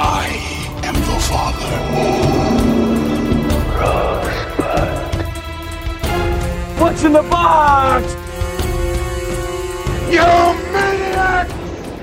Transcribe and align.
I 0.00 0.28
am 0.84 0.94
the 0.94 1.18
father. 1.26 1.74
What's 6.80 7.02
in 7.02 7.14
the 7.14 7.22
box? 7.22 8.14
You 10.08 10.22
maniac! 10.72 11.48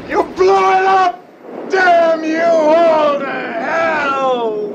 You 0.10 0.24
blew 0.36 0.72
it 0.72 0.86
up! 0.86 1.26
Damn 1.70 2.26
you 2.26 2.42
all 2.42 3.20
to 3.20 3.26
hell! 3.26 4.74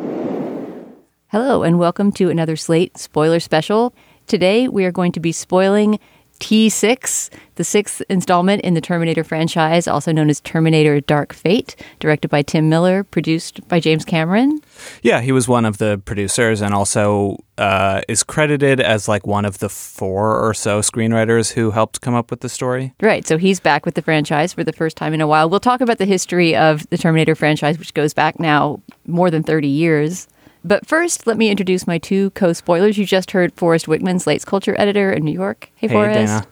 Hello, 1.28 1.62
and 1.62 1.78
welcome 1.78 2.12
to 2.12 2.30
another 2.30 2.56
Slate 2.56 2.96
spoiler 2.96 3.38
special. 3.38 3.94
Today, 4.28 4.66
we 4.66 4.86
are 4.86 4.92
going 4.92 5.12
to 5.12 5.20
be 5.20 5.32
spoiling 5.32 5.98
T6, 6.40 7.30
the 7.54 7.64
sixth 7.64 8.02
installment 8.08 8.62
in 8.62 8.74
the 8.74 8.80
Terminator 8.80 9.22
franchise, 9.22 9.86
also 9.86 10.10
known 10.10 10.30
as 10.30 10.40
Terminator 10.40 11.00
Dark 11.00 11.32
Fate, 11.32 11.76
directed 12.00 12.28
by 12.28 12.42
Tim 12.42 12.68
Miller, 12.68 13.04
produced 13.04 13.66
by 13.68 13.78
James 13.78 14.04
Cameron. 14.04 14.60
Yeah, 15.02 15.20
he 15.20 15.32
was 15.32 15.46
one 15.46 15.64
of 15.64 15.78
the 15.78 16.00
producers 16.04 16.62
and 16.62 16.74
also 16.74 17.36
uh, 17.58 18.00
is 18.08 18.22
credited 18.22 18.80
as 18.80 19.06
like 19.06 19.26
one 19.26 19.44
of 19.44 19.58
the 19.58 19.68
four 19.68 20.40
or 20.40 20.54
so 20.54 20.80
screenwriters 20.80 21.52
who 21.52 21.70
helped 21.70 22.00
come 22.00 22.14
up 22.14 22.30
with 22.30 22.40
the 22.40 22.48
story. 22.48 22.94
Right, 23.00 23.26
so 23.26 23.36
he's 23.36 23.60
back 23.60 23.84
with 23.84 23.94
the 23.94 24.02
franchise 24.02 24.52
for 24.54 24.64
the 24.64 24.72
first 24.72 24.96
time 24.96 25.12
in 25.12 25.20
a 25.20 25.26
while. 25.26 25.48
We'll 25.50 25.60
talk 25.60 25.82
about 25.82 25.98
the 25.98 26.06
history 26.06 26.56
of 26.56 26.88
the 26.88 26.98
Terminator 26.98 27.34
franchise, 27.34 27.78
which 27.78 27.94
goes 27.94 28.14
back 28.14 28.40
now 28.40 28.80
more 29.06 29.30
than 29.30 29.42
30 29.42 29.68
years. 29.68 30.26
But 30.64 30.86
first, 30.86 31.26
let 31.26 31.36
me 31.36 31.48
introduce 31.50 31.86
my 31.86 31.98
two 31.98 32.30
co-spoilers. 32.30 32.98
You 32.98 33.06
just 33.06 33.30
heard 33.30 33.52
Forrest 33.54 33.86
Wickman, 33.86 34.20
Slate's 34.20 34.44
culture 34.44 34.74
editor 34.78 35.12
in 35.12 35.24
New 35.24 35.32
York. 35.32 35.70
Hey, 35.76 35.88
Hey, 35.88 35.94
Forrest. 35.94 36.16
Dana. 36.44 36.46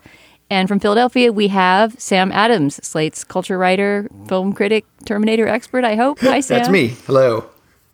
And 0.51 0.67
from 0.67 0.81
Philadelphia, 0.81 1.31
we 1.31 1.48
have 1.48 2.01
Sam 2.01 2.33
Adams, 2.33 2.77
Slate's 2.86 3.23
culture 3.23 3.59
writer, 3.59 4.09
film 4.29 4.55
critic, 4.55 4.86
Terminator 5.05 5.47
expert, 5.47 5.84
I 5.84 5.95
hope. 5.95 6.20
Hi, 6.20 6.41
Sam. 6.41 6.59
That's 6.59 6.70
me. 6.70 6.89
Hello. 7.06 7.45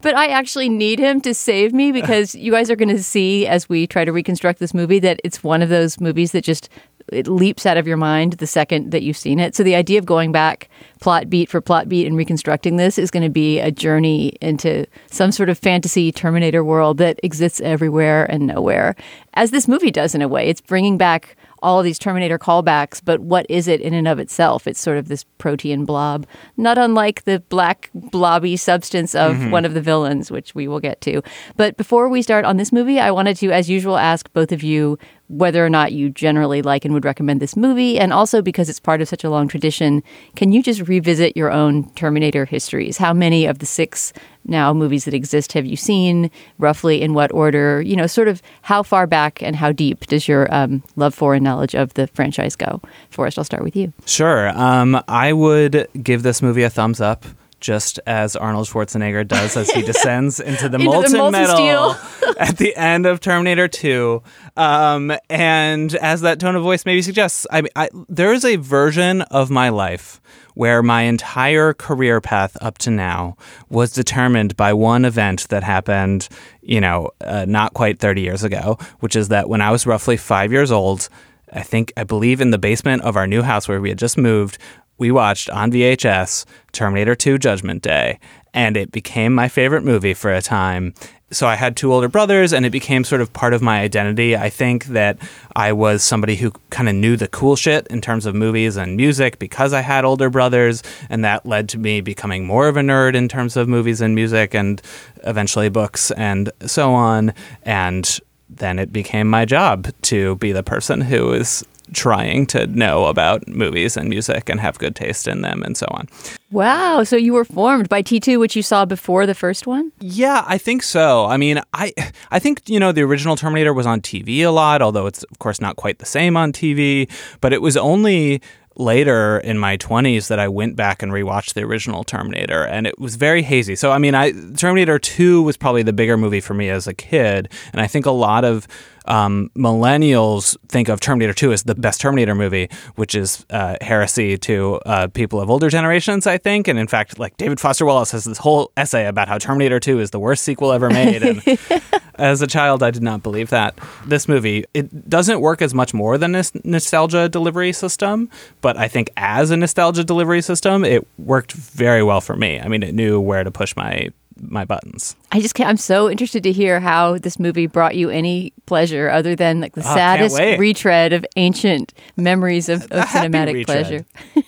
But 0.03 0.15
I 0.17 0.27
actually 0.29 0.69
need 0.69 0.98
him 1.01 1.20
to 1.23 1.35
save 1.35 1.73
me 1.73 1.91
because 1.91 2.35
you 2.37 2.53
guys 2.53 2.70
are 2.70 2.77
going 2.77 2.91
to 2.95 3.03
see 3.03 3.47
as 3.47 3.69
we 3.69 3.87
try 3.89 4.05
to 4.05 4.12
reconstruct 4.12 4.61
this 4.61 4.73
movie 4.75 5.01
that 5.01 5.19
it's 5.25 5.42
one 5.42 5.62
of 5.62 5.69
those 5.69 5.98
movies 5.98 6.31
that 6.33 6.45
just 6.45 6.69
it 7.12 7.28
leaps 7.28 7.66
out 7.66 7.77
of 7.77 7.86
your 7.86 7.97
mind 7.97 8.34
the 8.34 8.47
second 8.47 8.91
that 8.91 9.02
you've 9.02 9.16
seen 9.16 9.38
it. 9.38 9.55
So 9.55 9.62
the 9.62 9.74
idea 9.74 9.98
of 9.98 10.06
going 10.06 10.33
back 10.33 10.69
plot 11.00 11.28
beat 11.28 11.50
for 11.50 11.61
plot 11.61 11.88
beat 11.88 12.06
and 12.06 12.16
reconstructing 12.16 12.77
this 12.77 12.98
is 12.98 13.11
going 13.11 13.22
to 13.22 13.28
be 13.28 13.61
a 13.61 13.70
journey 13.70 14.28
into 14.41 14.86
some 15.11 15.33
sort 15.33 15.48
of 15.48 15.58
fantasy 15.58 16.11
Terminator 16.11 16.64
world 16.64 16.98
that 16.98 17.20
exists 17.22 17.61
everywhere 17.61 18.24
and 18.30 18.46
nowhere. 18.46 18.96
As 19.34 19.50
this 19.50 19.69
movie 19.69 19.91
does 19.91 20.14
in 20.14 20.22
a 20.22 20.28
way, 20.28 20.48
it's 20.48 20.61
bringing 20.61 20.96
back 20.96 21.36
all 21.64 21.83
these 21.83 21.98
Terminator 21.98 22.38
callbacks, 22.38 23.00
but 23.02 23.20
what 23.20 23.46
is 23.48 23.66
it 23.66 23.80
in 23.80 23.94
and 23.94 24.06
of 24.06 24.18
itself? 24.18 24.66
It's 24.66 24.79
sort 24.79 24.98
of 24.98 25.08
this 25.08 25.24
protein 25.39 25.86
blob, 25.86 26.27
not 26.58 26.77
unlike 26.77 27.24
the 27.24 27.40
black 27.48 27.90
blobby 27.95 28.56
substance 28.56 29.14
of 29.14 29.36
mm-hmm. 29.36 29.50
one 29.50 29.64
of 29.64 29.73
the 29.73 29.80
villains, 29.80 30.30
which 30.30 30.55
we 30.55 30.68
will 30.68 30.79
get 30.79 31.00
to. 31.02 31.23
But 31.56 31.79
before 31.79 32.08
we 32.11 32.20
start 32.20 32.45
on 32.45 32.58
this 32.58 32.70
movie, 32.70 33.00
I 33.00 33.11
wanted 33.11 33.39
to, 33.39 33.50
as 33.50 33.70
usual, 33.70 33.96
ask 33.96 34.30
both 34.34 34.52
of 34.52 34.62
you 34.62 34.98
whether 35.29 35.64
or 35.64 35.70
not 35.70 35.92
you 35.92 36.11
generally 36.11 36.61
like 36.61 36.85
and 36.85 36.92
would 36.92 37.05
recommend 37.05 37.40
this 37.40 37.57
movie, 37.57 37.98
and 37.98 38.12
also 38.12 38.42
because 38.42 38.68
it's 38.68 38.80
part 38.80 39.01
of 39.01 39.08
such 39.08 39.24
a 39.24 39.30
long 39.30 39.48
tradition, 39.48 40.02
can 40.36 40.52
you 40.52 40.62
just 40.62 40.86
revisit 40.86 41.36
your 41.36 41.51
own 41.51 41.89
Terminator 41.90 42.45
histories? 42.45 42.98
How 42.98 43.12
many 43.14 43.46
of 43.46 43.58
the 43.58 43.67
six 43.67 44.12
now 44.45 44.74
movies 44.74 45.07
that 45.07 45.14
exist 45.14 45.52
have 45.55 45.64
you 45.64 45.77
seen? 45.77 46.30
Roughly 46.58 47.01
in 47.01 47.14
what 47.14 47.33
order? 47.33 47.80
You 47.80 47.96
know, 47.96 48.07
sort 48.07 48.29
of 48.29 48.42
how 48.62 48.83
far 48.83 49.07
back 49.07 49.42
and 49.42 49.57
how 49.57 49.73
deep 49.73 50.07
does 50.07 50.29
your 50.29 50.52
um, 50.55 50.83
love 50.96 51.14
for 51.14 51.35
and 51.35 51.42
knowledge 51.42 51.74
of 51.74 51.95
the 51.95 52.06
franchise 52.08 52.55
go? 52.56 52.83
Forrest, 53.11 53.39
I'll 53.39 53.45
start 53.45 53.64
with 53.64 53.77
you. 53.77 53.92
Sure. 54.05 54.51
Um, 54.51 55.02
I 55.08 55.33
would 55.33 55.89
give 56.02 56.23
this 56.23 56.42
movie 56.42 56.62
a 56.62 56.70
thumbs 56.70 57.01
up. 57.01 57.24
Just 57.64 57.98
as 58.07 58.36
Arnold 58.36 58.67
Schwarzenegger 58.67 59.27
does 59.27 59.57
as 59.57 59.70
he 59.70 59.80
descends 59.92 60.39
into 60.39 60.69
the 60.69 60.77
Into 60.77 60.79
the 60.79 60.85
molten, 60.85 61.17
molten 61.17 61.33
metal 61.33 61.95
steel. 61.95 62.35
at 62.39 62.58
the 62.58 62.77
end 62.77 63.07
of 63.07 63.20
Terminator 63.20 63.69
2. 63.69 64.23
Um, 64.58 65.11
and 65.30 65.95
as 65.95 66.20
that 66.20 66.39
tone 66.41 66.57
of 66.57 66.63
voice 66.63 66.85
maybe 66.85 67.01
suggests, 67.01 67.47
I, 67.51 67.63
I, 67.74 67.89
there 68.07 68.35
is 68.35 68.45
a 68.45 68.57
version 68.57 69.23
of 69.23 69.51
my 69.51 69.70
life 69.70 70.20
where 70.53 70.83
my 70.83 71.03
entire 71.03 71.73
career 71.73 72.20
path 72.20 72.55
up 72.61 72.77
to 72.79 72.91
now 72.91 73.35
was 73.70 73.95
determined 73.95 74.58
by 74.58 74.74
one 74.74 75.07
event 75.07 75.48
that 75.48 75.63
happened, 75.63 76.29
you 76.61 76.83
know, 76.83 77.08
uh, 77.23 77.47
not 77.48 77.73
quite 77.73 77.98
30 77.98 78.20
years 78.20 78.45
ago, 78.45 78.77
which 79.01 79.17
is 79.17 79.29
that 79.29 79.48
when 79.48 79.63
I 79.63 79.70
was 79.70 79.86
roughly 79.86 80.19
five 80.19 80.53
years 80.53 80.70
old, 80.70 81.08
I 81.51 81.63
think, 81.63 81.95
I 81.97 82.05
believe 82.05 82.42
in 82.42 82.51
the 82.51 82.58
basement 82.58 83.03
of 83.05 83.17
our 83.17 83.27
new 83.27 83.41
house 83.41 83.69
where 83.69 83.80
we 83.80 83.89
had 83.89 83.98
just 83.98 84.19
moved, 84.19 84.58
we 84.98 85.10
watched 85.10 85.50
on 85.50 85.72
VHS 85.72 86.44
Terminator 86.72 87.14
2 87.14 87.38
Judgment 87.38 87.82
Day, 87.82 88.18
and 88.52 88.77
it 88.77 88.92
became 88.92 89.34
my 89.34 89.48
favorite 89.48 89.84
movie 89.84 90.14
for 90.14 90.32
a 90.32 90.42
time. 90.42 90.94
So 91.30 91.48
I 91.48 91.56
had 91.56 91.77
two 91.77 91.92
older 91.92 92.06
brothers, 92.06 92.52
and 92.52 92.64
it 92.64 92.70
became 92.70 93.02
sort 93.02 93.20
of 93.20 93.32
part 93.32 93.55
of 93.55 93.62
my 93.62 93.80
identity. 93.80 94.36
I 94.36 94.50
think 94.50 94.84
that 94.86 95.18
I 95.56 95.72
was 95.72 96.05
somebody 96.05 96.36
who 96.36 96.52
kind 96.70 96.88
of 96.88 96.94
knew 96.94 97.16
the 97.16 97.27
cool 97.27 97.56
shit 97.56 97.88
in 97.88 98.00
terms 98.00 98.24
of 98.24 98.36
movies 98.36 98.77
and 98.77 98.96
music 98.96 99.40
because 99.40 99.72
I 99.72 99.80
had 99.80 100.05
older 100.05 100.30
brothers, 100.30 100.82
and 101.11 101.24
that 101.24 101.44
led 101.44 101.68
to 101.70 101.78
me 101.78 102.00
becoming 102.00 102.46
more 102.46 102.68
of 102.68 102.76
a 102.76 102.82
nerd 102.82 103.16
in 103.16 103.28
terms 103.28 103.56
of 103.56 103.68
movies 103.68 104.00
and 104.00 104.14
music, 104.14 104.55
and 104.55 104.80
eventually 105.24 105.68
books 105.68 106.12
and 106.12 106.52
so 106.66 106.94
on. 106.94 107.34
And 107.62 108.20
then 108.48 108.78
it 108.78 108.92
became 108.92 109.28
my 109.28 109.44
job 109.44 109.88
to 110.02 110.36
be 110.36 110.52
the 110.52 110.62
person 110.62 111.00
who 111.00 111.32
is 111.32 111.64
trying 111.92 112.46
to 112.46 112.67
know 112.67 113.06
about 113.06 113.46
movies 113.46 113.96
and 113.96 114.08
music 114.08 114.48
and 114.48 114.61
have 114.61 114.78
good 114.78 114.96
taste 114.96 115.28
in 115.28 115.42
them 115.42 115.62
and 115.62 115.77
so 115.77 115.86
on. 115.90 116.08
Wow. 116.50 117.05
So 117.05 117.17
you 117.17 117.33
were 117.33 117.45
formed 117.45 117.89
by 117.89 118.02
T2, 118.02 118.39
which 118.39 118.56
you 118.56 118.62
saw 118.62 118.84
before 118.84 119.27
the 119.27 119.34
first 119.34 119.67
one? 119.67 119.92
Yeah, 120.00 120.44
I 120.46 120.58
think 120.58 120.83
so. 120.83 121.27
I 121.27 121.36
mean, 121.36 121.61
I 121.73 121.92
I 122.30 122.39
think 122.39 122.68
you 122.68 122.78
know 122.78 122.92
the 122.92 123.02
original 123.02 123.36
Terminator 123.36 123.73
was 123.73 123.86
on 123.86 124.00
TV 124.00 124.40
a 124.40 124.50
lot, 124.50 124.83
although 124.83 125.06
it's 125.06 125.23
of 125.24 125.39
course 125.39 125.61
not 125.61 125.77
quite 125.77 125.98
the 125.98 126.06
same 126.06 126.36
on 126.36 126.52
TV. 126.52 127.11
But 127.40 127.52
it 127.52 127.61
was 127.61 127.77
only 127.77 128.40
later 128.76 129.38
in 129.38 129.58
my 129.58 129.76
20s 129.76 130.28
that 130.28 130.38
I 130.38 130.49
went 130.49 130.76
back 130.76 131.02
and 131.02 131.12
rewatched 131.12 131.55
the 131.55 131.62
original 131.62 132.02
Terminator 132.05 132.64
and 132.64 132.87
it 132.87 132.99
was 132.99 133.17
very 133.17 133.43
hazy. 133.43 133.76
So 133.76 133.93
I 133.93 133.99
mean, 133.99 134.14
I 134.14 134.32
Terminator 134.56 134.99
2 134.99 135.43
was 135.43 135.56
probably 135.56 135.82
the 135.82 135.93
bigger 135.93 136.17
movie 136.17 136.40
for 136.40 136.55
me 136.55 136.69
as 136.69 136.87
a 136.87 136.94
kid 136.94 137.50
and 137.73 137.81
I 137.81 137.87
think 137.87 138.06
a 138.06 138.11
lot 138.11 138.44
of 138.44 138.67
um, 139.06 139.50
millennials 139.56 140.56
think 140.69 140.88
of 140.88 141.00
Terminator 141.00 141.32
2 141.32 141.53
as 141.53 141.62
the 141.65 141.75
best 141.75 142.00
Terminator 142.00 142.35
movie, 142.35 142.69
which 142.97 143.15
is 143.15 143.44
uh, 143.50 143.76
heresy 143.81 144.38
to 144.38 144.81
uh, 144.87 145.09
people 145.09 145.41
of 145.41 145.50
older 145.50 145.69
generations, 145.69 146.26
I 146.26 146.38
think. 146.38 146.69
And 146.69 146.79
in 146.79 146.87
fact, 146.87 147.19
like 147.19 147.37
David 147.37 147.61
Foster 147.61 147.85
Wallace 147.85 148.11
has 148.12 148.25
this 148.25 148.38
whole 148.38 148.73
essay 148.76 149.06
about 149.06 149.29
how 149.29 149.38
Terminator 149.38 149.81
2 149.81 150.00
is 150.00 150.11
the 150.11 150.20
worst 150.20 150.43
sequel 150.43 150.73
ever 150.73 150.88
made. 150.91 151.23
And 151.23 151.43
as 152.17 152.43
a 152.43 152.47
child, 152.47 152.83
I 152.83 152.91
did 152.91 153.03
not 153.03 153.23
believe 153.23 153.51
that. 153.51 153.79
This 154.06 154.29
movie, 154.29 154.65
it 154.75 155.09
doesn't 155.09 155.41
work 155.41 155.62
as 155.62 155.75
much 155.75 155.93
more 155.93 156.19
than 156.19 156.35
a 156.35 156.45
nostalgia 156.65 157.29
delivery 157.29 157.73
system, 157.73 158.31
but 158.61 158.77
I 158.77 158.89
think 158.89 159.11
as 159.17 159.50
a 159.50 159.57
nostalgia 159.57 160.05
delivery 160.05 160.43
system, 160.43 160.85
it 160.85 161.07
worked 161.19 161.53
very 161.53 162.03
well 162.03 162.21
for 162.21 162.37
me. 162.37 162.61
I 162.61 162.69
mean, 162.69 162.83
it 162.83 162.95
knew 162.95 163.21
where 163.21 163.45
to 163.45 163.50
push 163.50 163.77
my 163.77 164.11
my 164.41 164.65
buttons. 164.65 165.17
I 165.33 165.41
just 165.41 165.55
can't, 165.55 165.69
I'm 165.69 165.77
so 165.77 166.11
interested 166.11 166.43
to 166.45 166.53
hear 166.53 166.81
how 166.81 167.19
this 167.19 167.39
movie 167.39 167.67
brought 167.67 167.95
you 167.95 168.11
any 168.11 168.53
pleasure 168.67 169.11
other 169.11 169.35
than 169.35 169.61
like 169.61 169.75
the 169.75 169.81
Oh, 169.81 169.95
saddest 169.95 170.39
retread 170.59 171.13
of 171.13 171.25
ancient 171.37 171.95
memories 172.17 172.69
of, 172.69 172.83
of 172.85 173.05
cinematic 173.07 173.67
pleasure. 173.67 174.05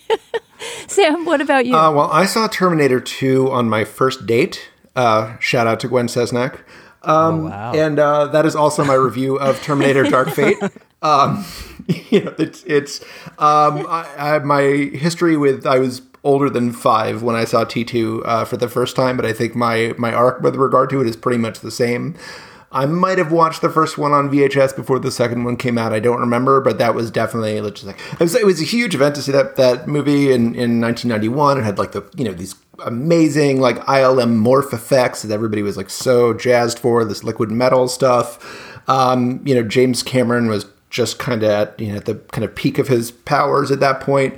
Sam, 0.88 1.25
what 1.25 1.41
about 1.41 1.67
you? 1.67 1.75
Uh, 1.75 1.93
well, 1.93 2.11
I 2.11 2.27
saw 2.27 2.49
Terminator 2.49 3.00
2 3.00 3.50
on 3.50 3.69
my 3.69 3.85
first 3.85 4.27
date. 4.27 4.71
Uh, 4.94 5.37
shout 5.38 5.67
out 5.67 5.81
to 5.81 5.88
Gwen 5.88 6.06
Cessnack. 6.06 6.61
Um, 7.03 7.50
wow. 7.50 7.73
And 7.75 7.99
uh, 7.99 8.27
that 8.29 8.47
is 8.47 8.56
also 8.56 8.85
my 8.85 8.94
review 8.94 9.37
of 9.38 9.62
Terminator 9.62 10.05
Dark 10.05 10.31
Fate. 10.31 10.56
Um, 11.03 11.44
you 12.11 12.25
know, 12.25 12.35
it's, 12.38 12.65
it's 12.65 13.00
um, 13.38 13.87
I, 13.87 14.06
I, 14.19 14.38
my 14.41 14.62
history 14.62 15.37
with, 15.37 15.67
I 15.67 15.79
was 15.79 16.00
older 16.26 16.50
than 16.50 16.73
five 16.73 17.23
when 17.23 17.37
I 17.37 17.44
saw 17.44 17.64
T2 17.64 18.23
uh, 18.25 18.44
for 18.44 18.56
the 18.56 18.69
first 18.69 18.96
time, 18.96 19.17
but 19.17 19.25
I 19.25 19.32
think 19.32 19.55
my, 19.55 19.94
my 19.96 20.12
arc 20.12 20.43
with 20.43 20.56
regard 20.56 20.90
to 20.90 21.00
it 21.00 21.06
is 21.06 21.17
pretty 21.17 21.38
much 21.38 21.61
the 21.61 21.70
same. 21.70 22.17
I 22.73 22.84
might 22.84 23.19
have 23.19 23.31
watched 23.31 23.62
the 23.62 23.70
first 23.70 23.96
one 23.96 24.12
on 24.12 24.28
VHS 24.28 24.75
before 24.75 24.99
the 24.99 25.11
second 25.11 25.44
one 25.44 25.56
came 25.56 25.78
out. 25.78 25.93
I 25.93 26.00
don't 26.00 26.19
remember, 26.19 26.61
but 26.61 26.78
that 26.78 26.94
was 26.94 27.11
definitely 27.11 27.61
like 27.61 27.82
it 28.12 28.20
was, 28.20 28.34
it 28.34 28.44
was 28.44 28.61
a 28.61 28.64
huge 28.64 28.94
event 28.94 29.14
to 29.14 29.23
see 29.23 29.32
that 29.32 29.56
that 29.56 29.87
movie 29.87 30.32
in, 30.32 30.55
in 30.55 30.81
1991. 30.81 31.58
It 31.58 31.62
had 31.62 31.78
like 31.78 31.93
the 31.93 32.05
you 32.17 32.25
know 32.25 32.32
these 32.32 32.56
amazing 32.84 33.61
like 33.61 33.78
ILM 33.87 34.43
morph 34.44 34.73
effects 34.73 35.23
that 35.23 35.32
everybody 35.32 35.62
was 35.62 35.76
like 35.76 35.88
so 35.88 36.34
jazzed 36.34 36.78
for 36.78 37.05
this 37.05 37.23
liquid 37.23 37.50
metal 37.50 37.87
stuff. 37.88 38.82
Um, 38.88 39.40
you 39.46 39.55
know, 39.55 39.62
James 39.62 40.02
Cameron 40.02 40.49
was 40.49 40.67
just 40.90 41.19
kind 41.19 41.43
of 41.43 41.49
at 41.49 41.78
you 41.78 41.93
know 41.93 41.96
at 41.96 42.05
the 42.05 42.17
kind 42.17 42.44
of 42.44 42.55
peak 42.55 42.78
of 42.78 42.88
his 42.88 43.11
powers 43.11 43.70
at 43.70 43.81
that 43.81 44.00
point. 44.00 44.34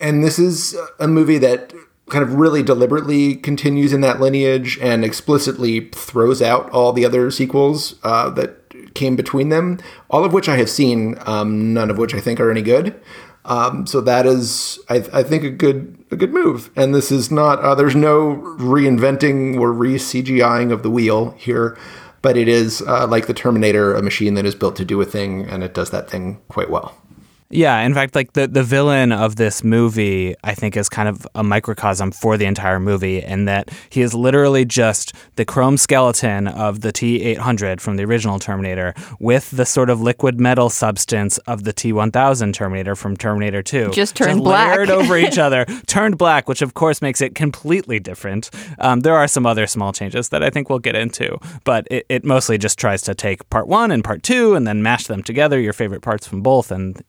And 0.00 0.22
this 0.22 0.38
is 0.38 0.76
a 0.98 1.08
movie 1.08 1.38
that 1.38 1.72
kind 2.08 2.22
of 2.22 2.34
really 2.34 2.62
deliberately 2.62 3.36
continues 3.36 3.92
in 3.92 4.00
that 4.00 4.20
lineage 4.20 4.78
and 4.80 5.04
explicitly 5.04 5.88
throws 5.90 6.40
out 6.40 6.70
all 6.70 6.92
the 6.92 7.04
other 7.04 7.30
sequels 7.30 7.96
uh, 8.02 8.30
that 8.30 8.94
came 8.94 9.16
between 9.16 9.48
them, 9.48 9.78
all 10.10 10.24
of 10.24 10.32
which 10.32 10.48
I 10.48 10.56
have 10.56 10.70
seen, 10.70 11.16
um, 11.26 11.74
none 11.74 11.90
of 11.90 11.98
which 11.98 12.14
I 12.14 12.20
think 12.20 12.40
are 12.40 12.50
any 12.50 12.62
good. 12.62 12.98
Um, 13.44 13.86
so 13.86 14.00
that 14.02 14.26
is, 14.26 14.78
I, 14.90 14.96
I, 15.12 15.22
think, 15.22 15.42
a 15.42 15.50
good 15.50 15.96
a 16.10 16.16
good 16.16 16.34
move. 16.34 16.70
And 16.76 16.94
this 16.94 17.10
is 17.10 17.30
not. 17.30 17.60
Uh, 17.60 17.74
there's 17.74 17.96
no 17.96 18.36
reinventing 18.58 19.58
or 19.58 19.72
re 19.72 19.94
CGIing 19.94 20.70
of 20.70 20.82
the 20.82 20.90
wheel 20.90 21.30
here, 21.38 21.78
but 22.20 22.36
it 22.36 22.46
is 22.46 22.82
uh, 22.82 23.06
like 23.06 23.26
the 23.26 23.32
Terminator, 23.32 23.94
a 23.94 24.02
machine 24.02 24.34
that 24.34 24.44
is 24.44 24.54
built 24.54 24.76
to 24.76 24.84
do 24.84 25.00
a 25.00 25.06
thing, 25.06 25.44
and 25.46 25.64
it 25.64 25.72
does 25.72 25.90
that 25.90 26.10
thing 26.10 26.42
quite 26.48 26.68
well. 26.68 26.94
Yeah, 27.50 27.80
in 27.80 27.94
fact, 27.94 28.14
like 28.14 28.34
the, 28.34 28.46
the 28.46 28.62
villain 28.62 29.10
of 29.10 29.36
this 29.36 29.64
movie, 29.64 30.34
I 30.44 30.54
think, 30.54 30.76
is 30.76 30.88
kind 30.90 31.08
of 31.08 31.26
a 31.34 31.42
microcosm 31.42 32.10
for 32.10 32.36
the 32.36 32.44
entire 32.44 32.78
movie, 32.78 33.22
in 33.22 33.46
that 33.46 33.70
he 33.88 34.02
is 34.02 34.12
literally 34.12 34.66
just 34.66 35.14
the 35.36 35.46
chrome 35.46 35.78
skeleton 35.78 36.46
of 36.46 36.82
the 36.82 36.92
T 36.92 37.22
800 37.22 37.80
from 37.80 37.96
the 37.96 38.04
original 38.04 38.38
Terminator 38.38 38.94
with 39.18 39.50
the 39.50 39.64
sort 39.64 39.88
of 39.88 40.02
liquid 40.02 40.38
metal 40.38 40.68
substance 40.68 41.38
of 41.38 41.64
the 41.64 41.72
T 41.72 41.90
1000 41.92 42.52
Terminator 42.54 42.94
from 42.94 43.16
Terminator 43.16 43.62
2. 43.62 43.92
Just 43.92 44.14
turned 44.14 44.44
black. 44.44 44.76
Layered 44.76 44.90
over 44.90 45.16
each 45.16 45.38
other, 45.38 45.64
turned 45.86 46.18
black, 46.18 46.48
which 46.48 46.60
of 46.60 46.74
course 46.74 47.00
makes 47.00 47.22
it 47.22 47.34
completely 47.34 47.98
different. 47.98 48.50
Um, 48.78 49.00
there 49.00 49.16
are 49.16 49.26
some 49.26 49.46
other 49.46 49.66
small 49.66 49.94
changes 49.94 50.28
that 50.28 50.42
I 50.42 50.50
think 50.50 50.68
we'll 50.68 50.80
get 50.80 50.96
into, 50.96 51.38
but 51.64 51.86
it, 51.90 52.04
it 52.10 52.24
mostly 52.24 52.58
just 52.58 52.78
tries 52.78 53.00
to 53.02 53.14
take 53.14 53.48
part 53.48 53.68
one 53.68 53.90
and 53.90 54.04
part 54.04 54.22
two 54.22 54.54
and 54.54 54.66
then 54.66 54.82
mash 54.82 55.06
them 55.06 55.22
together, 55.22 55.58
your 55.58 55.72
favorite 55.72 56.02
parts 56.02 56.26
from 56.26 56.42
both, 56.42 56.70
and 56.70 57.02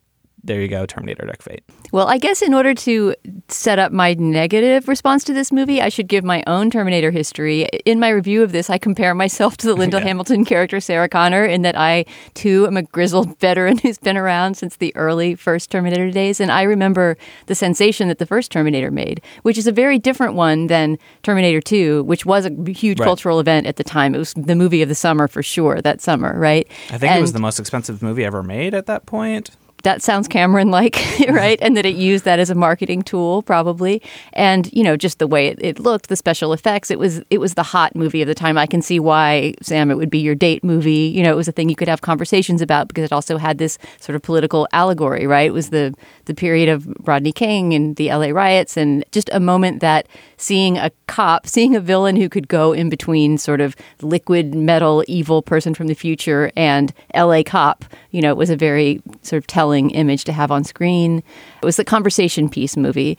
there 0.43 0.61
you 0.61 0.67
go, 0.67 0.85
Terminator 0.85 1.25
Dark 1.25 1.41
Fate. 1.41 1.63
Well, 1.91 2.07
I 2.07 2.17
guess 2.17 2.41
in 2.41 2.53
order 2.53 2.73
to 2.73 3.15
set 3.49 3.79
up 3.79 3.91
my 3.91 4.13
negative 4.13 4.87
response 4.87 5.23
to 5.25 5.33
this 5.33 5.51
movie, 5.51 5.81
I 5.81 5.89
should 5.89 6.07
give 6.07 6.23
my 6.23 6.43
own 6.47 6.69
Terminator 6.69 7.11
history. 7.11 7.63
In 7.85 7.99
my 7.99 8.09
review 8.09 8.43
of 8.43 8.51
this, 8.51 8.69
I 8.69 8.77
compare 8.77 9.13
myself 9.13 9.57
to 9.57 9.67
the 9.67 9.73
Linda 9.79 9.97
yeah. 9.97 10.05
Hamilton 10.05 10.45
character 10.45 10.79
Sarah 10.79 11.09
Connor 11.09 11.43
in 11.45 11.63
that 11.63 11.77
I 11.77 12.05
too 12.33 12.65
am 12.67 12.77
a 12.77 12.83
grizzled 12.83 13.37
veteran 13.39 13.77
who's 13.79 13.97
been 13.97 14.17
around 14.17 14.55
since 14.55 14.77
the 14.77 14.95
early 14.95 15.35
first 15.35 15.71
Terminator 15.71 16.11
days. 16.11 16.39
And 16.39 16.51
I 16.51 16.63
remember 16.63 17.17
the 17.47 17.55
sensation 17.55 18.07
that 18.07 18.19
the 18.19 18.25
first 18.25 18.51
Terminator 18.51 18.91
made, 18.91 19.21
which 19.43 19.57
is 19.57 19.67
a 19.67 19.71
very 19.71 19.99
different 19.99 20.35
one 20.35 20.67
than 20.67 20.97
Terminator 21.23 21.61
2, 21.61 22.03
which 22.03 22.25
was 22.25 22.45
a 22.45 22.71
huge 22.71 22.99
right. 22.99 23.05
cultural 23.05 23.39
event 23.39 23.67
at 23.67 23.75
the 23.75 23.83
time. 23.83 24.15
It 24.15 24.19
was 24.19 24.33
the 24.33 24.55
movie 24.55 24.81
of 24.81 24.89
the 24.89 24.95
summer 24.95 25.27
for 25.27 25.43
sure, 25.43 25.81
that 25.81 26.01
summer, 26.01 26.37
right? 26.37 26.67
I 26.87 26.97
think 26.97 27.11
and 27.11 27.19
it 27.19 27.21
was 27.21 27.33
the 27.33 27.39
most 27.39 27.59
expensive 27.59 28.01
movie 28.01 28.23
ever 28.23 28.43
made 28.43 28.73
at 28.73 28.85
that 28.85 29.05
point 29.05 29.51
that 29.83 30.01
sounds 30.01 30.27
Cameron 30.27 30.71
like, 30.71 31.03
right? 31.29 31.59
and 31.61 31.75
that 31.77 31.85
it 31.85 31.95
used 31.95 32.25
that 32.25 32.39
as 32.39 32.49
a 32.49 32.55
marketing 32.55 33.01
tool, 33.01 33.41
probably. 33.43 34.01
And 34.33 34.71
you 34.73 34.83
know, 34.83 34.97
just 34.97 35.19
the 35.19 35.27
way 35.27 35.47
it, 35.47 35.59
it, 35.61 35.79
looked, 35.79 36.09
the 36.09 36.15
special 36.15 36.53
effects. 36.53 36.91
It 36.91 36.99
was 36.99 37.21
it 37.29 37.39
was 37.39 37.53
the 37.53 37.63
hot 37.63 37.95
movie 37.95 38.21
of 38.21 38.27
the 38.27 38.35
time. 38.35 38.57
I 38.57 38.65
can 38.65 38.81
see 38.81 38.99
why 38.99 39.53
Sam, 39.61 39.91
it 39.91 39.95
would 39.95 40.09
be 40.09 40.19
your 40.19 40.35
date 40.35 40.63
movie. 40.63 40.91
You 40.91 41.23
know, 41.23 41.31
it 41.31 41.35
was 41.35 41.47
a 41.47 41.51
thing 41.51 41.69
you 41.69 41.75
could 41.75 41.87
have 41.87 42.01
conversations 42.01 42.61
about 42.61 42.87
because 42.87 43.03
it 43.03 43.11
also 43.11 43.37
had 43.37 43.57
this 43.57 43.77
sort 43.99 44.15
of 44.15 44.21
political 44.21 44.67
allegory, 44.71 45.27
right? 45.27 45.47
It 45.47 45.53
was 45.53 45.69
the 45.69 45.93
the 46.25 46.33
period 46.33 46.69
of 46.69 46.87
Rodney 47.07 47.31
King 47.31 47.73
and 47.73 47.95
the 47.95 48.09
L.A. 48.09 48.31
riots, 48.31 48.77
and 48.77 49.03
just 49.11 49.29
a 49.33 49.39
moment 49.39 49.81
that 49.81 50.07
seeing 50.39 50.77
a 50.77 50.89
cop, 51.07 51.45
seeing 51.47 51.75
a 51.75 51.79
villain 51.79 52.15
who 52.15 52.27
could 52.29 52.47
go 52.47 52.73
in 52.73 52.89
between 52.89 53.37
sort 53.37 53.61
of 53.61 53.75
liquid 54.01 54.55
metal 54.55 55.03
evil 55.07 55.41
person 55.41 55.75
from 55.75 55.87
the 55.87 55.93
future 55.93 56.51
and 56.55 56.91
L.A. 57.13 57.43
cop. 57.43 57.85
You 58.09 58.21
know, 58.21 58.31
it 58.31 58.37
was 58.37 58.49
a 58.49 58.55
very 58.55 59.01
sort 59.21 59.37
of 59.37 59.47
telling 59.47 59.91
image 59.91 60.23
to 60.23 60.33
have 60.33 60.49
on 60.49 60.63
screen. 60.63 61.19
It 61.61 61.65
was 61.65 61.77
the 61.77 61.85
conversation 61.85 62.49
piece 62.49 62.75
movie. 62.75 63.17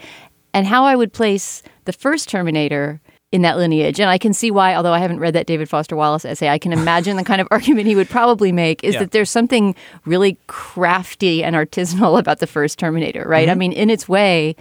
And 0.53 0.67
how 0.67 0.85
I 0.85 0.97
would 0.97 1.13
place 1.13 1.63
the 1.85 1.93
first 1.93 2.29
Terminator 2.29 3.01
in 3.33 3.43
that 3.43 3.57
lineage. 3.57 4.01
And 4.01 4.11
I 4.11 4.19
can 4.19 4.33
see 4.33 4.51
why, 4.51 4.75
although 4.75 4.93
I 4.93 4.99
haven't 4.99 5.21
read 5.21 5.35
that 5.35 5.47
David 5.47 5.69
Foster 5.69 5.95
Wallace 5.95 6.25
essay, 6.25 6.49
I 6.49 6.59
can 6.59 6.73
imagine 6.73 7.17
the 7.17 7.25
kind 7.25 7.41
of 7.41 7.47
argument 7.53 7.87
he 7.87 7.95
would 7.95 8.09
probably 8.09 8.51
make 8.51 8.83
is 8.83 8.95
yeah. 8.95 9.01
that 9.01 9.13
there's 9.13 9.31
something 9.31 9.75
really 10.05 10.37
crafty 10.49 11.45
and 11.45 11.55
artisanal 11.55 12.19
about 12.19 12.41
the 12.41 12.47
first 12.47 12.79
Terminator, 12.79 13.25
right? 13.29 13.47
Mm-hmm. 13.47 13.53
I 13.53 13.55
mean, 13.55 13.73
in 13.73 13.89
its 13.89 14.09
way, 14.09 14.57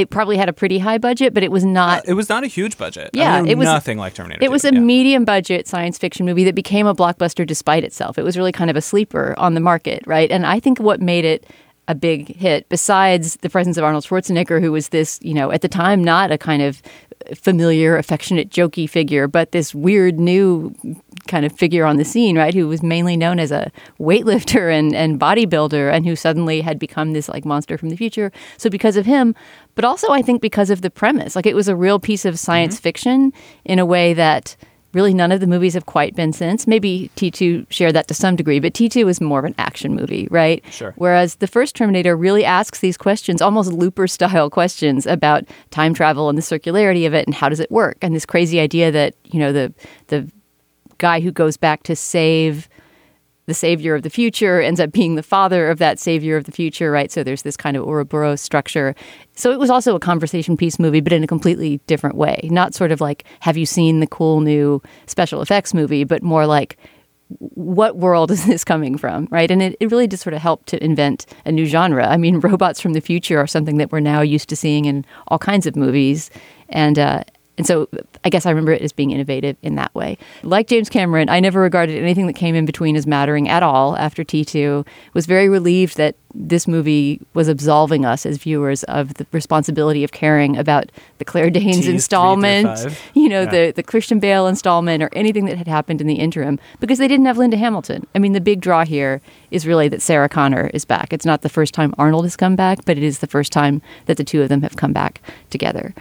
it 0.00 0.10
probably 0.10 0.36
had 0.36 0.48
a 0.48 0.52
pretty 0.52 0.78
high 0.78 0.98
budget, 0.98 1.34
but 1.34 1.42
it 1.42 1.50
was 1.50 1.64
not. 1.64 2.00
Uh, 2.00 2.12
it 2.12 2.14
was 2.14 2.28
not 2.28 2.44
a 2.44 2.46
huge 2.46 2.78
budget. 2.78 3.10
Yeah, 3.12 3.36
I 3.36 3.42
mean, 3.42 3.50
it 3.50 3.58
was 3.58 3.66
nothing 3.66 3.98
like 3.98 4.14
Terminator. 4.14 4.42
It 4.42 4.48
2, 4.48 4.52
was 4.52 4.64
a 4.64 4.74
yeah. 4.74 4.80
medium 4.80 5.24
budget 5.24 5.66
science 5.66 5.98
fiction 5.98 6.26
movie 6.26 6.44
that 6.44 6.54
became 6.54 6.86
a 6.86 6.94
blockbuster 6.94 7.46
despite 7.46 7.84
itself. 7.84 8.18
It 8.18 8.22
was 8.22 8.36
really 8.36 8.52
kind 8.52 8.70
of 8.70 8.76
a 8.76 8.82
sleeper 8.82 9.34
on 9.38 9.54
the 9.54 9.60
market, 9.60 10.02
right? 10.06 10.30
And 10.30 10.46
I 10.46 10.60
think 10.60 10.78
what 10.78 11.00
made 11.00 11.24
it 11.24 11.46
a 11.88 11.94
big 11.94 12.36
hit, 12.36 12.68
besides 12.68 13.36
the 13.42 13.50
presence 13.50 13.76
of 13.76 13.82
Arnold 13.82 14.04
Schwarzenegger, 14.04 14.60
who 14.60 14.70
was 14.70 14.90
this, 14.90 15.18
you 15.22 15.34
know, 15.34 15.50
at 15.50 15.60
the 15.60 15.68
time 15.68 16.04
not 16.04 16.30
a 16.30 16.38
kind 16.38 16.62
of 16.62 16.80
familiar, 17.34 17.96
affectionate, 17.96 18.48
jokey 18.48 18.88
figure, 18.88 19.26
but 19.26 19.52
this 19.52 19.74
weird 19.74 20.18
new 20.18 20.74
kind 21.26 21.44
of 21.44 21.52
figure 21.52 21.84
on 21.84 21.96
the 21.96 22.04
scene, 22.04 22.36
right? 22.36 22.54
Who 22.54 22.68
was 22.68 22.82
mainly 22.82 23.16
known 23.16 23.38
as 23.38 23.52
a 23.52 23.70
weightlifter 24.00 24.72
and, 24.72 24.94
and 24.94 25.18
bodybuilder 25.18 25.92
and 25.92 26.06
who 26.06 26.16
suddenly 26.16 26.60
had 26.60 26.78
become 26.78 27.12
this 27.12 27.28
like 27.28 27.44
monster 27.44 27.76
from 27.76 27.90
the 27.90 27.96
future. 27.96 28.32
So 28.56 28.70
because 28.70 28.96
of 28.96 29.06
him, 29.06 29.34
but 29.74 29.84
also 29.84 30.10
I 30.10 30.22
think 30.22 30.40
because 30.40 30.70
of 30.70 30.82
the 30.82 30.90
premise, 30.90 31.36
like 31.36 31.46
it 31.46 31.56
was 31.56 31.68
a 31.68 31.76
real 31.76 31.98
piece 31.98 32.24
of 32.24 32.38
science 32.38 32.76
mm-hmm. 32.76 32.82
fiction 32.82 33.32
in 33.64 33.78
a 33.78 33.86
way 33.86 34.14
that 34.14 34.56
really 34.92 35.14
none 35.14 35.30
of 35.30 35.40
the 35.40 35.46
movies 35.46 35.74
have 35.74 35.86
quite 35.86 36.14
been 36.16 36.32
since. 36.32 36.66
Maybe 36.66 37.10
T2 37.16 37.66
shared 37.70 37.94
that 37.94 38.08
to 38.08 38.14
some 38.14 38.36
degree, 38.36 38.58
but 38.58 38.74
T2 38.74 39.08
is 39.08 39.20
more 39.20 39.38
of 39.38 39.44
an 39.44 39.54
action 39.58 39.94
movie, 39.94 40.26
right? 40.30 40.64
Sure. 40.70 40.92
Whereas 40.96 41.36
the 41.36 41.46
first 41.46 41.76
Terminator 41.76 42.16
really 42.16 42.44
asks 42.44 42.80
these 42.80 42.96
questions, 42.96 43.40
almost 43.40 43.72
looper 43.72 44.06
style 44.08 44.50
questions 44.60 45.06
about 45.06 45.44
time 45.70 45.94
travel 45.94 46.28
and 46.28 46.36
the 46.36 46.42
circularity 46.42 47.06
of 47.06 47.14
it 47.14 47.26
and 47.26 47.34
how 47.34 47.48
does 47.48 47.60
it 47.60 47.70
work? 47.70 47.98
And 48.02 48.14
this 48.14 48.26
crazy 48.26 48.58
idea 48.58 48.90
that, 48.90 49.14
you 49.24 49.38
know, 49.38 49.52
the 49.52 49.72
the 50.08 50.30
guy 50.98 51.20
who 51.20 51.32
goes 51.32 51.56
back 51.56 51.82
to 51.84 51.96
save 51.96 52.68
the 53.50 53.54
savior 53.54 53.96
of 53.96 54.04
the 54.04 54.10
future 54.10 54.60
ends 54.60 54.78
up 54.78 54.92
being 54.92 55.16
the 55.16 55.24
father 55.24 55.68
of 55.68 55.78
that 55.78 55.98
savior 55.98 56.36
of 56.36 56.44
the 56.44 56.52
future, 56.52 56.92
right? 56.92 57.10
So 57.10 57.24
there's 57.24 57.42
this 57.42 57.56
kind 57.56 57.76
of 57.76 57.82
Ouroboros 57.82 58.40
structure. 58.40 58.94
So 59.34 59.50
it 59.50 59.58
was 59.58 59.70
also 59.70 59.96
a 59.96 59.98
conversation 59.98 60.56
piece 60.56 60.78
movie, 60.78 61.00
but 61.00 61.12
in 61.12 61.24
a 61.24 61.26
completely 61.26 61.78
different 61.88 62.14
way. 62.14 62.38
Not 62.44 62.74
sort 62.74 62.92
of 62.92 63.00
like, 63.00 63.24
have 63.40 63.56
you 63.56 63.66
seen 63.66 63.98
the 63.98 64.06
cool 64.06 64.40
new 64.40 64.80
special 65.08 65.42
effects 65.42 65.74
movie, 65.74 66.04
but 66.04 66.22
more 66.22 66.46
like, 66.46 66.76
what 67.38 67.96
world 67.96 68.30
is 68.30 68.46
this 68.46 68.62
coming 68.62 68.96
from, 68.96 69.26
right? 69.32 69.50
And 69.50 69.60
it, 69.60 69.76
it 69.80 69.90
really 69.90 70.06
just 70.06 70.22
sort 70.22 70.34
of 70.34 70.40
helped 70.40 70.68
to 70.68 70.84
invent 70.84 71.26
a 71.44 71.50
new 71.50 71.66
genre. 71.66 72.06
I 72.06 72.16
mean, 72.16 72.38
robots 72.50 72.80
from 72.80 72.92
the 72.92 73.00
future 73.00 73.40
are 73.40 73.48
something 73.48 73.78
that 73.78 73.90
we're 73.90 73.98
now 73.98 74.20
used 74.20 74.48
to 74.50 74.56
seeing 74.56 74.84
in 74.84 75.04
all 75.26 75.40
kinds 75.40 75.66
of 75.66 75.74
movies. 75.74 76.30
And, 76.68 77.00
uh, 77.00 77.24
and 77.58 77.66
so 77.66 77.88
I 78.24 78.30
guess 78.30 78.46
I 78.46 78.50
remember 78.50 78.72
it 78.72 78.80
as 78.80 78.92
being 78.92 79.10
innovative 79.10 79.56
in 79.62 79.74
that 79.74 79.94
way. 79.94 80.16
Like 80.42 80.66
James 80.66 80.88
Cameron, 80.88 81.28
I 81.28 81.40
never 81.40 81.60
regarded 81.60 81.98
anything 81.98 82.26
that 82.26 82.32
came 82.32 82.54
in 82.54 82.64
between 82.64 82.96
as 82.96 83.06
mattering 83.06 83.48
at 83.48 83.62
all 83.62 83.96
after 83.96 84.24
T2. 84.24 84.86
Was 85.12 85.26
very 85.26 85.48
relieved 85.48 85.96
that 85.98 86.16
this 86.34 86.66
movie 86.66 87.20
was 87.34 87.48
absolving 87.48 88.04
us 88.04 88.24
as 88.24 88.38
viewers 88.38 88.84
of 88.84 89.14
the 89.14 89.26
responsibility 89.32 90.04
of 90.04 90.12
caring 90.12 90.56
about 90.56 90.90
the 91.18 91.24
Claire 91.24 91.50
Danes 91.50 91.86
installment, 91.88 92.86
you 93.14 93.28
know, 93.28 93.42
yeah. 93.42 93.50
the, 93.50 93.72
the 93.76 93.82
Christian 93.82 94.20
Bale 94.20 94.46
installment 94.46 95.02
or 95.02 95.10
anything 95.12 95.44
that 95.46 95.58
had 95.58 95.68
happened 95.68 96.00
in 96.00 96.06
the 96.06 96.14
interim 96.14 96.58
because 96.78 96.98
they 96.98 97.08
didn't 97.08 97.26
have 97.26 97.36
Linda 97.36 97.56
Hamilton. 97.56 98.06
I 98.14 98.20
mean, 98.20 98.32
the 98.32 98.40
big 98.40 98.60
draw 98.60 98.84
here 98.84 99.20
is 99.50 99.66
really 99.66 99.88
that 99.88 100.00
Sarah 100.02 100.28
Connor 100.28 100.70
is 100.72 100.84
back. 100.84 101.12
It's 101.12 101.26
not 101.26 101.42
the 101.42 101.48
first 101.48 101.74
time 101.74 101.94
Arnold 101.98 102.24
has 102.24 102.36
come 102.36 102.56
back, 102.56 102.84
but 102.84 102.96
it 102.96 103.02
is 103.02 103.18
the 103.18 103.26
first 103.26 103.52
time 103.52 103.82
that 104.06 104.16
the 104.16 104.24
two 104.24 104.40
of 104.40 104.48
them 104.48 104.62
have 104.62 104.76
come 104.76 104.92
back 104.92 105.20
together. 105.50 105.94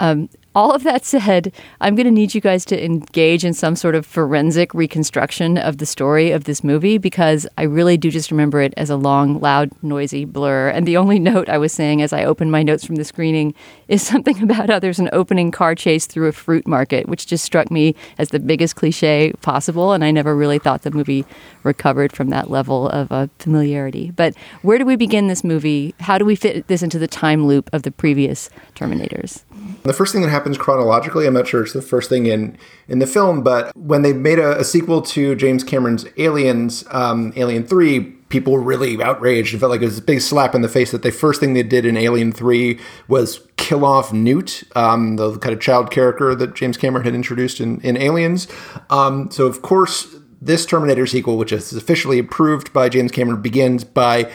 Um, 0.00 0.28
All 0.54 0.72
of 0.72 0.82
that 0.82 1.06
said, 1.06 1.50
I'm 1.80 1.94
going 1.94 2.04
to 2.04 2.10
need 2.10 2.34
you 2.34 2.42
guys 2.42 2.66
to 2.66 2.84
engage 2.84 3.42
in 3.42 3.54
some 3.54 3.74
sort 3.74 3.94
of 3.94 4.04
forensic 4.04 4.74
reconstruction 4.74 5.56
of 5.56 5.78
the 5.78 5.86
story 5.86 6.30
of 6.30 6.44
this 6.44 6.62
movie 6.62 6.98
because 6.98 7.46
I 7.56 7.62
really 7.62 7.96
do 7.96 8.10
just 8.10 8.30
remember 8.30 8.60
it 8.60 8.74
as 8.76 8.90
a 8.90 8.96
long, 8.96 9.40
loud, 9.40 9.70
noisy 9.82 10.26
blur. 10.26 10.68
And 10.68 10.86
the 10.86 10.98
only 10.98 11.18
note 11.18 11.48
I 11.48 11.56
was 11.56 11.72
saying 11.72 12.02
as 12.02 12.12
I 12.12 12.24
opened 12.24 12.52
my 12.52 12.62
notes 12.62 12.84
from 12.84 12.96
the 12.96 13.04
screening 13.04 13.54
is 13.88 14.02
something 14.06 14.42
about 14.42 14.68
how 14.68 14.78
there's 14.78 14.98
an 14.98 15.08
opening 15.14 15.52
car 15.52 15.74
chase 15.74 16.04
through 16.04 16.28
a 16.28 16.32
fruit 16.32 16.66
market, 16.66 17.08
which 17.08 17.26
just 17.26 17.46
struck 17.46 17.70
me 17.70 17.94
as 18.18 18.28
the 18.28 18.38
biggest 18.38 18.76
cliche 18.76 19.32
possible. 19.40 19.94
And 19.94 20.04
I 20.04 20.10
never 20.10 20.36
really 20.36 20.58
thought 20.58 20.82
the 20.82 20.90
movie 20.90 21.24
recovered 21.62 22.12
from 22.12 22.28
that 22.28 22.50
level 22.50 22.90
of 22.90 23.10
uh, 23.10 23.28
familiarity. 23.38 24.10
But 24.10 24.34
where 24.60 24.76
do 24.76 24.84
we 24.84 24.96
begin 24.96 25.28
this 25.28 25.44
movie? 25.44 25.94
How 26.00 26.18
do 26.18 26.26
we 26.26 26.36
fit 26.36 26.66
this 26.66 26.82
into 26.82 26.98
the 26.98 27.08
time 27.08 27.46
loop 27.46 27.70
of 27.72 27.84
the 27.84 27.90
previous 27.90 28.50
Terminators? 28.74 29.44
The 29.82 29.92
first 29.92 30.12
thing 30.12 30.22
that 30.22 30.30
happens 30.30 30.56
chronologically, 30.58 31.26
I'm 31.26 31.34
not 31.34 31.48
sure 31.48 31.62
it's 31.62 31.72
the 31.72 31.82
first 31.82 32.08
thing 32.08 32.26
in 32.26 32.56
in 32.88 32.98
the 32.98 33.06
film, 33.06 33.42
but 33.42 33.76
when 33.76 34.02
they 34.02 34.12
made 34.12 34.38
a, 34.38 34.60
a 34.60 34.64
sequel 34.64 35.02
to 35.02 35.34
James 35.34 35.64
Cameron's 35.64 36.06
Aliens, 36.16 36.84
um, 36.90 37.32
Alien 37.36 37.64
Three, 37.64 38.00
people 38.28 38.52
were 38.52 38.62
really 38.62 39.02
outraged. 39.02 39.54
It 39.54 39.58
felt 39.58 39.70
like 39.70 39.82
it 39.82 39.86
was 39.86 39.98
a 39.98 40.02
big 40.02 40.20
slap 40.20 40.54
in 40.54 40.62
the 40.62 40.68
face 40.68 40.92
that 40.92 41.02
the 41.02 41.10
first 41.10 41.40
thing 41.40 41.54
they 41.54 41.62
did 41.62 41.84
in 41.84 41.96
Alien 41.96 42.32
Three 42.32 42.78
was 43.08 43.40
kill 43.56 43.84
off 43.84 44.12
Newt, 44.12 44.64
um, 44.74 45.16
the 45.16 45.38
kind 45.38 45.52
of 45.52 45.60
child 45.60 45.90
character 45.90 46.34
that 46.34 46.54
James 46.54 46.76
Cameron 46.76 47.04
had 47.04 47.14
introduced 47.14 47.60
in, 47.60 47.80
in 47.82 47.96
Aliens. 47.96 48.48
Um, 48.90 49.30
so 49.30 49.46
of 49.46 49.62
course, 49.62 50.14
this 50.40 50.66
Terminator 50.66 51.06
sequel, 51.06 51.38
which 51.38 51.52
is 51.52 51.72
officially 51.72 52.18
approved 52.18 52.72
by 52.72 52.88
James 52.88 53.12
Cameron, 53.12 53.40
begins 53.40 53.84
by 53.84 54.30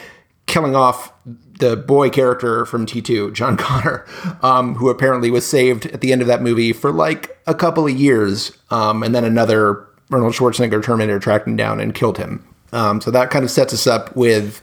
killing 0.46 0.74
off 0.74 1.12
the 1.58 1.76
boy 1.76 2.10
character 2.10 2.64
from 2.64 2.86
T2, 2.86 3.32
John 3.32 3.56
Connor, 3.58 4.06
um, 4.42 4.74
who 4.76 4.88
apparently 4.88 5.30
was 5.30 5.46
saved 5.46 5.86
at 5.86 6.00
the 6.00 6.12
end 6.12 6.22
of 6.22 6.28
that 6.28 6.42
movie 6.42 6.72
for 6.72 6.92
like 6.92 7.38
a 7.46 7.54
couple 7.54 7.86
of 7.86 7.92
years. 7.92 8.56
Um, 8.70 9.02
and 9.02 9.14
then 9.14 9.24
another 9.24 9.86
Arnold 10.10 10.34
Schwarzenegger 10.34 10.82
Terminator 10.82 11.18
tracked 11.18 11.46
him 11.46 11.56
down 11.56 11.80
and 11.80 11.94
killed 11.94 12.18
him. 12.18 12.44
Um, 12.72 13.00
so 13.00 13.10
that 13.10 13.30
kind 13.30 13.44
of 13.44 13.50
sets 13.50 13.72
us 13.72 13.86
up 13.86 14.14
with 14.14 14.60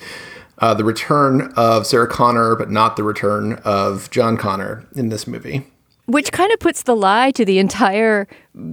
uh, 0.60 0.74
the 0.74 0.84
return 0.84 1.54
of 1.56 1.86
Sarah 1.86 2.08
Connor, 2.08 2.56
but 2.56 2.72
not 2.72 2.96
the 2.96 3.04
return 3.04 3.54
of 3.66 4.10
John 4.12 4.38
Connor 4.38 4.86
in 4.96 5.10
this 5.10 5.28
movie. 5.28 5.68
Which 6.08 6.32
kind 6.32 6.52
of 6.52 6.60
puts 6.60 6.84
the 6.84 6.96
lie 6.96 7.32
to 7.32 7.44
the 7.44 7.58
entire 7.60 8.28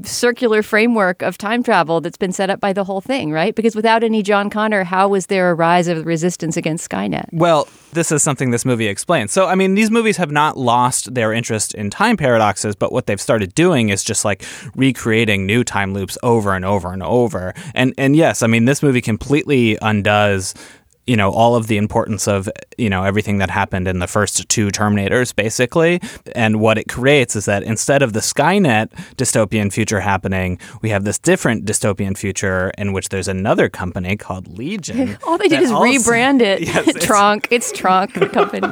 circular 0.04 0.62
framework 0.62 1.22
of 1.22 1.38
time 1.38 1.62
travel 1.62 2.00
that's 2.00 2.16
been 2.16 2.32
set 2.32 2.50
up 2.50 2.60
by 2.60 2.72
the 2.72 2.84
whole 2.84 3.00
thing, 3.00 3.32
right? 3.32 3.54
Because 3.54 3.74
without 3.74 4.04
any 4.04 4.22
John 4.22 4.50
Connor, 4.50 4.84
how 4.84 5.08
was 5.08 5.26
there 5.26 5.50
a 5.50 5.54
rise 5.54 5.88
of 5.88 6.06
resistance 6.06 6.56
against 6.56 6.88
Skynet? 6.88 7.26
Well, 7.32 7.68
this 7.92 8.12
is 8.12 8.22
something 8.22 8.50
this 8.50 8.64
movie 8.64 8.86
explains. 8.86 9.32
So, 9.32 9.46
I 9.46 9.54
mean, 9.54 9.74
these 9.74 9.90
movies 9.90 10.16
have 10.18 10.30
not 10.30 10.56
lost 10.56 11.14
their 11.14 11.32
interest 11.32 11.74
in 11.74 11.90
time 11.90 12.16
paradoxes, 12.16 12.76
but 12.76 12.92
what 12.92 13.06
they've 13.06 13.20
started 13.20 13.54
doing 13.54 13.88
is 13.88 14.04
just 14.04 14.24
like 14.24 14.44
recreating 14.76 15.46
new 15.46 15.64
time 15.64 15.94
loops 15.94 16.16
over 16.22 16.54
and 16.54 16.64
over 16.64 16.92
and 16.92 17.02
over. 17.02 17.54
And 17.74 17.94
and 17.98 18.14
yes, 18.14 18.42
I 18.42 18.46
mean, 18.46 18.66
this 18.66 18.82
movie 18.82 19.00
completely 19.00 19.78
undoes 19.82 20.54
you 21.06 21.16
know 21.16 21.30
all 21.30 21.56
of 21.56 21.66
the 21.66 21.76
importance 21.76 22.28
of 22.28 22.48
you 22.78 22.88
know 22.88 23.02
everything 23.04 23.38
that 23.38 23.50
happened 23.50 23.88
in 23.88 23.98
the 23.98 24.06
first 24.06 24.48
two 24.48 24.68
terminators 24.68 25.34
basically 25.34 26.00
and 26.36 26.60
what 26.60 26.78
it 26.78 26.88
creates 26.88 27.34
is 27.34 27.44
that 27.46 27.62
instead 27.64 28.02
of 28.02 28.12
the 28.12 28.20
skynet 28.20 28.88
dystopian 29.16 29.72
future 29.72 30.00
happening 30.00 30.58
we 30.80 30.90
have 30.90 31.02
this 31.04 31.18
different 31.18 31.64
dystopian 31.64 32.16
future 32.16 32.70
in 32.78 32.92
which 32.92 33.08
there's 33.08 33.26
another 33.28 33.68
company 33.68 34.16
called 34.16 34.46
legion 34.56 35.18
All 35.26 35.38
they 35.38 35.48
did 35.48 35.60
is 35.62 35.70
also- 35.72 35.86
rebrand 35.86 36.40
it. 36.40 36.60
Yes, 36.72 36.88
it's- 36.88 37.04
Trunk. 37.04 37.48
It's 37.50 37.72
Trunk, 37.72 38.14
the 38.14 38.28
company. 38.28 38.66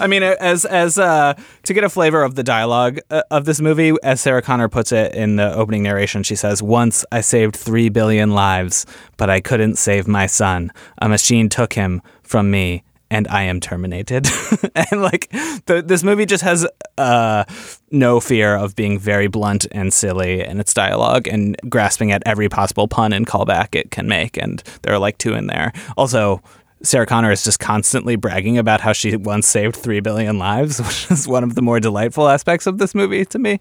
I 0.00 0.06
mean, 0.06 0.22
as 0.22 0.64
as 0.64 0.98
uh, 0.98 1.34
to 1.62 1.74
get 1.74 1.84
a 1.84 1.88
flavor 1.88 2.22
of 2.22 2.34
the 2.34 2.42
dialogue 2.42 2.98
uh, 3.10 3.22
of 3.30 3.44
this 3.44 3.60
movie, 3.60 3.92
as 4.02 4.20
Sarah 4.20 4.42
Connor 4.42 4.68
puts 4.68 4.92
it 4.92 5.14
in 5.14 5.36
the 5.36 5.54
opening 5.54 5.82
narration, 5.82 6.22
she 6.22 6.34
says, 6.36 6.62
"Once 6.62 7.04
I 7.12 7.20
saved 7.20 7.54
three 7.56 7.88
billion 7.88 8.32
lives, 8.32 8.84
but 9.16 9.30
I 9.30 9.40
couldn't 9.40 9.76
save 9.76 10.08
my 10.08 10.26
son. 10.26 10.70
A 10.98 11.08
machine 11.08 11.48
took 11.52 11.74
him 11.74 12.02
from 12.22 12.50
me." 12.50 12.82
And 13.10 13.28
I 13.28 13.42
am 13.42 13.60
terminated, 13.60 14.26
and 14.74 15.02
like 15.02 15.30
the, 15.66 15.84
this 15.86 16.02
movie 16.02 16.24
just 16.24 16.42
has 16.42 16.66
uh, 16.96 17.44
no 17.90 18.20
fear 18.20 18.56
of 18.56 18.74
being 18.74 18.98
very 18.98 19.26
blunt 19.26 19.66
and 19.70 19.92
silly 19.92 20.40
in 20.40 20.58
its 20.58 20.72
dialogue, 20.72 21.28
and 21.28 21.54
grasping 21.68 22.10
at 22.10 22.22
every 22.24 22.48
possible 22.48 22.88
pun 22.88 23.12
and 23.12 23.26
callback 23.26 23.74
it 23.74 23.90
can 23.90 24.08
make. 24.08 24.38
And 24.38 24.62
there 24.80 24.94
are 24.94 24.98
like 24.98 25.18
two 25.18 25.34
in 25.34 25.46
there. 25.46 25.74
Also, 25.98 26.40
Sarah 26.82 27.06
Connor 27.06 27.30
is 27.30 27.44
just 27.44 27.60
constantly 27.60 28.16
bragging 28.16 28.58
about 28.58 28.80
how 28.80 28.92
she 28.92 29.16
once 29.16 29.46
saved 29.46 29.76
3 29.76 30.00
billion 30.00 30.38
lives, 30.38 30.78
which 30.82 31.10
is 31.10 31.28
one 31.28 31.44
of 31.44 31.54
the 31.54 31.62
more 31.62 31.80
delightful 31.80 32.28
aspects 32.28 32.66
of 32.66 32.78
this 32.78 32.94
movie 32.94 33.24
to 33.26 33.38
me. 33.38 33.60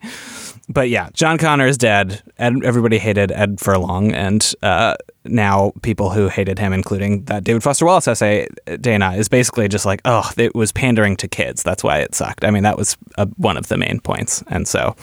But 0.70 0.90
yeah, 0.90 1.10
John 1.14 1.38
Connor 1.38 1.68
is 1.68 1.78
dead. 1.78 2.22
Ed, 2.38 2.64
everybody 2.64 2.98
hated 2.98 3.32
Ed 3.32 3.60
Furlong, 3.60 4.14
and 4.14 4.54
uh, 4.64 4.96
now 5.26 5.74
people 5.82 6.10
who 6.12 6.30
hated 6.30 6.58
him, 6.60 6.72
including 6.72 7.26
that 7.26 7.44
David 7.44 7.62
Foster 7.62 7.86
Wallace 7.86 8.08
essay, 8.08 8.48
Dana, 8.80 9.14
is 9.14 9.28
basically 9.28 9.68
just 9.68 9.86
like, 9.86 10.02
oh, 10.06 10.30
it 10.38 10.56
was 10.56 10.72
pandering 10.72 11.18
to 11.18 11.28
kids. 11.28 11.62
That's 11.64 11.84
why 11.84 12.00
it 12.00 12.16
sucked. 12.16 12.46
I 12.46 12.52
mean, 12.52 12.64
that 12.64 12.78
was 12.78 12.98
uh, 13.18 13.26
one 13.38 13.58
of 13.58 13.68
the 13.68 13.78
main 13.78 14.00
points. 14.00 14.44
And 14.48 14.68
so 14.68 14.96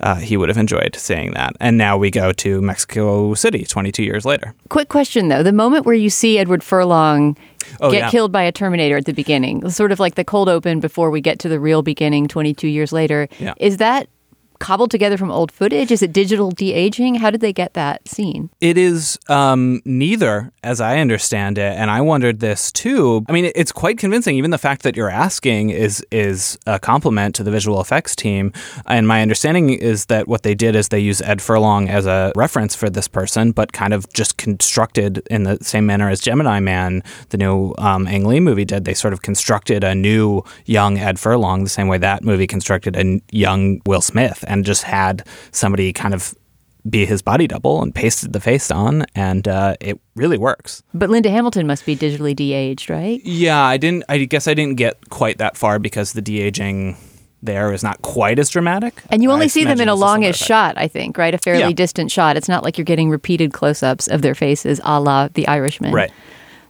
uh, 0.00 0.16
he 0.16 0.36
would 0.36 0.48
have 0.48 0.58
enjoyed 0.58 0.96
seeing 0.96 1.32
that. 1.32 1.56
And 1.60 1.78
now 1.78 1.96
we 1.96 2.10
go 2.10 2.32
to 2.32 2.60
Mexico 2.60 3.34
City 3.34 3.64
22 3.64 4.02
years 4.02 4.24
later. 4.24 4.54
Quick 4.68 4.88
question 4.88 5.28
though: 5.28 5.42
the 5.42 5.52
moment 5.52 5.86
where 5.86 5.94
you 5.94 6.10
see 6.10 6.38
Edward 6.38 6.64
Furlong 6.64 7.36
Oh, 7.80 7.90
get 7.90 7.98
yeah. 7.98 8.10
killed 8.10 8.32
by 8.32 8.42
a 8.42 8.52
Terminator 8.52 8.96
at 8.96 9.04
the 9.06 9.12
beginning, 9.12 9.68
sort 9.70 9.92
of 9.92 10.00
like 10.00 10.14
the 10.14 10.24
cold 10.24 10.48
open 10.48 10.80
before 10.80 11.10
we 11.10 11.20
get 11.20 11.38
to 11.40 11.48
the 11.48 11.58
real 11.60 11.82
beginning, 11.82 12.28
22 12.28 12.68
years 12.68 12.92
later, 12.92 13.28
Yeah. 13.38 13.54
is 13.58 13.76
that 13.78 14.08
cobbled 14.62 14.92
together 14.92 15.18
from 15.18 15.30
old 15.30 15.50
footage? 15.50 15.90
Is 15.90 16.02
it 16.02 16.12
digital 16.12 16.52
de 16.52 16.72
aging? 16.72 17.16
How 17.16 17.30
did 17.30 17.40
they 17.40 17.52
get 17.52 17.74
that 17.74 18.06
scene? 18.08 18.48
It 18.60 18.78
is 18.78 19.18
um, 19.28 19.82
neither, 19.84 20.52
as 20.62 20.80
I 20.80 20.98
understand 20.98 21.58
it, 21.58 21.76
and 21.76 21.90
I 21.90 22.00
wondered 22.00 22.38
this 22.38 22.70
too. 22.70 23.24
I 23.28 23.32
mean, 23.32 23.50
it's 23.56 23.72
quite 23.72 23.98
convincing. 23.98 24.36
Even 24.36 24.52
the 24.52 24.58
fact 24.58 24.82
that 24.82 24.96
you're 24.96 25.10
asking 25.10 25.70
is 25.70 26.06
is 26.12 26.58
a 26.66 26.78
compliment 26.78 27.34
to 27.34 27.42
the 27.42 27.50
visual 27.50 27.80
effects 27.80 28.14
team. 28.14 28.52
And 28.86 29.08
my 29.08 29.20
understanding 29.20 29.70
is 29.70 30.06
that 30.06 30.28
what 30.28 30.44
they 30.44 30.54
did 30.54 30.76
is 30.76 30.88
they 30.88 31.00
used 31.00 31.22
Ed 31.22 31.42
Furlong 31.42 31.88
as 31.88 32.06
a 32.06 32.32
reference 32.36 32.76
for 32.76 32.88
this 32.88 33.08
person, 33.08 33.50
but 33.50 33.72
kind 33.72 33.92
of 33.92 34.10
just 34.12 34.36
constructed 34.36 35.26
in 35.28 35.42
the 35.42 35.58
same 35.60 35.86
manner 35.86 36.08
as 36.08 36.20
Gemini 36.20 36.60
Man, 36.60 37.02
the 37.30 37.36
new 37.36 37.74
um, 37.78 38.06
Ang 38.06 38.26
Lee 38.26 38.38
movie 38.38 38.64
did. 38.64 38.84
They 38.84 38.94
sort 38.94 39.12
of 39.12 39.22
constructed 39.22 39.82
a 39.82 39.94
new 39.94 40.44
young 40.66 40.98
Ed 40.98 41.18
Furlong 41.18 41.64
the 41.64 41.70
same 41.70 41.88
way 41.88 41.98
that 41.98 42.22
movie 42.22 42.46
constructed 42.46 42.96
a 42.96 43.20
young 43.32 43.80
Will 43.86 44.00
Smith, 44.00 44.44
and 44.52 44.64
just 44.64 44.82
had 44.82 45.26
somebody 45.50 45.92
kind 45.92 46.14
of 46.14 46.34
be 46.88 47.06
his 47.06 47.22
body 47.22 47.46
double 47.46 47.80
and 47.82 47.94
pasted 47.94 48.32
the 48.32 48.40
face 48.40 48.70
on, 48.70 49.06
and 49.14 49.46
uh, 49.46 49.76
it 49.80 50.00
really 50.16 50.36
works. 50.36 50.82
But 50.92 51.10
Linda 51.10 51.30
Hamilton 51.30 51.66
must 51.66 51.86
be 51.86 51.94
digitally 51.96 52.34
de 52.34 52.52
aged, 52.52 52.90
right? 52.90 53.20
Yeah, 53.24 53.62
I 53.62 53.76
didn't. 53.76 54.04
I 54.08 54.18
guess 54.18 54.48
I 54.48 54.54
didn't 54.54 54.76
get 54.76 55.08
quite 55.10 55.38
that 55.38 55.56
far 55.56 55.78
because 55.78 56.12
the 56.12 56.22
de 56.22 56.40
aging 56.40 56.96
there 57.44 57.72
is 57.72 57.82
not 57.82 58.00
quite 58.02 58.38
as 58.38 58.50
dramatic. 58.50 59.02
And 59.10 59.20
you 59.22 59.32
only 59.32 59.44
I 59.44 59.48
see 59.48 59.64
them 59.64 59.80
in 59.80 59.88
a 59.88 59.94
longish 59.96 60.38
shot, 60.38 60.74
I 60.76 60.86
think, 60.86 61.18
right? 61.18 61.34
A 61.34 61.38
fairly 61.38 61.60
Yeah. 61.60 61.72
distant 61.72 62.10
shot. 62.12 62.36
It's 62.36 62.48
not 62.48 62.62
like 62.62 62.78
you're 62.78 62.84
getting 62.84 63.10
repeated 63.10 63.52
close 63.52 63.82
ups 63.82 64.06
of 64.06 64.22
their 64.22 64.34
faces 64.36 64.80
a 64.84 65.00
la 65.00 65.26
The 65.34 65.48
Irishman. 65.48 65.92
Right. 65.92 66.12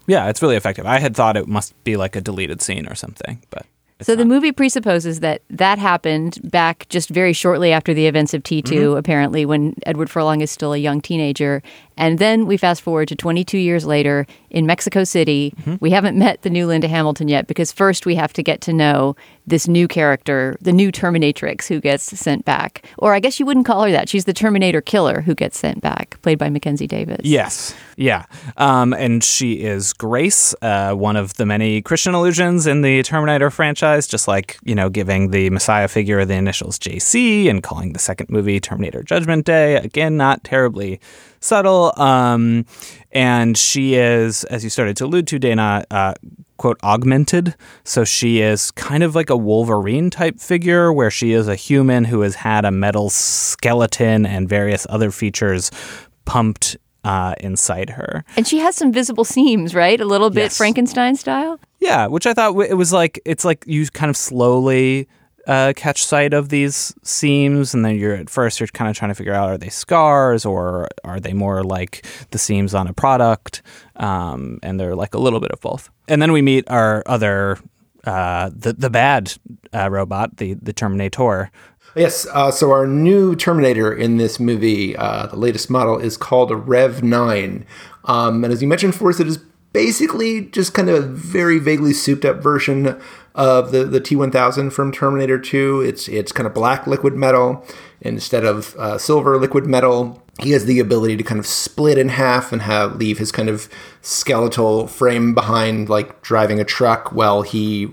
Yeah, 0.06 0.28
it's 0.30 0.40
really 0.40 0.56
effective. 0.56 0.86
I 0.86 0.98
had 0.98 1.14
thought 1.14 1.36
it 1.36 1.46
must 1.46 1.72
be 1.84 1.96
like 1.98 2.16
a 2.16 2.20
deleted 2.22 2.62
scene 2.62 2.86
or 2.88 2.94
something, 2.94 3.42
but 3.50 3.66
So 4.02 4.16
the 4.16 4.25
movie 4.25 4.52
presupposes 4.52 5.21
that 5.21 5.42
that 5.50 5.78
happened 5.78 6.38
back 6.44 6.87
just 6.88 7.09
very 7.11 7.32
shortly 7.32 7.73
after 7.73 7.94
the 7.94 8.06
events 8.06 8.35
of 8.35 8.42
T2, 8.42 8.62
Mm-hmm. 8.62 8.97
apparently, 8.97 9.44
when 9.47 9.75
Edward 9.87 10.11
Furlong 10.11 10.40
is 10.40 10.50
still 10.50 10.73
a 10.73 10.78
young 10.78 11.00
teenager. 11.00 11.62
And 11.96 12.18
then 12.18 12.46
we 12.46 12.56
fast 12.56 12.82
forward 12.82 13.08
to 13.08 13.16
22 13.16 13.58
years 13.58 13.84
later 13.84 14.26
in 14.50 14.66
Mexico 14.66 15.04
City. 15.04 15.54
Mm-hmm. 15.61 15.76
We 15.80 15.90
haven't 15.90 16.18
met 16.18 16.42
the 16.42 16.50
new 16.50 16.66
Linda 16.66 16.88
Hamilton 16.88 17.28
yet 17.28 17.46
because 17.46 17.72
first 17.72 18.06
we 18.06 18.14
have 18.14 18.32
to 18.34 18.42
get 18.42 18.61
to 18.62 18.72
know 18.72 19.16
this 19.46 19.66
new 19.66 19.88
character, 19.88 20.56
the 20.61 20.72
new 20.72 20.92
Terminatrix 20.92 21.66
who 21.66 21.80
gets 21.80 22.04
sent 22.04 22.44
back. 22.44 22.87
Or 22.99 23.14
I 23.14 23.20
guess 23.20 23.40
you 23.40 23.46
wouldn't 23.46 23.66
call 23.66 23.82
her 23.84 23.90
that. 23.90 24.08
She's 24.08 24.25
the 24.25 24.32
Terminator 24.32 24.80
killer 24.80 25.20
who 25.20 25.34
gets 25.34 25.58
sent 25.58 25.80
back, 25.80 26.20
played 26.22 26.38
by 26.38 26.49
Mackenzie 26.49 26.87
Davis. 26.87 27.20
Yes. 27.25 27.75
Yeah. 27.96 28.25
Um, 28.56 28.92
and 28.92 29.25
she 29.25 29.54
is 29.54 29.92
Grace, 29.92 30.54
uh, 30.62 30.94
one 30.94 31.16
of 31.16 31.34
the 31.34 31.46
many 31.46 31.82
Christian 31.82 32.14
illusions 32.14 32.66
in 32.66 32.82
the 32.82 33.02
Terminator 33.02 33.50
franchise, 33.50 34.06
just 34.06 34.28
like, 34.28 34.58
you 34.62 34.75
know, 34.75 34.88
giving 34.88 35.30
the 35.30 35.50
Messiah 35.50 35.88
figure 35.88 36.25
the 36.25 36.34
initials 36.34 36.78
JC 36.78 37.49
and 37.49 37.62
calling 37.62 37.92
the 37.92 37.99
second 37.99 38.30
movie 38.30 38.61
Terminator 38.61 39.02
Judgment 39.02 39.44
Day. 39.44 39.76
Again, 39.76 40.16
not 40.16 40.44
terribly 40.44 41.00
subtle. 41.42 41.92
Um, 41.96 42.64
and 43.11 43.56
she 43.58 43.94
is, 43.94 44.44
as 44.44 44.64
you 44.64 44.70
started 44.70 44.96
to 44.99 45.04
allude 45.04 45.26
to, 45.28 45.38
Dana, 45.38 45.84
uh, 45.90 46.14
quote, 46.56 46.78
augmented. 46.82 47.54
So 47.84 48.04
she 48.04 48.40
is 48.40 48.70
kind 48.70 49.02
of 49.02 49.14
like 49.14 49.30
a 49.30 49.37
Wolverine 49.37 50.11
type 50.11 50.38
figure 50.40 50.92
where 50.92 51.11
she 51.11 51.32
is 51.32 51.49
a 51.49 51.56
human 51.56 52.04
who 52.04 52.20
has 52.20 52.37
had 52.37 52.64
a 52.64 52.70
metal 52.70 53.11
skeleton 53.11 54.25
and 54.25 54.49
various 54.49 54.87
other 54.88 55.11
features 55.11 55.70
pumped 56.25 56.76
uh, 57.04 57.34
inside 57.40 57.90
her. 57.90 58.25
And 58.37 58.46
she 58.46 58.58
has 58.58 58.76
some 58.76 58.92
visible 58.92 59.25
seams, 59.25 59.75
right? 59.75 60.00
A 60.00 60.04
little 60.04 60.30
bit 60.30 60.42
Yes. 60.42 60.56
Frankenstein 60.56 61.16
style. 61.16 61.58
Yeah, 61.80 62.06
which 62.06 62.26
I 62.26 62.32
thought 62.34 62.54
it 62.61 62.75
was 62.76 62.92
like 62.92 63.20
it's 63.25 63.44
like 63.44 63.64
you 63.66 63.84
kind 63.88 64.08
of 64.08 64.16
slowly 64.16 65.08
uh, 65.46 65.72
catch 65.75 66.04
sight 66.04 66.34
of 66.34 66.49
these 66.49 66.94
seams, 67.02 67.75
and 67.75 67.84
then 67.84 67.96
you're 67.96 68.14
at 68.14 68.30
first 68.30 68.61
you're 68.61 68.66
kind 68.68 68.90
of 68.90 68.96
trying 68.96 69.11
to 69.11 69.14
figure 69.14 69.34
out 69.34 69.49
are 69.49 69.58
they 69.58 69.68
scars 69.68 70.44
or 70.44 70.88
are 71.04 71.20
they 71.20 71.32
more 71.32 71.62
like 71.62 72.06
the 72.30 72.38
seams 72.38 72.75
on 72.75 72.87
a 72.87 72.92
product, 72.92 73.62
um, 73.96 74.58
and 74.62 74.78
they're 74.78 74.94
like 74.94 75.14
a 75.14 75.18
little 75.18 75.40
bit 75.40 75.50
of 75.50 75.61
both. 75.61 75.90
And 76.08 76.20
then 76.20 76.32
we 76.32 76.42
meet 76.42 76.68
our 76.70 77.02
other 77.06 77.58
uh, 78.04 78.50
the 78.54 78.72
the 78.72 78.90
bad 78.90 79.34
uh, 79.75 79.90
robot, 79.90 80.37
the 80.37 80.54
the 80.54 80.72
Terminator. 80.72 81.50
Yes, 81.94 82.26
uh, 82.32 82.50
so 82.50 82.72
our 82.72 82.87
new 82.87 83.37
Terminator 83.37 83.92
in 83.92 84.16
this 84.16 84.40
movie, 84.40 84.96
uh, 84.96 85.26
the 85.26 85.37
latest 85.37 85.68
model, 85.68 85.99
is 85.99 86.16
called 86.16 86.50
a 86.50 86.56
Rev 86.56 87.02
9. 87.02 87.66
Um, 88.04 88.44
and 88.44 88.52
as 88.52 88.62
you 88.62 88.68
mentioned, 88.68 88.94
Forrest, 88.94 89.20
it 89.20 89.26
is 89.26 89.38
basically 89.75 90.46
just 90.46 90.72
kind 90.72 90.88
of 90.88 91.04
a 91.04 91.06
very 91.06 91.58
vaguely 91.58 91.92
souped 91.92 92.25
up 92.25 92.42
version 92.42 92.99
of 93.34 93.72
the, 93.72 93.84
the 93.84 94.00
T1000 94.00 94.72
from 94.72 94.92
Terminator 94.92 95.38
2. 95.38 95.80
It's, 95.80 96.08
it's 96.08 96.32
kind 96.32 96.46
of 96.46 96.54
black 96.54 96.86
liquid 96.86 97.14
metal 97.14 97.64
instead 98.00 98.44
of 98.44 98.74
uh, 98.76 98.98
silver 98.98 99.38
liquid 99.38 99.66
metal. 99.66 100.22
He 100.40 100.52
has 100.52 100.64
the 100.64 100.80
ability 100.80 101.16
to 101.18 101.22
kind 101.22 101.38
of 101.38 101.46
split 101.46 101.98
in 101.98 102.08
half 102.08 102.52
and 102.52 102.62
have 102.62 102.96
leave 102.96 103.18
his 103.18 103.32
kind 103.32 103.48
of 103.48 103.68
skeletal 104.00 104.86
frame 104.86 105.34
behind, 105.34 105.88
like 105.88 106.22
driving 106.22 106.60
a 106.60 106.64
truck 106.64 107.12
while 107.12 107.42
he, 107.42 107.88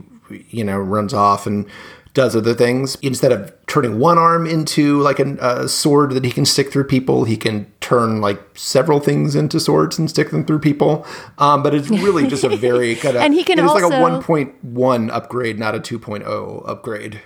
you 0.49 0.63
know, 0.63 0.77
runs 0.77 1.13
off 1.13 1.45
and 1.45 1.65
does 2.13 2.35
other 2.35 2.53
things. 2.53 2.97
Instead 3.01 3.31
of 3.31 3.53
turning 3.67 3.99
one 3.99 4.17
arm 4.17 4.45
into 4.45 4.99
like 5.01 5.19
a, 5.19 5.37
a, 5.39 5.69
sword 5.69 6.11
that 6.11 6.25
he 6.25 6.31
can 6.31 6.45
stick 6.45 6.71
through 6.71 6.83
people, 6.83 7.25
he 7.25 7.37
can 7.37 7.71
turn 7.89 8.21
like 8.21 8.39
several 8.55 8.99
things 8.99 9.35
into 9.35 9.59
swords 9.59 9.97
and 9.97 10.09
stick 10.09 10.29
them 10.29 10.45
through 10.45 10.59
people. 10.59 11.05
Um, 11.39 11.63
but 11.63 11.73
it's 11.73 11.89
really 11.89 12.27
just 12.27 12.43
a 12.43 12.55
very 12.55 12.95
kind 13.03 13.17
of 13.17 13.23
and 13.23 13.33
he 13.33 13.43
can 13.43 13.57
it's 13.57 13.67
also, 13.67 13.89
like 13.89 14.21
a 14.21 14.23
1.1 14.23 15.09
upgrade, 15.11 15.57
not 15.57 15.73
a 15.73 15.79
2.0 15.79 16.69
upgrade. 16.69 17.21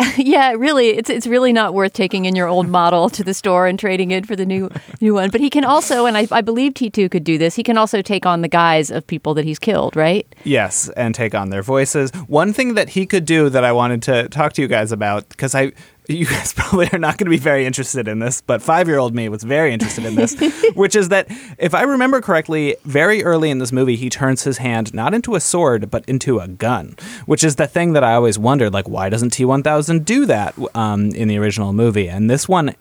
yeah, 0.16 0.52
really, 0.52 0.90
it's 0.90 1.10
it's 1.10 1.26
really 1.26 1.52
not 1.52 1.74
worth 1.74 1.92
taking 1.92 2.24
in 2.24 2.36
your 2.36 2.46
old 2.46 2.68
model 2.68 3.08
to 3.10 3.24
the 3.24 3.34
store 3.34 3.66
and 3.66 3.78
trading 3.80 4.12
it 4.12 4.26
for 4.26 4.36
the 4.36 4.46
new 4.46 4.70
new 5.00 5.14
one. 5.14 5.30
But 5.30 5.40
he 5.40 5.50
can 5.50 5.64
also, 5.64 6.06
and 6.06 6.16
I, 6.16 6.28
I 6.30 6.40
believe 6.40 6.74
T 6.74 6.88
two 6.88 7.08
could 7.08 7.24
do 7.24 7.36
this. 7.36 7.56
He 7.56 7.64
can 7.64 7.76
also 7.76 8.00
take 8.00 8.24
on 8.24 8.42
the 8.42 8.48
guise 8.48 8.92
of 8.92 9.04
people 9.06 9.34
that 9.34 9.44
he's 9.44 9.58
killed, 9.58 9.96
right? 9.96 10.26
Yes, 10.44 10.88
and 10.90 11.16
take 11.16 11.34
on 11.34 11.50
their 11.50 11.62
voices. 11.62 12.12
One 12.28 12.52
thing 12.52 12.74
that 12.74 12.90
he 12.90 13.06
could 13.06 13.24
do 13.24 13.48
that 13.48 13.64
I 13.64 13.72
wanted 13.72 14.02
to 14.02 14.28
talk 14.28 14.52
to 14.52 14.62
you 14.62 14.68
guys 14.68 14.92
about 14.92 15.28
because 15.30 15.54
I 15.54 15.72
you 16.08 16.24
guys 16.26 16.52
probably 16.56 16.88
are 16.92 16.98
not 16.98 17.18
going 17.18 17.26
to 17.26 17.30
be 17.30 17.36
very 17.36 17.66
interested 17.66 18.08
in 18.08 18.18
this, 18.18 18.40
but 18.40 18.62
five 18.62 18.88
year 18.88 18.98
old 18.98 19.14
me 19.14 19.28
was 19.28 19.42
very 19.42 19.72
interested 19.72 20.04
in 20.04 20.14
this, 20.14 20.34
which 20.74 20.96
is 20.96 21.10
that 21.10 21.28
if 21.58 21.74
I 21.74 21.82
remember 21.82 22.20
correctly, 22.20 22.76
very 22.84 23.22
early 23.22 23.50
in 23.50 23.58
this 23.58 23.72
movie, 23.72 23.96
he 23.96 24.08
turns 24.08 24.42
his 24.42 24.58
hand 24.58 24.94
not 24.94 25.14
into 25.14 25.34
a 25.34 25.40
sword, 25.40 25.90
but 25.90 26.04
into 26.08 26.40
a 26.40 26.48
gun, 26.48 26.96
which 27.26 27.44
is 27.44 27.56
the 27.56 27.66
thing 27.66 27.92
that 27.92 28.02
I 28.02 28.14
always 28.14 28.38
wondered 28.38 28.72
like, 28.72 28.88
why 28.88 29.08
doesn't 29.08 29.30
T 29.30 29.44
1000 29.44 30.04
do 30.04 30.26
that 30.26 30.54
um, 30.74 31.10
in 31.10 31.28
the 31.28 31.38
original 31.38 31.72
movie? 31.72 32.08
And 32.08 32.30
this 32.30 32.48
one 32.48 32.74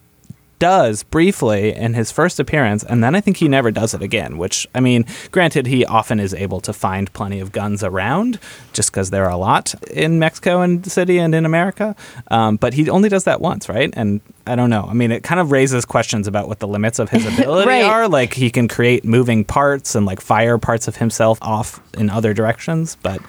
does 0.60 1.04
briefly 1.04 1.74
in 1.76 1.94
his 1.94 2.12
first 2.12 2.40
appearance, 2.40 2.84
and 2.84 3.04
then 3.04 3.16
I 3.16 3.22
think 3.22 3.38
he 3.38 3.48
never 3.48 3.72
does 3.72 3.94
it 3.94 4.02
again. 4.02 4.38
Which, 4.38 4.68
I 4.74 4.80
mean, 4.80 5.06
granted, 5.32 5.68
he 5.68 5.86
often 5.86 6.20
is 6.20 6.34
able 6.34 6.60
to 6.62 6.74
find 6.74 7.12
plenty 7.14 7.40
of 7.40 7.52
guns 7.52 7.84
around 7.84 8.40
just 8.74 8.92
because 8.92 9.10
there 9.10 9.26
are 9.26 9.32
a 9.32 9.38
lot 9.38 9.74
in 9.92 10.20
Mexico 10.20 10.62
and 10.62 10.84
the 10.84 10.90
city 10.90 11.18
and 11.20 11.34
in 11.36 11.46
America. 11.46 11.96
Um, 12.30 12.58
but 12.58 12.74
he 12.74 12.90
only 12.90 13.10
does 13.10 13.24
that 13.26 13.42
once, 13.42 13.70
right? 13.70 13.92
And 13.96 14.22
I 14.46 14.56
don't 14.56 14.70
know. 14.70 14.86
I 14.90 14.94
mean, 14.94 15.12
it 15.12 15.24
kind 15.24 15.40
of 15.42 15.52
raises 15.52 15.86
questions 15.86 16.28
about 16.28 16.48
what 16.48 16.60
the 16.60 16.68
limits 16.68 17.00
of 17.00 17.10
his 17.10 17.26
ability 17.40 17.68
Right. 17.68 17.84
are. 17.84 18.08
Like, 18.08 18.34
he 18.34 18.50
can 18.50 18.68
create 18.68 19.04
moving 19.06 19.44
parts 19.44 19.96
and 19.96 20.06
like 20.06 20.22
fire 20.22 20.58
parts 20.58 20.88
of 20.88 20.96
himself 20.98 21.38
off 21.42 21.82
in 21.98 22.10
other 22.10 22.34
directions, 22.34 22.96
but 23.04 23.22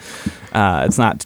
uh, 0.52 0.85
it's 0.87 0.99
not 0.99 1.25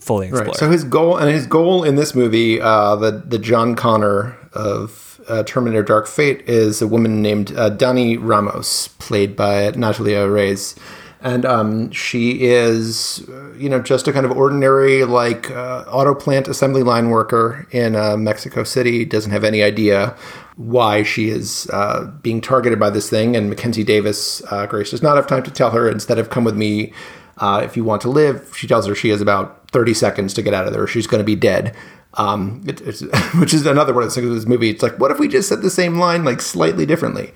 fully 0.00 0.28
explored. 0.28 0.48
Right. 0.48 0.56
So 0.56 0.70
his 0.70 0.84
goal 0.84 1.16
and 1.16 1.30
his 1.30 1.46
goal 1.46 1.84
in 1.84 1.96
this 1.96 2.14
movie, 2.14 2.60
uh, 2.60 2.96
the 2.96 3.10
the 3.26 3.38
John 3.38 3.74
Connor 3.74 4.36
of 4.52 5.03
uh, 5.28 5.42
Terminator: 5.44 5.82
Dark 5.82 6.06
Fate, 6.06 6.42
is 6.48 6.82
a 6.82 6.88
woman 6.88 7.22
named 7.22 7.52
uh, 7.52 7.70
Dani 7.70 8.18
Ramos, 8.20 8.88
played 8.98 9.36
by 9.36 9.70
Natalia 9.70 10.28
Reyes, 10.28 10.74
and 11.20 11.44
um, 11.44 11.90
she 11.90 12.42
is, 12.42 13.26
uh, 13.28 13.52
you 13.52 13.68
know, 13.68 13.80
just 13.80 14.06
a 14.06 14.12
kind 14.12 14.26
of 14.26 14.32
ordinary 14.32 15.04
like 15.04 15.50
uh, 15.50 15.84
auto 15.88 16.14
plant 16.14 16.48
assembly 16.48 16.82
line 16.82 17.08
worker 17.08 17.66
in 17.70 17.96
uh, 17.96 18.16
Mexico 18.16 18.64
City. 18.64 19.04
Doesn't 19.04 19.32
have 19.32 19.44
any 19.44 19.62
idea 19.62 20.16
why 20.56 21.02
she 21.02 21.30
is 21.30 21.68
uh, 21.72 22.04
being 22.22 22.40
targeted 22.40 22.78
by 22.78 22.90
this 22.90 23.08
thing, 23.08 23.36
and 23.36 23.48
Mackenzie 23.48 23.84
Davis, 23.84 24.42
uh, 24.50 24.66
Grace 24.66 24.90
does 24.90 25.02
not 25.02 25.16
have 25.16 25.26
time 25.26 25.42
to 25.42 25.50
tell 25.50 25.70
her. 25.70 25.88
Instead 25.88 26.18
of 26.18 26.30
come 26.30 26.44
with 26.44 26.56
me 26.56 26.92
uh, 27.38 27.62
if 27.64 27.76
you 27.76 27.84
want 27.84 28.02
to 28.02 28.08
live, 28.08 28.52
she 28.56 28.66
tells 28.66 28.86
her 28.86 28.94
she 28.94 29.08
has 29.08 29.20
about 29.20 29.68
30 29.70 29.94
seconds 29.94 30.34
to 30.34 30.42
get 30.42 30.54
out 30.54 30.66
of 30.66 30.72
there. 30.72 30.86
She's 30.86 31.06
going 31.06 31.20
to 31.20 31.24
be 31.24 31.36
dead. 31.36 31.74
Um, 32.16 32.62
it, 32.66 32.80
it's, 32.82 33.00
which 33.38 33.52
is 33.54 33.66
another 33.66 33.92
one 33.92 34.02
of 34.04 34.08
the 34.08 34.14
things 34.14 34.28
of 34.28 34.34
this 34.34 34.46
movie. 34.46 34.70
It's 34.70 34.82
like, 34.82 34.98
what 34.98 35.10
if 35.10 35.18
we 35.18 35.28
just 35.28 35.48
said 35.48 35.62
the 35.62 35.70
same 35.70 35.98
line 35.98 36.24
like 36.24 36.40
slightly 36.40 36.86
differently? 36.86 37.32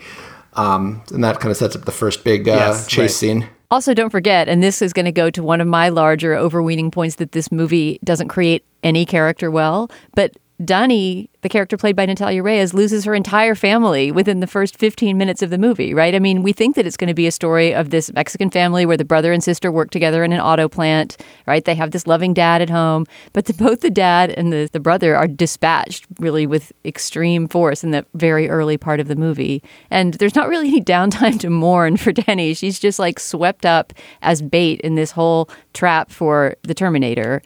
Um, 0.55 1.03
and 1.13 1.23
that 1.25 1.41
kind 1.41 1.51
of 1.51 1.57
sets 1.57 1.77
up 1.77 1.85
the 1.85 1.93
first 1.93 2.25
big 2.25 2.49
uh, 2.49 2.53
Yes, 2.53 2.87
chase 2.87 2.99
right. 2.99 3.11
scene. 3.11 3.49
Also, 3.71 3.93
don't 3.93 4.11
forget, 4.11 4.49
and 4.49 4.63
this 4.63 4.81
is 4.81 4.93
going 4.95 5.05
to 5.05 5.13
go 5.13 5.29
to 5.31 5.43
one 5.43 5.61
of 5.61 5.69
my 5.69 5.91
larger 5.91 6.35
overweening 6.35 6.91
points 6.91 7.17
that 7.17 7.33
this 7.33 7.53
movie 7.53 7.99
doesn't 8.03 8.29
create 8.29 8.65
any 8.83 9.05
character 9.05 9.51
well, 9.51 9.91
but 10.15 10.33
Donnie, 10.65 11.31
the 11.43 11.49
character 11.49 11.77
played 11.77 11.95
by 11.95 12.05
Natalia 12.05 12.43
Reyes, 12.43 12.75
loses 12.75 13.05
her 13.05 13.15
entire 13.15 13.55
family 13.55 14.11
within 14.11 14.41
the 14.41 14.47
first 14.49 14.77
15 14.77 15.17
minutes 15.17 15.41
of 15.41 15.51
the 15.51 15.59
movie, 15.59 15.95
right? 15.95 16.17
I 16.17 16.19
mean, 16.19 16.43
we 16.43 16.53
think 16.53 16.75
that 16.75 16.85
it's 16.85 16.97
going 16.97 17.09
to 17.09 17.15
be 17.15 17.29
a 17.29 17.33
story 17.33 17.73
of 17.73 17.91
this 17.91 18.13
Mexican 18.13 18.51
family 18.51 18.85
where 18.85 18.97
the 18.97 19.05
brother 19.05 19.33
and 19.33 19.43
sister 19.43 19.71
work 19.71 19.91
together 19.91 20.25
in 20.25 20.33
an 20.33 20.41
auto 20.41 20.69
plant, 20.69 21.17
right? 21.47 21.65
They 21.65 21.77
have 21.77 21.93
this 21.93 22.09
loving 22.09 22.35
dad 22.35 22.61
at 22.61 22.71
home, 22.71 23.07
but 23.33 23.45
the, 23.45 23.55
both 23.55 23.83
the 23.83 23.91
dad 23.91 24.31
and 24.31 24.53
the, 24.53 24.69
the 24.73 24.81
brother 24.81 25.15
are 25.15 25.29
dispatched 25.29 26.07
really 26.19 26.45
with 26.45 26.73
extreme 26.85 27.47
force 27.47 27.85
in 27.85 27.93
the 27.93 28.05
very 28.15 28.51
early 28.51 28.77
part 28.77 28.99
of 28.99 29.07
the 29.07 29.17
movie. 29.17 29.63
And 29.93 30.15
there's 30.15 30.35
not 30.35 30.49
really 30.49 30.69
any 30.69 30.81
downtime 30.89 31.39
to 31.39 31.51
mourn 31.51 31.97
for 31.97 32.11
Denny. 32.11 32.53
She's 32.55 32.81
just 32.81 32.99
like 32.99 33.21
swept 33.21 33.65
up 33.65 33.93
as 34.23 34.43
bait 34.43 34.81
in 34.81 34.97
this 34.97 35.13
whole 35.13 35.49
trap 35.73 36.11
for 36.11 36.57
the 36.63 36.75
Terminator 36.75 37.43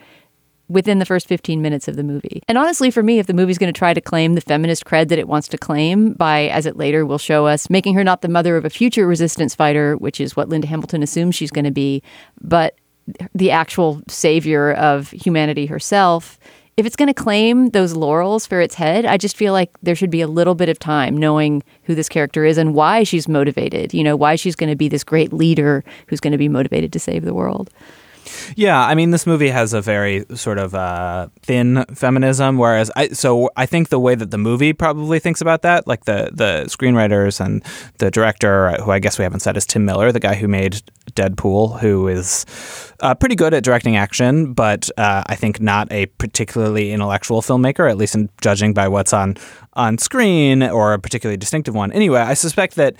within 0.72 0.98
the 0.98 1.04
first 1.04 1.28
15 1.28 1.61
minutes 1.61 1.87
of 1.87 1.96
the 1.96 2.02
movie. 2.02 2.42
And 2.48 2.56
honestly, 2.56 2.90
for 2.90 3.02
me, 3.02 3.18
if 3.18 3.26
the 3.26 3.35
movie's 3.35 3.58
going 3.58 3.72
to 3.72 3.78
try 3.78 3.94
to 3.94 4.00
claim 4.00 4.35
the 4.35 4.40
feminist 4.40 4.85
cred 4.85 5.08
that 5.08 5.18
it 5.18 5.28
wants 5.28 5.48
to 5.48 5.58
claim 5.58 6.14
by, 6.14 6.48
as 6.48 6.66
it 6.66 6.76
later 6.76 7.04
will 7.04 7.18
show 7.18 7.46
us, 7.46 7.68
making 7.70 7.94
her 7.94 8.04
not 8.04 8.22
the 8.22 8.28
mother 8.28 8.56
of 8.56 8.64
a 8.64 8.70
future 8.70 9.06
resistance 9.06 9.54
fighter, 9.54 9.96
which 9.96 10.20
is 10.20 10.35
what 10.37 10.48
Linda 10.48 10.66
Hamilton 10.66 11.02
assumes 11.02 11.35
she's 11.35 11.50
going 11.50 11.64
to 11.64 11.70
be, 11.70 12.02
but 12.40 12.76
the 13.35 13.50
actual 13.50 14.02
savior 14.08 14.72
of 14.74 15.11
humanity 15.11 15.66
herself. 15.66 16.38
If 16.76 16.87
it's 16.87 16.96
going 16.96 17.08
to 17.08 17.14
claim 17.14 17.68
those 17.70 17.94
laurels 17.94 18.46
for 18.46 18.61
its 18.61 18.74
head, 18.74 19.04
I 19.04 19.18
just 19.18 19.37
feel 19.37 19.52
like 19.52 19.70
there 19.82 19.94
should 19.94 20.11
be 20.11 20.22
a 20.22 20.26
little 20.26 20.54
bit 20.54 20.70
of 20.70 20.78
time 20.78 21.16
knowing 21.16 21.62
who 21.82 21.94
this 21.94 22.08
character 22.08 22.46
is 22.46 22.56
and 22.56 22.74
why 22.74 23.02
she's 23.02 23.28
motivated, 23.28 23.92
you 23.92 24.02
know, 24.02 24.16
why 24.16 24.37
she's 24.37 24.56
going 24.56 24.70
to 24.70 24.76
be 24.76 24.88
this 24.88 25.04
great 25.04 25.32
leader 25.32 25.85
who's 26.06 26.20
going 26.20 26.32
to 26.32 26.38
be 26.38 26.48
motivated 26.48 26.92
to 26.94 26.98
save 26.98 27.24
the 27.24 27.35
world. 27.35 27.68
Yeah, 28.56 28.80
I 28.80 28.94
mean, 28.94 29.11
this 29.11 29.26
movie 29.26 29.48
has 29.48 29.72
a 29.72 29.80
very 29.80 30.24
sort 30.35 30.58
of 30.58 30.74
uh, 30.74 31.28
thin 31.42 31.85
feminism, 31.94 32.58
whereas 32.58 32.90
I 32.96 33.08
so 33.08 33.50
I 33.56 33.66
think 33.66 33.88
the 33.88 34.00
way 34.00 34.14
that 34.14 34.30
the 34.30 34.38
movie 34.38 34.72
probably 34.72 35.18
thinks 35.18 35.40
about 35.40 35.62
that, 35.62 35.87
like 35.87 36.04
the 36.04 36.30
the 36.32 36.64
screenwriters 36.66 37.44
and 37.44 37.62
the 37.98 38.11
director, 38.11 38.72
who 38.82 38.90
I 38.90 38.98
guess 38.98 39.18
we 39.18 39.22
haven't 39.22 39.40
said 39.40 39.56
is 39.56 39.66
Tim 39.66 39.85
Miller, 39.85 40.12
the 40.12 40.20
guy 40.20 40.35
who 40.35 40.48
made 40.48 40.82
Deadpool, 41.12 41.80
who 41.80 42.08
is 42.08 42.46
uh, 43.00 43.14
pretty 43.14 43.35
good 43.35 43.54
at 43.54 43.64
directing 43.64 43.96
action, 43.96 44.52
but 44.52 44.88
uh, 44.96 45.22
I 45.26 45.35
think 45.35 45.61
not 45.61 45.90
a 45.90 46.06
particularly 46.06 46.92
intellectual 46.92 47.42
filmmaker, 47.42 47.90
at 47.90 47.96
least 47.96 48.14
in 48.14 48.28
judging 48.40 48.74
by 48.74 48.88
what's 48.88 49.12
on 49.12 49.37
on 49.74 49.98
screen 49.98 50.62
or 50.62 50.92
a 50.92 50.98
particularly 50.98 51.37
distinctive 51.37 51.74
one. 51.74 51.92
Anyway, 51.92 52.20
I 52.20 52.35
suspect 52.35 52.74
that 52.76 52.94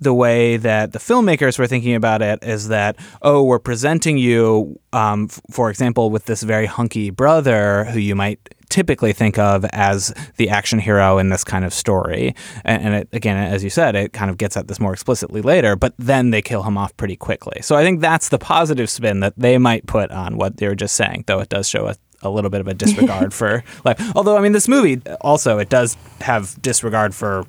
the 0.00 0.14
way 0.14 0.56
that 0.56 0.92
the 0.92 0.98
filmmakers 0.98 1.58
were 1.58 1.66
thinking 1.66 1.94
about 1.94 2.22
it 2.22 2.42
is 2.42 2.68
that 2.68 2.96
oh 3.22 3.42
we're 3.42 3.58
presenting 3.58 4.18
you 4.18 4.78
um, 4.92 5.28
f- 5.30 5.40
for 5.50 5.70
example 5.70 6.10
with 6.10 6.24
this 6.24 6.42
very 6.42 6.66
hunky 6.66 7.10
brother 7.10 7.84
who 7.84 7.98
you 7.98 8.14
might 8.14 8.40
typically 8.68 9.12
think 9.12 9.36
of 9.36 9.64
as 9.72 10.14
the 10.36 10.48
action 10.48 10.78
hero 10.78 11.18
in 11.18 11.28
this 11.28 11.42
kind 11.42 11.64
of 11.64 11.74
story 11.74 12.34
and, 12.64 12.82
and 12.82 12.94
it, 12.94 13.08
again 13.12 13.36
as 13.36 13.62
you 13.64 13.70
said 13.70 13.94
it 13.94 14.12
kind 14.12 14.30
of 14.30 14.38
gets 14.38 14.56
at 14.56 14.68
this 14.68 14.80
more 14.80 14.92
explicitly 14.92 15.42
later 15.42 15.76
but 15.76 15.92
then 15.98 16.30
they 16.30 16.40
kill 16.40 16.62
him 16.62 16.78
off 16.78 16.96
pretty 16.96 17.16
quickly 17.16 17.60
so 17.62 17.76
i 17.76 17.82
think 17.82 18.00
that's 18.00 18.28
the 18.28 18.38
positive 18.38 18.88
spin 18.88 19.20
that 19.20 19.34
they 19.36 19.58
might 19.58 19.86
put 19.86 20.10
on 20.10 20.36
what 20.36 20.56
they 20.56 20.68
were 20.68 20.74
just 20.74 20.94
saying 20.94 21.24
though 21.26 21.40
it 21.40 21.48
does 21.48 21.68
show 21.68 21.86
a 21.86 21.94
a 22.22 22.30
little 22.30 22.50
bit 22.50 22.60
of 22.60 22.68
a 22.68 22.74
disregard 22.74 23.32
for 23.40 23.64
life. 23.84 24.00
Although, 24.14 24.36
I 24.36 24.40
mean, 24.40 24.52
this 24.52 24.68
movie 24.68 25.00
also 25.20 25.58
it 25.58 25.68
does 25.68 25.96
have 26.20 26.60
disregard 26.60 27.14
for 27.14 27.44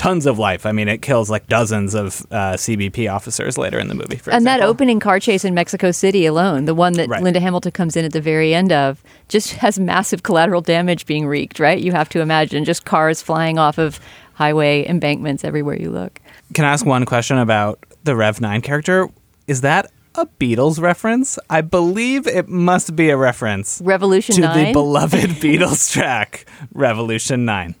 tons 0.00 0.24
of 0.24 0.38
life. 0.38 0.64
I 0.64 0.72
mean, 0.72 0.88
it 0.88 1.02
kills 1.02 1.28
like 1.28 1.46
dozens 1.46 1.94
of 1.94 2.22
uh, 2.30 2.54
CBP 2.54 3.12
officers 3.12 3.58
later 3.58 3.78
in 3.78 3.88
the 3.88 3.94
movie. 3.94 4.16
For 4.16 4.32
and 4.32 4.46
that 4.46 4.62
opening 4.62 4.98
car 4.98 5.20
chase 5.20 5.44
in 5.44 5.52
Mexico 5.52 5.90
City 5.90 6.24
alone, 6.24 6.64
the 6.64 6.74
one 6.74 6.94
that 6.94 7.10
Right. 7.10 7.22
Linda 7.22 7.38
Hamilton 7.38 7.72
comes 7.72 7.96
in 7.98 8.06
at 8.06 8.14
the 8.14 8.20
very 8.22 8.54
end 8.54 8.72
of, 8.72 9.02
just 9.28 9.52
has 9.64 9.78
massive 9.78 10.22
collateral 10.22 10.62
damage 10.62 11.04
being 11.04 11.26
wreaked, 11.26 11.60
right? 11.60 11.78
You 11.78 11.92
have 11.92 12.08
to 12.10 12.22
imagine 12.22 12.64
just 12.64 12.86
cars 12.86 13.20
flying 13.20 13.58
off 13.58 13.76
of 13.76 14.00
highway 14.32 14.86
embankments 14.88 15.44
everywhere 15.44 15.76
you 15.78 15.90
look. 15.90 16.18
Can 16.54 16.64
I 16.64 16.72
ask 16.72 16.86
one 16.86 17.04
question 17.04 17.36
about 17.36 17.84
the 18.04 18.16
Rev 18.16 18.40
Nine 18.40 18.62
character? 18.62 19.10
Is 19.46 19.60
that 19.60 19.92
a 20.14 20.26
Beatles 20.26 20.80
reference. 20.80 21.38
I 21.48 21.60
believe 21.60 22.26
it 22.26 22.48
must 22.48 22.96
be 22.96 23.10
a 23.10 23.16
reference 23.16 23.80
Revolution 23.84 24.34
to 24.36 24.40
9. 24.40 24.66
the 24.66 24.72
beloved 24.72 25.30
Beatles 25.42 25.92
track, 25.92 26.46
Revolution 26.72 27.44
9. 27.44 27.74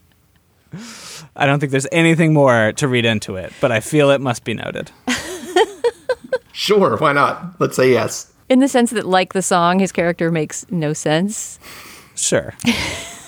I 1.40 1.46
don't 1.46 1.58
think 1.58 1.72
there's 1.72 1.86
anything 1.90 2.32
more 2.32 2.72
to 2.72 2.86
read 2.86 3.04
into 3.04 3.34
it, 3.36 3.52
but 3.60 3.72
I 3.72 3.80
feel 3.80 4.10
it 4.10 4.20
must 4.20 4.44
be 4.44 4.54
noted. 4.54 4.92
Sure, 6.52 6.98
why 6.98 7.14
not? 7.14 7.58
Let's 7.58 7.74
say 7.74 7.90
yes. 7.90 8.30
in 8.50 8.58
the 8.58 8.68
sense 8.68 8.90
that, 8.90 9.06
like 9.06 9.32
the 9.32 9.40
song, 9.40 9.78
his 9.78 9.92
character 9.92 10.30
makes 10.30 10.66
no 10.70 10.92
sense. 10.92 11.58
Sure. 12.14 12.54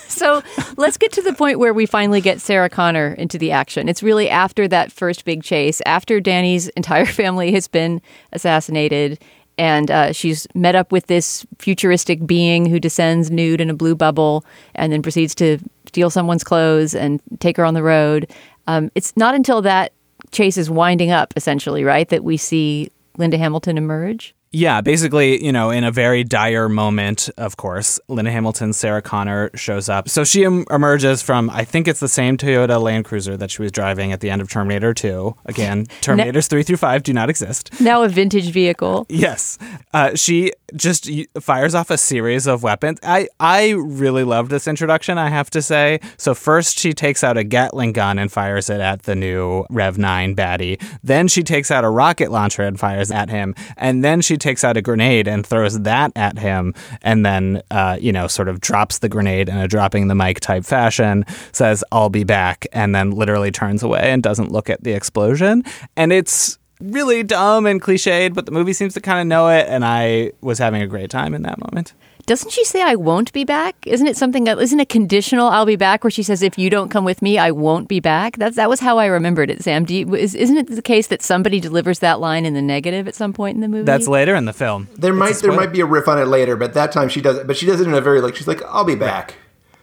So 0.08 0.42
let's 0.76 0.98
get 0.98 1.10
to 1.12 1.22
the 1.22 1.32
point 1.32 1.58
where 1.58 1.72
we 1.72 1.86
finally 1.86 2.20
get 2.20 2.40
Sarah 2.40 2.68
Connor 2.68 3.14
into 3.14 3.38
the 3.38 3.50
action. 3.50 3.88
It's 3.88 4.02
really 4.04 4.28
after 4.28 4.68
that 4.68 4.92
first 4.92 5.24
big 5.24 5.42
chase, 5.42 5.80
after 5.86 6.20
Dani's 6.20 6.68
entire 6.68 7.06
family 7.20 7.50
has 7.52 7.66
been 7.66 8.00
assassinated, 8.30 9.18
and 9.58 9.90
uh, 9.90 10.12
she's 10.12 10.46
met 10.54 10.74
up 10.74 10.92
with 10.92 11.06
this 11.06 11.46
futuristic 11.58 12.24
being 12.26 12.66
who 12.66 12.78
descends 12.78 13.30
nude 13.30 13.60
in 13.60 13.70
a 13.70 13.74
blue 13.74 13.94
bubble 13.96 14.44
and 14.74 14.92
then 14.92 15.02
proceeds 15.02 15.34
to 15.36 15.58
steal 15.92 16.08
someone's 16.08 16.42
clothes 16.42 16.94
and 16.94 17.20
take 17.38 17.58
her 17.58 17.66
on 17.66 17.74
the 17.74 17.82
road. 17.82 18.30
Um, 18.66 18.90
it's 18.94 19.14
not 19.14 19.34
until 19.34 19.60
that 19.60 19.92
chase 20.30 20.56
is 20.56 20.70
winding 20.70 21.10
up, 21.10 21.34
essentially, 21.36 21.84
right, 21.84 22.08
that 22.08 22.24
we 22.24 22.38
see 22.38 22.90
Linda 23.18 23.36
Hamilton 23.36 23.76
emerge. 23.76 24.34
Yeah, 24.52 24.82
basically, 24.82 25.42
you 25.44 25.50
know, 25.50 25.70
in 25.70 25.82
a 25.82 25.90
very 25.90 26.24
dire 26.24 26.68
moment, 26.68 27.30
of 27.38 27.56
course, 27.56 27.98
Linda 28.08 28.30
Hamilton, 28.30 28.72
Sarah 28.72 29.00
Connor 29.00 29.50
shows 29.54 29.88
up. 29.88 30.08
So 30.08 30.24
she 30.24 30.44
em- 30.44 30.66
emerges 30.70 31.22
from, 31.22 31.48
I 31.50 31.64
think 31.64 31.88
it's 31.88 32.00
the 32.00 32.08
same 32.08 32.36
Toyota 32.36 32.80
Land 32.80 33.06
Cruiser 33.06 33.36
that 33.38 33.50
she 33.50 33.62
was 33.62 33.72
driving 33.72 34.12
at 34.12 34.20
the 34.20 34.28
end 34.30 34.42
of 34.42 34.50
Terminator 34.50 34.92
2. 34.92 35.34
Again, 35.46 35.86
Terminators 36.02 36.48
3 36.48 36.62
through 36.62 36.76
5 36.76 37.02
do 37.02 37.12
not 37.14 37.30
exist. 37.30 37.80
Now 37.80 38.02
a 38.02 38.08
vintage 38.08 38.50
vehicle. 38.50 39.06
Yes. 39.08 39.58
Uh, 39.94 40.14
she 40.14 40.52
just 40.76 41.08
y- 41.08 41.26
fires 41.40 41.74
off 41.74 41.90
a 41.90 41.98
series 41.98 42.46
of 42.46 42.62
weapons. 42.62 42.98
I, 43.02 43.28
I 43.40 43.70
really 43.70 44.24
loved 44.24 44.50
this 44.50 44.68
introduction, 44.68 45.16
I 45.18 45.28
have 45.30 45.48
to 45.50 45.62
say. 45.62 46.00
So, 46.16 46.34
first, 46.34 46.78
she 46.78 46.92
takes 46.92 47.22
out 47.24 47.36
a 47.36 47.44
Gatling 47.44 47.92
gun 47.92 48.18
and 48.18 48.30
fires 48.32 48.70
it 48.70 48.80
at 48.80 49.02
the 49.02 49.14
new 49.14 49.64
Rev 49.70 49.98
9 49.98 50.34
baddie. 50.36 50.80
Then, 51.02 51.28
she 51.28 51.42
takes 51.42 51.70
out 51.70 51.84
a 51.84 51.90
rocket 51.90 52.30
launcher 52.30 52.62
and 52.62 52.78
fires 52.78 53.10
at 53.10 53.28
him. 53.30 53.54
And 53.76 54.02
then, 54.04 54.20
she 54.20 54.36
takes 54.42 54.64
out 54.64 54.76
a 54.76 54.82
grenade 54.82 55.26
and 55.26 55.46
throws 55.46 55.80
that 55.80 56.12
at 56.16 56.38
him. 56.38 56.74
And 57.00 57.24
then, 57.24 57.62
uh, 57.70 57.96
you 58.00 58.12
know, 58.12 58.26
sort 58.26 58.48
of 58.48 58.60
drops 58.60 58.98
the 58.98 59.08
grenade 59.08 59.48
in 59.48 59.56
a 59.56 59.68
dropping 59.68 60.08
the 60.08 60.14
mic 60.14 60.40
type 60.40 60.64
fashion, 60.64 61.24
says, 61.52 61.82
I'll 61.92 62.10
be 62.10 62.24
back, 62.24 62.66
and 62.72 62.94
then 62.94 63.12
literally 63.12 63.50
turns 63.50 63.82
away 63.82 64.10
and 64.10 64.22
doesn't 64.22 64.52
look 64.52 64.68
at 64.68 64.82
the 64.84 64.92
explosion. 64.92 65.64
And 65.96 66.12
it's 66.12 66.58
really 66.80 67.22
dumb 67.22 67.64
and 67.66 67.80
cliched, 67.80 68.34
but 68.34 68.46
the 68.46 68.52
movie 68.52 68.72
seems 68.72 68.94
to 68.94 69.00
kind 69.00 69.20
of 69.20 69.26
know 69.26 69.48
it, 69.48 69.66
and 69.68 69.84
I 69.84 70.32
was 70.40 70.58
having 70.58 70.82
a 70.82 70.86
great 70.86 71.10
time 71.10 71.32
in 71.34 71.42
that 71.42 71.58
moment. 71.58 71.94
Doesn't 72.26 72.50
she 72.50 72.64
say 72.64 72.82
I 72.82 72.94
won't 72.94 73.32
be 73.32 73.44
back? 73.44 73.74
Isn't 73.86 74.06
it 74.06 74.16
something 74.16 74.44
that 74.44 74.58
isn't 74.58 74.78
it 74.80 74.88
conditional 74.88 75.48
I'll 75.48 75.66
be 75.66 75.76
back 75.76 76.04
where 76.04 76.10
she 76.10 76.22
says 76.22 76.42
if 76.42 76.58
you 76.58 76.70
don't 76.70 76.88
come 76.88 77.04
with 77.04 77.22
me 77.22 77.38
I 77.38 77.50
won't 77.50 77.88
be 77.88 78.00
back? 78.00 78.36
That's 78.36 78.56
that 78.56 78.68
was 78.68 78.80
how 78.80 78.98
I 78.98 79.06
remembered 79.06 79.50
it, 79.50 79.62
Sam. 79.62 79.84
Do 79.84 79.94
you, 79.94 80.14
is, 80.14 80.34
isn't 80.34 80.56
it 80.56 80.68
the 80.68 80.82
case 80.82 81.08
that 81.08 81.22
somebody 81.22 81.60
delivers 81.60 81.98
that 82.00 82.20
line 82.20 82.44
in 82.44 82.54
the 82.54 82.62
negative 82.62 83.08
at 83.08 83.14
some 83.14 83.32
point 83.32 83.56
in 83.56 83.60
the 83.60 83.68
movie? 83.68 83.84
That's 83.84 84.08
later 84.08 84.34
in 84.34 84.44
the 84.44 84.52
film. 84.52 84.88
There 84.96 85.12
It's 85.12 85.18
might 85.18 85.34
there 85.36 85.52
might 85.52 85.72
be 85.72 85.80
a 85.80 85.86
riff 85.86 86.08
on 86.08 86.18
it 86.18 86.26
later, 86.26 86.56
but 86.56 86.74
that 86.74 86.92
time 86.92 87.08
she 87.08 87.20
does 87.20 87.38
it. 87.38 87.46
But 87.46 87.56
she 87.56 87.66
does 87.66 87.80
it 87.80 87.86
in 87.86 87.94
a 87.94 88.00
very 88.00 88.20
like 88.20 88.36
she's 88.36 88.48
like, 88.48 88.62
"I'll 88.64 88.84
be 88.84 88.94
back." 88.94 89.34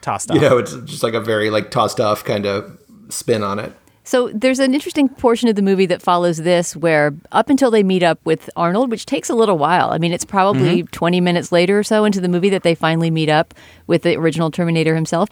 tossed 0.02 0.32
off. 0.32 0.36
You 0.36 0.42
know, 0.42 0.58
it's 0.58 0.76
just 0.82 1.04
like 1.04 1.14
a 1.14 1.22
very 1.22 1.50
like 1.50 1.72
tossed 1.72 2.00
off 2.00 2.24
kind 2.24 2.46
of 2.46 2.78
spin 3.10 3.44
on 3.44 3.60
it. 3.60 3.74
So 4.10 4.30
there's 4.34 4.58
an 4.58 4.74
interesting 4.74 5.08
portion 5.08 5.50
of 5.50 5.56
the 5.56 5.62
movie 5.62 5.86
that 5.86 6.02
follows 6.02 6.38
this 6.38 6.76
where 6.76 7.14
up 7.32 7.48
until 7.48 7.70
they 7.70 7.84
meet 7.84 8.02
up 8.02 8.18
with 8.26 8.50
Arnold, 8.56 8.90
which 8.90 9.06
takes 9.06 9.30
a 9.30 9.36
little 9.36 9.60
while. 9.60 9.92
I 9.92 10.00
mean, 10.00 10.12
it's 10.12 10.26
probably 10.26 10.82
mm-hmm. 10.82 10.88
20 10.88 11.22
minutes 11.22 11.52
later 11.52 11.78
or 11.78 11.84
so 11.84 12.06
into 12.06 12.20
the 12.20 12.28
movie 12.28 12.50
that 12.50 12.64
they 12.64 12.74
finally 12.74 13.12
meet 13.12 13.30
up 13.30 13.54
with 13.86 14.02
the 14.02 14.16
original 14.16 14.50
Terminator 14.50 14.96
himself. 14.96 15.30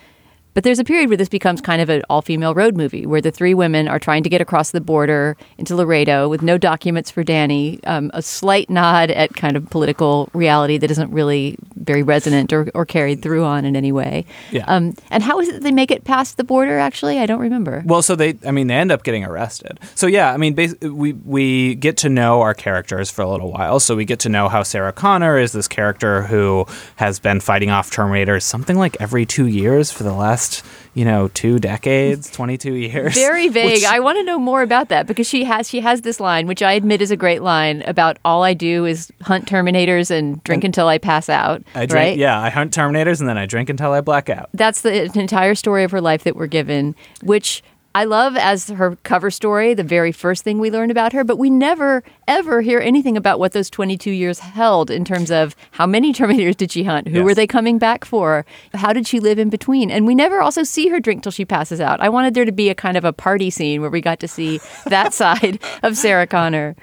But 0.58 0.64
there's 0.64 0.80
a 0.80 0.84
period 0.84 1.10
where 1.10 1.18
this 1.18 1.30
becomes 1.30 1.62
kind 1.62 1.84
of 1.84 1.90
an 1.90 2.02
all 2.10 2.24
female 2.24 2.56
road 2.56 2.76
movie 2.76 3.06
where 3.06 3.22
the 3.22 3.30
three 3.30 3.54
women 3.54 3.88
are 3.88 4.00
trying 4.00 4.24
to 4.24 4.30
get 4.30 4.42
across 4.42 4.72
the 4.72 4.82
border 4.82 5.38
into 5.60 5.76
Laredo 5.76 6.28
with 6.28 6.42
no 6.42 6.58
documents 6.58 7.12
for 7.12 7.24
Dani, 7.24 7.80
um, 7.86 8.10
a 8.16 8.24
slight 8.24 8.68
nod 8.68 9.12
at 9.12 9.36
kind 9.36 9.56
of 9.56 9.70
political 9.70 10.32
reality 10.34 10.80
that 10.80 10.90
isn't 10.90 11.12
really 11.12 11.58
very 11.76 12.02
resonant 12.02 12.52
or, 12.52 12.72
or 12.74 12.88
carried 12.88 13.22
through 13.22 13.44
on 13.46 13.66
in 13.66 13.76
any 13.76 13.92
way. 13.92 14.26
Yeah. 14.50 14.66
Um, 14.66 14.96
and 15.12 15.22
how 15.22 15.40
is 15.40 15.48
it 15.48 15.52
that 15.52 15.62
they 15.62 15.72
make 15.72 15.92
it 15.92 16.06
past 16.06 16.38
the 16.38 16.44
border, 16.44 16.80
actually? 16.80 17.20
I 17.20 17.28
don't 17.28 17.40
remember. 17.40 17.84
Well, 17.86 18.02
so 18.02 18.16
they, 18.16 18.40
I 18.44 18.50
mean, 18.50 18.66
they 18.66 18.74
end 18.74 18.92
up 18.92 19.04
getting 19.04 19.24
arrested. 19.24 19.80
So 19.94 20.08
yeah, 20.08 20.34
I 20.34 20.38
mean, 20.38 20.56
bas- 20.56 20.82
we 20.82 21.14
we 21.14 21.76
get 21.76 21.98
to 21.98 22.10
know 22.10 22.42
our 22.42 22.56
characters 22.56 23.12
for 23.12 23.22
a 23.22 23.30
little 23.30 23.52
while. 23.52 23.80
So 23.80 23.96
we 23.96 24.06
get 24.06 24.22
to 24.22 24.30
know 24.30 24.50
how 24.50 24.64
Sarah 24.64 24.92
Connor 24.92 25.38
is 25.38 25.52
this 25.52 25.68
character 25.68 26.24
who 26.24 26.66
has 26.96 27.20
been 27.20 27.42
fighting 27.42 27.70
off 27.70 27.92
Terminators 27.92 28.42
something 28.42 28.76
like 28.76 28.98
every 29.00 29.28
two 29.28 29.46
years 29.46 29.92
for 29.92 30.02
the 30.02 30.14
last, 30.14 30.47
you 30.94 31.06
know, 31.06 31.28
two 31.30 31.60
decades, 31.60 32.30
twenty 32.32 32.58
two 32.58 32.74
years. 32.74 33.14
Very 33.14 33.48
vague. 33.58 33.72
Which- 33.74 33.86
I 33.86 34.00
want 34.00 34.18
to 34.18 34.24
know 34.24 34.40
more 34.40 34.62
about 34.62 34.90
that 34.90 35.06
because 35.08 35.28
she 35.28 35.44
has 35.44 35.70
she 35.70 35.80
has 35.82 36.02
this 36.02 36.20
line, 36.20 36.48
which 36.48 36.62
I 36.64 36.74
admit 36.74 37.02
is 37.02 37.12
a 37.12 37.18
great 37.18 37.42
line 37.42 37.84
about 37.84 38.18
all 38.26 38.44
I 38.44 38.54
do 38.54 38.86
is 38.86 39.12
hunt 39.22 39.46
Terminators 39.48 40.10
and 40.10 40.44
drink 40.44 40.64
until 40.64 40.88
I 40.88 40.98
pass 40.98 41.30
out. 41.30 41.62
I 41.76 41.86
drink, 41.86 41.94
right? 41.94 42.18
yeah, 42.18 42.40
I 42.40 42.50
hunt 42.50 42.74
Terminators 42.74 43.20
and 43.20 43.30
then 43.30 43.38
I 43.38 43.46
drink 43.46 43.70
until 43.70 43.92
I 43.92 44.02
black 44.02 44.30
out. 44.30 44.50
That's 44.54 44.82
the 44.82 45.04
entire 45.20 45.56
story 45.56 45.84
of 45.84 45.92
her 45.92 46.02
life 46.02 46.24
that 46.24 46.36
we're 46.36 46.48
given, 46.48 46.96
which 47.22 47.62
I 47.96 48.04
love 48.04 48.36
as 48.38 48.70
her 48.70 48.96
cover 49.04 49.32
story, 49.32 49.74
the 49.74 49.84
very 49.84 50.12
first 50.12 50.44
thing 50.44 50.60
we 50.60 50.70
learn 50.70 50.92
about 50.92 51.14
her, 51.14 51.24
but 51.24 51.38
we 51.38 51.50
never, 51.50 52.04
ever 52.28 52.62
hear 52.62 52.80
anything 52.80 53.18
about 53.18 53.40
what 53.40 53.54
those 53.54 53.72
22 53.72 54.12
years 54.12 54.38
held 54.40 54.92
in 54.92 55.04
terms 55.04 55.32
of 55.32 55.56
how 55.72 55.88
many 55.88 56.14
Terminators 56.18 56.56
did 56.58 56.72
she 56.72 56.84
hunt? 56.84 57.08
Who 57.08 57.18
Yes. 57.18 57.24
were 57.26 57.34
they 57.34 57.48
coming 57.48 57.80
back 57.80 58.06
for? 58.06 58.46
How 58.76 58.94
did 58.94 59.08
she 59.08 59.20
live 59.20 59.40
in 59.40 59.50
between? 59.50 59.90
And 59.90 60.06
we 60.06 60.14
never 60.14 60.42
also 60.42 60.62
see 60.64 60.90
her 60.90 61.00
drink 61.00 61.24
till 61.24 61.32
she 61.32 61.44
passes 61.46 61.82
out. 61.82 62.00
I 62.00 62.10
wanted 62.10 62.36
there 62.36 62.46
to 62.46 62.52
be 62.52 62.70
a 62.70 62.76
kind 62.76 62.98
of 62.98 63.04
a 63.06 63.14
party 63.14 63.50
scene 63.50 63.82
where 63.82 63.90
we 63.90 64.00
got 64.02 64.20
to 64.20 64.28
see 64.28 64.60
that 64.86 65.14
side 65.14 65.60
of 65.82 65.98
Sarah 65.98 66.28
Connor. 66.28 66.76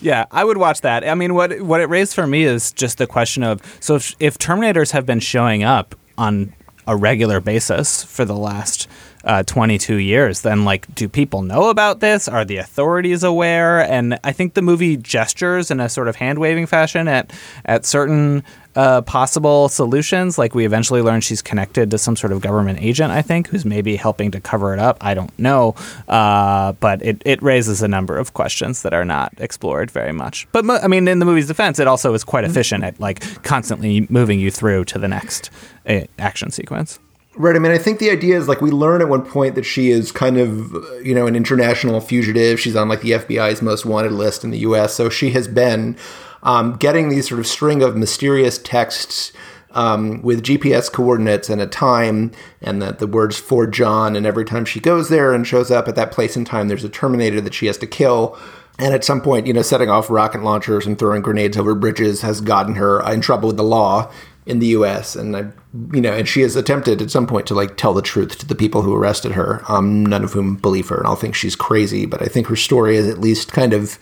Yeah, 0.00 0.24
I 0.30 0.42
would 0.42 0.56
watch 0.56 0.80
that. 0.80 1.06
I 1.06 1.14
mean, 1.14 1.34
what 1.34 1.60
what 1.60 1.80
it 1.80 1.86
raised 1.88 2.14
for 2.14 2.26
me 2.26 2.44
is 2.44 2.72
just 2.72 2.98
the 2.98 3.06
question 3.06 3.42
of 3.44 3.60
so 3.78 3.96
if, 3.96 4.16
if 4.18 4.38
Terminators 4.38 4.90
have 4.92 5.06
been 5.06 5.20
showing 5.20 5.62
up 5.62 5.94
on 6.18 6.52
a 6.88 6.96
regular 6.96 7.40
basis 7.40 8.02
for 8.02 8.24
the 8.24 8.34
last 8.34 8.88
uh, 9.24 9.42
22 9.44 9.96
years, 9.96 10.40
then 10.42 10.64
like, 10.64 10.92
do 10.94 11.08
people 11.08 11.42
know 11.42 11.68
about 11.68 12.00
this? 12.00 12.28
Are 12.28 12.44
the 12.44 12.56
authorities 12.56 13.22
aware? 13.22 13.80
And 13.80 14.18
I 14.24 14.32
think 14.32 14.54
the 14.54 14.62
movie 14.62 14.96
gestures 14.96 15.70
in 15.70 15.80
a 15.80 15.88
sort 15.88 16.08
of 16.08 16.16
hand 16.16 16.38
waving 16.38 16.66
fashion 16.66 17.08
at 17.08 17.32
at 17.64 17.84
certain 17.84 18.42
uh, 18.74 19.02
possible 19.02 19.68
solutions. 19.68 20.38
Like 20.38 20.54
we 20.54 20.64
eventually 20.64 21.02
learn 21.02 21.20
she's 21.20 21.42
connected 21.42 21.90
to 21.90 21.98
some 21.98 22.16
sort 22.16 22.32
of 22.32 22.40
government 22.40 22.80
agent, 22.80 23.12
I 23.12 23.22
think, 23.22 23.48
who's 23.48 23.64
maybe 23.64 23.96
helping 23.96 24.30
to 24.32 24.40
cover 24.40 24.72
it 24.72 24.78
up. 24.78 24.98
I 25.00 25.14
don't 25.14 25.36
know, 25.38 25.74
uh, 26.08 26.72
but 26.72 27.02
it, 27.02 27.22
it 27.24 27.42
raises 27.42 27.82
a 27.82 27.88
number 27.88 28.16
of 28.16 28.34
questions 28.34 28.82
that 28.82 28.94
are 28.94 29.04
not 29.04 29.32
explored 29.38 29.90
very 29.90 30.12
much. 30.12 30.48
But 30.52 30.64
mo- 30.64 30.80
I 30.82 30.88
mean, 30.88 31.06
in 31.08 31.18
the 31.18 31.26
movie's 31.26 31.48
defense, 31.48 31.78
it 31.78 31.86
also 31.86 32.14
is 32.14 32.24
quite 32.24 32.44
efficient 32.44 32.84
at 32.84 32.98
like 32.98 33.42
constantly 33.42 34.06
moving 34.08 34.40
you 34.40 34.50
through 34.50 34.84
to 34.86 34.98
the 34.98 35.08
next 35.08 35.50
uh, 35.86 36.00
action 36.18 36.50
sequence. 36.50 36.98
Right. 37.34 37.56
I 37.56 37.58
mean, 37.58 37.72
I 37.72 37.78
think 37.78 37.98
the 37.98 38.10
idea 38.10 38.36
is 38.36 38.46
like 38.46 38.60
we 38.60 38.70
learn 38.70 39.00
at 39.00 39.08
one 39.08 39.24
point 39.24 39.54
that 39.54 39.64
she 39.64 39.90
is 39.90 40.12
kind 40.12 40.36
of, 40.36 40.74
you 41.02 41.14
know, 41.14 41.26
an 41.26 41.34
international 41.34 42.00
fugitive. 42.00 42.60
She's 42.60 42.76
on 42.76 42.88
like 42.90 43.00
the 43.00 43.12
FBI's 43.12 43.62
most 43.62 43.86
wanted 43.86 44.12
list 44.12 44.44
in 44.44 44.50
the 44.50 44.58
U.S. 44.58 44.94
So 44.94 45.08
she 45.08 45.30
has 45.30 45.48
been 45.48 45.96
um, 46.42 46.76
getting 46.76 47.08
these 47.08 47.28
sort 47.28 47.40
of 47.40 47.46
string 47.46 47.82
of 47.82 47.96
mysterious 47.96 48.58
texts 48.58 49.32
um, 49.70 50.20
with 50.20 50.42
GPS 50.42 50.92
coordinates 50.92 51.48
and 51.48 51.58
a 51.60 51.66
time, 51.66 52.32
and 52.60 52.82
that 52.82 52.98
the 52.98 53.06
words 53.06 53.38
for 53.38 53.66
John. 53.66 54.14
And 54.14 54.26
every 54.26 54.44
time 54.44 54.66
she 54.66 54.78
goes 54.78 55.08
there 55.08 55.32
and 55.32 55.46
shows 55.46 55.70
up 55.70 55.88
at 55.88 55.94
that 55.94 56.12
place 56.12 56.36
in 56.36 56.44
time, 56.44 56.68
there's 56.68 56.84
a 56.84 56.90
Terminator 56.90 57.40
that 57.40 57.54
she 57.54 57.64
has 57.64 57.78
to 57.78 57.86
kill. 57.86 58.38
And 58.78 58.94
at 58.94 59.04
some 59.04 59.20
point, 59.20 59.46
you 59.46 59.52
know, 59.52 59.62
setting 59.62 59.88
off 59.88 60.10
rocket 60.10 60.42
launchers 60.42 60.86
and 60.86 60.98
throwing 60.98 61.22
grenades 61.22 61.56
over 61.56 61.74
bridges 61.74 62.20
has 62.22 62.40
gotten 62.40 62.74
her 62.74 63.00
in 63.10 63.20
trouble 63.20 63.48
with 63.48 63.56
the 63.56 63.62
law 63.62 64.10
in 64.46 64.58
the 64.58 64.68
U.S. 64.68 65.14
And 65.14 65.36
I, 65.36 65.46
you 65.92 66.00
know, 66.00 66.12
and 66.12 66.28
she 66.28 66.40
has 66.42 66.56
attempted 66.56 67.00
at 67.00 67.10
some 67.10 67.26
point 67.26 67.46
to 67.46 67.54
like 67.54 67.76
tell 67.76 67.94
the 67.94 68.02
truth 68.02 68.38
to 68.38 68.46
the 68.46 68.54
people 68.54 68.82
who 68.82 68.94
arrested 68.94 69.32
her. 69.32 69.62
Um, 69.68 70.04
none 70.04 70.24
of 70.24 70.32
whom 70.32 70.56
believe 70.56 70.88
her, 70.88 70.98
and 70.98 71.06
I'll 71.06 71.16
think 71.16 71.34
she's 71.34 71.56
crazy. 71.56 72.06
But 72.06 72.22
I 72.22 72.26
think 72.26 72.46
her 72.48 72.56
story 72.56 72.96
is 72.96 73.08
at 73.08 73.18
least 73.20 73.52
kind 73.52 73.72
of 73.72 73.98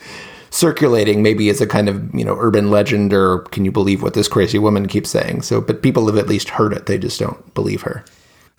circulating, 0.49 1.23
maybe 1.23 1.49
as 1.49 1.61
a 1.61 1.67
kind 1.67 1.87
of 1.87 2.13
you 2.13 2.25
know 2.25 2.37
urban 2.39 2.71
legend, 2.71 3.13
or 3.13 3.39
can 3.39 3.65
you 3.65 3.71
believe 3.71 4.01
what 4.01 4.13
this 4.13 4.27
crazy 4.27 4.57
woman 4.57 4.87
keeps 4.87 5.09
saying? 5.09 5.43
So, 5.43 5.61
but 5.61 5.81
people 5.81 6.07
have 6.07 6.17
at 6.17 6.27
least 6.27 6.49
heard 6.49 6.73
it; 6.73 6.87
they 6.87 6.97
just 6.97 7.19
don't 7.19 7.53
believe 7.53 7.81
her. 7.83 8.03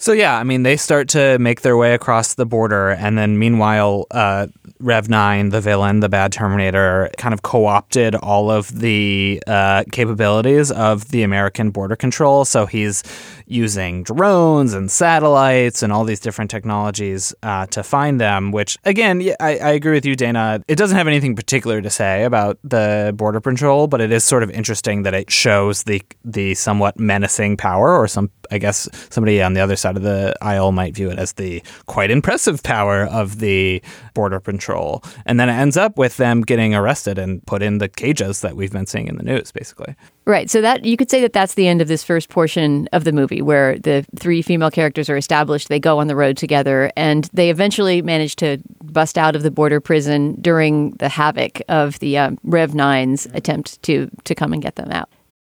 So 0.03 0.11
yeah, 0.11 0.37
I 0.37 0.43
mean, 0.43 0.65
they 0.65 0.77
start 0.77 1.09
to 1.11 1.38
make 1.38 1.61
their 1.61 1.77
way 1.77 1.95
across 1.95 2.35
the 2.35 2.45
border, 2.45 2.91
and 2.91 3.17
then 3.17 3.38
meanwhile, 3.38 4.09
uh, 4.11 4.49
Rev 4.81 5.09
Nine, 5.09 5.51
the 5.51 5.61
villain, 5.61 6.01
the 6.01 6.09
bad 6.09 6.33
Terminator, 6.33 7.09
kind 7.19 7.33
of 7.33 7.43
co-opted 7.43 8.17
all 8.17 8.51
of 8.51 8.81
the 8.81 9.41
uh, 9.47 9.85
capabilities 9.93 10.73
of 10.73 11.11
the 11.11 11.23
American 11.23 11.71
border 11.71 11.95
control. 11.95 12.45
So 12.45 12.67
he's 12.67 13.05
using 13.47 14.03
drones 14.03 14.75
and 14.75 14.91
satellites 14.91 15.85
and 15.85 15.93
all 15.93 16.03
these 16.03 16.19
different 16.19 16.51
technologies 16.51 17.33
uh, 17.45 17.67
to 17.67 17.85
find 17.85 18.21
them. 18.21 18.51
Which, 18.51 18.79
again, 18.85 19.23
I, 19.38 19.59
I 19.59 19.71
agree 19.71 19.93
with 19.93 20.05
you, 20.05 20.17
Dana. 20.17 20.65
It 20.67 20.75
doesn't 20.75 20.97
have 20.97 21.07
anything 21.07 21.37
particular 21.37 21.81
to 21.81 21.91
say 21.91 22.25
about 22.25 22.59
the 22.65 23.12
border 23.15 23.41
control, 23.41 23.87
but 23.87 24.01
it 24.01 24.11
is 24.11 24.25
sort 24.25 24.43
of 24.43 24.51
interesting 24.51 25.05
that 25.05 25.15
it 25.15 25.31
shows 25.31 25.85
the 25.85 26.03
the 26.25 26.57
somewhat 26.57 26.99
menacing 26.99 27.57
power, 27.57 27.97
or 27.97 28.09
some, 28.09 28.33
I 28.50 28.59
guess, 28.59 28.88
somebody 29.11 29.42
on 29.42 29.55
the 29.55 29.61
other 29.61 29.76
side 29.76 29.96
of 29.96 30.02
the 30.02 30.35
aisle 30.40 30.72
might 30.72 30.94
view 30.94 31.11
it 31.11 31.18
as 31.18 31.35
the 31.35 31.62
quite 31.87 32.11
impressive 32.11 32.62
power 32.62 33.05
of 33.05 33.38
the 33.38 33.83
border 34.14 34.40
patrol. 34.40 35.02
And 35.26 35.38
then 35.38 35.48
it 35.48 35.55
ends 35.55 35.76
up 35.76 35.96
with 35.96 36.16
them 36.16 36.42
getting 36.42 36.74
arrested 36.74 37.18
and 37.18 37.44
put 37.46 37.62
in 37.62 37.78
the 37.78 37.88
cages 37.88 38.40
that 38.40 38.57
we've 38.57 38.72
been 38.72 38.87
seeing 38.87 39.09
in 39.09 39.16
the 39.16 39.22
news, 39.22 39.52
basically. 39.52 39.94
Right. 40.24 40.48
So 40.48 40.61
that 40.61 40.85
you 40.85 40.96
could 40.96 41.11
say 41.11 41.20
that 41.20 41.33
that's 41.33 41.55
the 41.55 41.66
end 41.66 41.83
of 41.83 41.88
this 41.88 42.05
first 42.05 42.28
portion 42.28 42.88
of 42.92 43.02
the 43.05 43.12
movie 43.12 43.42
where 43.42 43.78
the 43.78 44.07
three 44.16 44.40
female 44.40 44.70
characters 44.70 45.11
are 45.11 45.16
established, 45.16 45.68
they 45.68 45.81
go 45.81 45.98
on 45.98 46.07
the 46.07 46.14
road 46.14 46.37
together 46.37 46.92
and 46.96 47.28
they 47.33 47.50
eventually 47.50 48.02
manage 48.02 48.37
to 48.37 48.59
bust 48.85 49.18
out 49.18 49.35
of 49.35 49.42
the 49.42 49.50
border 49.50 49.81
prison 49.81 50.40
during 50.40 50.92
the 50.92 51.09
havoc 51.09 51.61
of 51.68 51.98
the 51.98 52.18
um, 52.18 52.38
Rev 52.44 52.70
9's 52.70 53.26
attempt 53.35 53.83
to 53.83 54.09
to 54.24 54.35
come 54.35 54.52
and 54.52 54.62
get 54.62 54.76
them 54.76 54.90
out. 54.92 55.09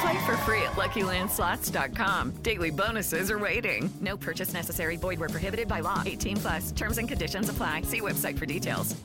Play 0.00 0.26
for 0.26 0.36
free 0.38 0.62
at 0.62 0.72
LuckyLandSlots.com. 0.72 2.32
Daily 2.42 2.70
bonuses 2.70 3.30
are 3.30 3.38
waiting. 3.38 3.90
No 4.00 4.16
purchase 4.16 4.52
necessary. 4.52 4.96
Void 4.96 5.20
where 5.20 5.28
prohibited 5.28 5.68
by 5.68 5.80
law. 5.80 6.02
18 6.04 6.36
plus. 6.36 6.72
Terms 6.72 6.98
and 6.98 7.08
conditions 7.08 7.48
apply. 7.48 7.82
See 7.82 8.00
website 8.00 8.38
for 8.38 8.46
details. 8.46 8.96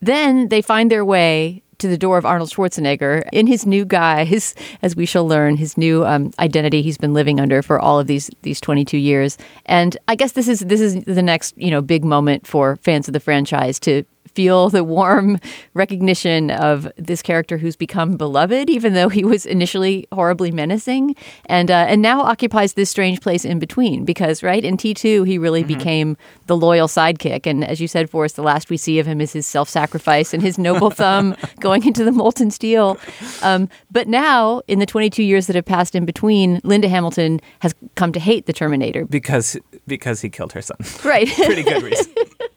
Then 0.00 0.48
they 0.48 0.62
find 0.62 0.90
their 0.90 1.04
way 1.04 1.62
to 1.82 1.88
the 1.88 1.98
door 1.98 2.16
of 2.16 2.24
Arnold 2.24 2.50
Schwarzenegger 2.50 3.28
in 3.32 3.46
his 3.46 3.66
new 3.66 3.84
guise, 3.84 4.54
as 4.82 4.96
we 4.96 5.04
shall 5.04 5.26
learn, 5.26 5.56
his 5.56 5.76
new 5.76 6.04
um, 6.04 6.32
identity 6.38 6.80
he's 6.80 6.96
been 6.96 7.12
living 7.12 7.40
under 7.40 7.60
for 7.60 7.78
all 7.78 8.00
of 8.00 8.06
these 8.06 8.30
these 8.42 8.60
22 8.60 8.96
years. 8.96 9.36
And 9.66 9.96
I 10.08 10.14
guess 10.14 10.32
this 10.32 10.48
is 10.48 10.60
this 10.60 10.80
is 10.80 11.04
the 11.04 11.22
next 11.22 11.56
you 11.56 11.70
know 11.70 11.82
big 11.82 12.04
moment 12.04 12.46
for 12.46 12.76
fans 12.76 13.08
of 13.08 13.12
the 13.12 13.20
franchise 13.20 13.78
to 13.80 14.04
feel 14.34 14.70
the 14.70 14.84
warm 14.84 15.38
recognition 15.74 16.50
of 16.50 16.90
this 16.96 17.22
character 17.22 17.58
who's 17.58 17.76
become 17.76 18.16
beloved, 18.16 18.70
even 18.70 18.94
though 18.94 19.08
he 19.08 19.24
was 19.24 19.46
initially 19.46 20.06
horribly 20.12 20.50
menacing, 20.50 21.14
and 21.46 21.70
uh, 21.70 21.86
and 21.88 22.02
now 22.02 22.22
occupies 22.22 22.74
this 22.74 22.90
strange 22.90 23.20
place 23.20 23.44
in 23.44 23.58
between. 23.58 24.04
Because 24.04 24.42
right 24.42 24.64
in 24.64 24.76
T 24.76 24.94
two, 24.94 25.24
he 25.24 25.38
really 25.38 25.64
became 25.64 26.16
the 26.46 26.56
loyal 26.56 26.88
sidekick, 26.88 27.46
and 27.46 27.64
as 27.64 27.80
you 27.80 27.88
said, 27.88 28.10
Forrest, 28.10 28.36
the 28.36 28.42
last 28.42 28.70
we 28.70 28.76
see 28.76 28.98
of 28.98 29.06
him 29.06 29.20
is 29.20 29.32
his 29.32 29.46
self 29.46 29.68
sacrifice 29.68 30.32
and 30.32 30.42
his 30.42 30.58
noble 30.58 30.90
thumb 31.02 31.36
going 31.60 31.86
into 31.86 32.04
the 32.04 32.12
molten 32.12 32.50
steel. 32.50 32.98
Um, 33.42 33.68
but 33.90 34.08
now, 34.08 34.62
in 34.68 34.78
the 34.78 34.86
twenty 34.86 35.10
two 35.10 35.22
years 35.22 35.46
that 35.46 35.56
have 35.56 35.66
passed 35.66 35.94
in 35.94 36.04
between, 36.04 36.60
Linda 36.64 36.88
Hamilton 36.88 37.40
has 37.60 37.74
come 37.94 38.12
to 38.12 38.20
hate 38.20 38.46
the 38.46 38.52
Terminator. 38.52 39.04
Because 39.04 39.56
because 39.86 40.20
he 40.20 40.30
killed 40.30 40.52
her 40.52 40.62
son. 40.62 40.78
Right. 41.04 41.28
Pretty 41.34 41.62
good 41.62 41.82
reason. 41.82 42.12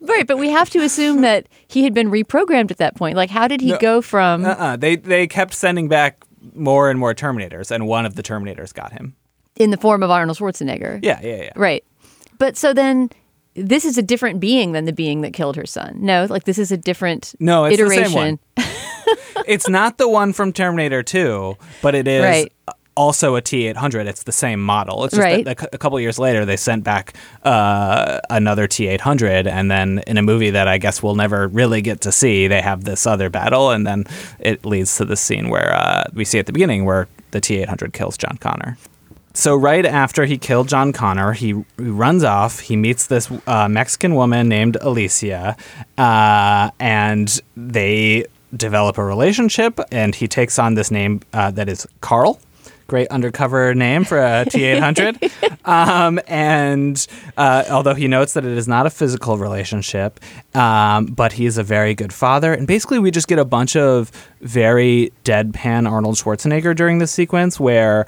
Right, 0.00 0.26
but 0.26 0.38
we 0.38 0.50
have 0.50 0.70
to 0.70 0.80
assume 0.80 1.22
that 1.22 1.48
he 1.66 1.84
had 1.84 1.92
been 1.94 2.10
reprogrammed 2.10 2.70
at 2.70 2.76
that 2.78 2.94
point. 2.96 3.16
Like, 3.16 3.30
how 3.30 3.48
did 3.48 3.60
he 3.60 3.76
go 3.78 4.00
from? 4.00 4.44
Uh-uh. 4.44 4.76
They 4.76 4.96
they 4.96 5.26
kept 5.26 5.54
sending 5.54 5.88
back 5.88 6.24
more 6.54 6.90
and 6.90 6.98
more 6.98 7.14
Terminators, 7.14 7.70
and 7.70 7.86
one 7.86 8.06
of 8.06 8.14
the 8.14 8.22
Terminators 8.22 8.72
got 8.72 8.92
him. 8.92 9.16
in 9.56 9.70
the 9.70 9.76
form 9.76 10.02
of 10.02 10.10
Arnold 10.10 10.38
Schwarzenegger. 10.38 11.00
Yeah, 11.02 11.20
yeah, 11.22 11.42
yeah. 11.42 11.52
Right. 11.56 11.84
But 12.38 12.56
so 12.56 12.72
then 12.72 13.10
this 13.54 13.84
is 13.84 13.98
a 13.98 14.02
different 14.02 14.38
being 14.38 14.70
than 14.72 14.84
the 14.84 14.92
being 14.92 15.22
that 15.22 15.32
killed 15.32 15.56
her 15.56 15.66
son. 15.66 15.96
No, 16.00 16.26
like 16.30 16.44
this 16.44 16.58
is 16.58 16.70
a 16.70 16.76
different 16.76 17.34
No, 17.40 17.64
it's 17.64 17.76
the 17.76 17.82
iteration. 17.82 18.04
same 18.04 18.14
one. 18.14 18.38
it's 19.48 19.68
not 19.68 19.98
the 19.98 20.08
one 20.08 20.32
from 20.32 20.52
Terminator 20.52 21.02
2, 21.02 21.56
but 21.82 21.96
it 21.96 22.06
is 22.06 22.22
Right. 22.22 22.52
Also 22.98 23.36
a 23.36 23.40
T800. 23.42 24.06
It's 24.06 24.24
the 24.24 24.32
same 24.32 24.60
model. 24.60 25.04
It's 25.04 25.14
just 25.14 25.22
Right. 25.24 25.44
that 25.44 25.52
a 25.52 25.54
cou- 25.54 25.68
a 25.72 25.78
couple 25.78 26.00
years 26.00 26.18
later 26.18 26.44
they 26.44 26.56
sent 26.56 26.82
back 26.84 27.14
uh, 27.44 28.18
another 28.28 28.66
T800, 28.66 29.46
and 29.46 29.70
then 29.70 30.02
in 30.06 30.18
a 30.18 30.22
movie 30.22 30.50
that 30.50 30.66
I 30.68 30.78
guess 30.78 31.02
we'll 31.02 31.14
never 31.14 31.46
really 31.48 31.80
get 31.80 32.00
to 32.02 32.12
see, 32.12 32.48
they 32.48 32.60
have 32.60 32.84
this 32.84 33.06
other 33.06 33.30
battle, 33.30 33.70
and 33.70 33.86
then 33.86 34.04
it 34.40 34.64
leads 34.66 34.96
to 34.98 35.04
the 35.04 35.16
scene 35.16 35.48
where 35.48 35.72
uh, 35.74 36.04
we 36.12 36.24
see 36.24 36.38
at 36.38 36.46
the 36.46 36.52
beginning 36.52 36.84
where 36.84 37.06
the 37.30 37.40
T800 37.40 37.92
kills 37.92 38.16
John 38.18 38.36
Connor. 38.38 38.76
So 39.34 39.54
right 39.54 39.86
after 39.86 40.24
he 40.24 40.36
killed 40.36 40.68
John 40.68 40.92
Connor, 40.92 41.32
he, 41.32 41.48
he 41.76 41.84
runs 42.06 42.24
off. 42.24 42.58
He 42.58 42.74
meets 42.76 43.06
this 43.06 43.30
uh, 43.46 43.68
Mexican 43.68 44.16
woman 44.16 44.48
named 44.48 44.76
Alicia, 44.80 45.56
uh, 45.96 46.70
and 46.80 47.40
they 47.56 48.24
develop 48.56 48.98
a 48.98 49.04
relationship. 49.04 49.78
And 49.92 50.14
he 50.14 50.26
takes 50.26 50.58
on 50.58 50.74
this 50.74 50.90
name 50.90 51.20
uh, 51.32 51.52
that 51.52 51.68
is 51.68 51.86
Carl. 52.00 52.40
Great 52.88 53.08
undercover 53.08 53.74
name 53.74 54.04
for 54.04 54.18
a 54.18 54.44
T800. 54.48 55.68
um, 55.68 56.18
and 56.26 57.06
uh, 57.36 57.64
although 57.70 57.94
he 57.94 58.08
notes 58.08 58.32
that 58.32 58.46
it 58.46 58.56
is 58.56 58.66
not 58.66 58.86
a 58.86 58.90
physical 58.90 59.36
relationship, 59.36 60.18
um, 60.54 61.04
but 61.04 61.32
he 61.34 61.44
is 61.44 61.58
a 61.58 61.62
very 61.62 61.94
good 61.94 62.14
father. 62.14 62.54
And 62.54 62.66
basically, 62.66 62.98
we 62.98 63.10
just 63.10 63.28
get 63.28 63.38
a 63.38 63.44
bunch 63.44 63.76
of 63.76 64.10
very 64.40 65.12
deadpan 65.24 65.90
Arnold 65.90 66.16
Schwarzenegger 66.16 66.74
during 66.74 66.98
this 66.98 67.12
sequence 67.12 67.60
where 67.60 68.06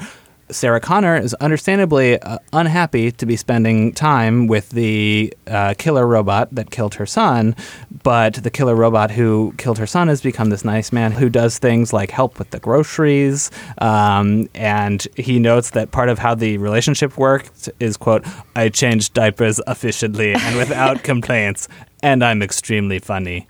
Sarah 0.51 0.81
Connor 0.81 1.17
is 1.17 1.35
understandably 1.35 2.21
uh, 2.21 2.39
unhappy 2.53 3.11
to 3.13 3.27
be 3.27 3.37
spending 3.37 3.93
time 3.93 4.47
with 4.47 4.71
the 4.71 5.33
uh, 5.47 5.75
killer 5.79 6.07
robot 6.07 6.49
that 6.53 6.71
killed 6.71 6.95
her 6.95 7.07
son, 7.07 7.55
but 8.03 8.35
the 8.35 8.51
killer 8.51 8.75
robot 8.75 9.11
who 9.11 9.55
killed 9.59 9.79
her 9.79 9.87
son 9.87 10.09
has 10.09 10.21
become 10.23 10.51
this 10.51 10.65
nice 10.65 10.93
man 10.93 11.13
who 11.13 11.29
does 11.29 11.59
things 11.59 11.93
like 11.93 12.11
help 12.11 12.39
with 12.39 12.51
the 12.51 12.59
groceries. 12.61 13.51
Um, 13.79 14.49
and 14.55 15.07
he 15.17 15.39
notes 15.39 15.71
that 15.71 15.91
part 15.91 16.09
of 16.09 16.19
how 16.19 16.35
the 16.35 16.59
relationship 16.59 17.17
worked 17.17 17.69
is, 17.81 17.97
quote, 17.97 18.25
I 18.57 18.69
change 18.69 19.13
diapers 19.13 19.61
efficiently 19.67 20.35
and 20.35 20.57
without 20.57 21.03
complaints, 21.05 21.69
and 22.03 22.25
I'm 22.25 22.43
extremely 22.43 22.99
funny. 22.99 23.47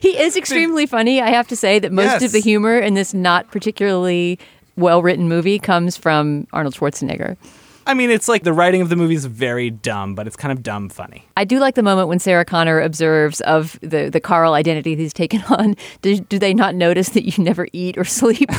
He 0.00 0.18
is 0.18 0.36
extremely 0.36 0.84
funny. 0.86 1.20
I 1.22 1.30
have 1.30 1.46
to 1.48 1.54
say 1.56 1.78
that 1.78 1.92
most 1.92 2.04
Yes. 2.06 2.22
of 2.24 2.32
the 2.32 2.40
humor 2.40 2.76
in 2.76 2.94
this 2.94 3.14
not 3.14 3.52
particularly 3.52 4.36
well 4.76 5.02
written 5.02 5.28
movie 5.28 5.58
comes 5.58 5.96
from 5.96 6.46
Arnold 6.52 6.74
Schwarzenegger. 6.74 7.36
I 7.86 7.94
mean, 7.94 8.10
it's 8.10 8.28
like 8.28 8.44
the 8.44 8.52
writing 8.52 8.82
of 8.82 8.88
the 8.88 8.96
movie 8.96 9.14
is 9.14 9.24
very 9.24 9.70
dumb, 9.70 10.14
but 10.14 10.26
it's 10.26 10.36
kind 10.36 10.52
of 10.52 10.62
dumb 10.62 10.90
funny. 10.90 11.26
I 11.36 11.44
do 11.44 11.58
like 11.58 11.74
the 11.74 11.82
moment 11.82 12.08
when 12.08 12.18
Sarah 12.18 12.44
Connor 12.44 12.80
observes 12.80 13.40
of 13.40 13.78
the, 13.80 14.10
the 14.10 14.20
Carl 14.20 14.52
identity 14.52 14.94
he's 14.94 15.12
taken 15.12 15.42
on. 15.44 15.74
Do, 16.02 16.20
do 16.20 16.38
they 16.38 16.54
not 16.54 16.74
notice 16.74 17.08
that 17.10 17.24
you 17.24 17.42
never 17.42 17.66
eat 17.72 17.98
or 17.98 18.04
sleep? 18.04 18.48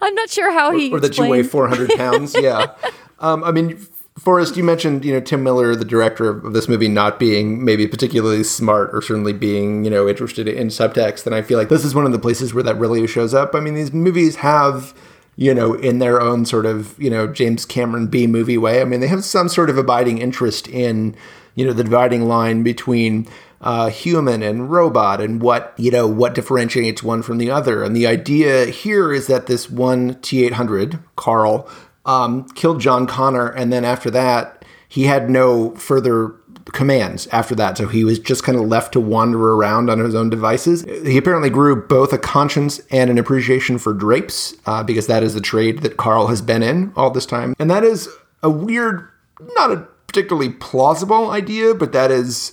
I'm 0.00 0.14
not 0.14 0.30
sure 0.30 0.52
how 0.52 0.72
he 0.72 0.90
or 0.90 1.00
that 1.00 1.18
you 1.18 1.26
weigh 1.28 1.42
400 1.42 1.90
pounds. 1.96 2.34
yeah. 2.38 2.74
Um, 3.20 3.44
I 3.44 3.52
mean, 3.52 3.78
Forrest, 4.18 4.56
you 4.56 4.62
mentioned, 4.62 5.04
you 5.04 5.12
know, 5.12 5.20
Tim 5.20 5.42
Miller, 5.42 5.74
the 5.74 5.84
director 5.84 6.28
of 6.28 6.52
this 6.52 6.68
movie, 6.68 6.86
not 6.86 7.18
being 7.18 7.64
maybe 7.64 7.88
particularly 7.88 8.44
smart 8.44 8.90
or 8.92 9.02
certainly 9.02 9.32
being, 9.32 9.84
you 9.84 9.90
know, 9.90 10.08
interested 10.08 10.46
in 10.46 10.68
subtext. 10.68 11.26
And 11.26 11.34
I 11.34 11.42
feel 11.42 11.58
like 11.58 11.68
this 11.68 11.84
is 11.84 11.96
one 11.96 12.06
of 12.06 12.12
the 12.12 12.18
places 12.20 12.54
where 12.54 12.62
that 12.62 12.78
really 12.78 13.04
shows 13.08 13.34
up. 13.34 13.56
I 13.56 13.60
mean, 13.60 13.74
these 13.74 13.92
movies 13.92 14.36
have, 14.36 14.94
you 15.34 15.52
know, 15.52 15.74
in 15.74 15.98
their 15.98 16.20
own 16.20 16.46
sort 16.46 16.64
of, 16.64 16.96
you 16.96 17.10
know, 17.10 17.26
James 17.26 17.66
Cameron 17.66 18.06
B 18.06 18.28
movie 18.28 18.56
way, 18.56 18.80
I 18.80 18.84
mean, 18.84 19.00
they 19.00 19.08
have 19.08 19.24
some 19.24 19.48
sort 19.48 19.68
of 19.68 19.76
abiding 19.76 20.18
interest 20.18 20.68
in, 20.68 21.16
you 21.56 21.66
know, 21.66 21.72
the 21.72 21.82
dividing 21.82 22.28
line 22.28 22.62
between 22.62 23.26
uh, 23.60 23.88
human 23.88 24.44
and 24.44 24.70
robot 24.70 25.20
and 25.20 25.40
what 25.40 25.72
you 25.78 25.90
know 25.90 26.06
what 26.06 26.34
differentiates 26.34 27.02
one 27.02 27.22
from 27.22 27.38
the 27.38 27.50
other 27.50 27.82
and 27.82 27.96
the 27.96 28.06
idea 28.06 28.66
here 28.66 29.10
is 29.10 29.26
that 29.26 29.46
this 29.46 29.70
one 29.70 30.16
t800 30.16 31.00
carl 31.16 31.66
um, 32.06 32.44
killed 32.50 32.80
john 32.80 33.06
connor 33.06 33.48
and 33.48 33.72
then 33.72 33.84
after 33.84 34.10
that 34.10 34.64
he 34.88 35.04
had 35.04 35.28
no 35.28 35.74
further 35.74 36.36
commands 36.72 37.26
after 37.28 37.54
that. 37.54 37.76
So 37.76 37.86
he 37.86 38.04
was 38.04 38.18
just 38.18 38.42
kind 38.42 38.58
of 38.58 38.64
left 38.64 38.92
to 38.92 39.00
wander 39.00 39.54
around 39.54 39.90
on 39.90 39.98
his 39.98 40.14
own 40.14 40.30
devices. 40.30 40.84
He 40.84 41.16
apparently 41.16 41.50
grew 41.50 41.86
both 41.86 42.12
a 42.12 42.18
conscience 42.18 42.80
and 42.90 43.10
an 43.10 43.18
appreciation 43.18 43.78
for 43.78 43.92
drapes 43.92 44.54
uh, 44.66 44.82
because 44.82 45.06
that 45.06 45.22
is 45.22 45.34
the 45.34 45.40
trade 45.40 45.82
that 45.82 45.96
carl 45.96 46.28
has 46.28 46.40
been 46.40 46.62
in 46.62 46.92
all 46.96 47.10
this 47.10 47.26
time. 47.26 47.54
And 47.58 47.70
that 47.70 47.84
is 47.84 48.08
a 48.42 48.50
weird 48.50 49.08
not 49.56 49.72
a 49.72 49.88
particularly 50.06 50.50
plausible 50.50 51.30
idea 51.30 51.74
but 51.74 51.90
that 51.90 52.12
is 52.12 52.52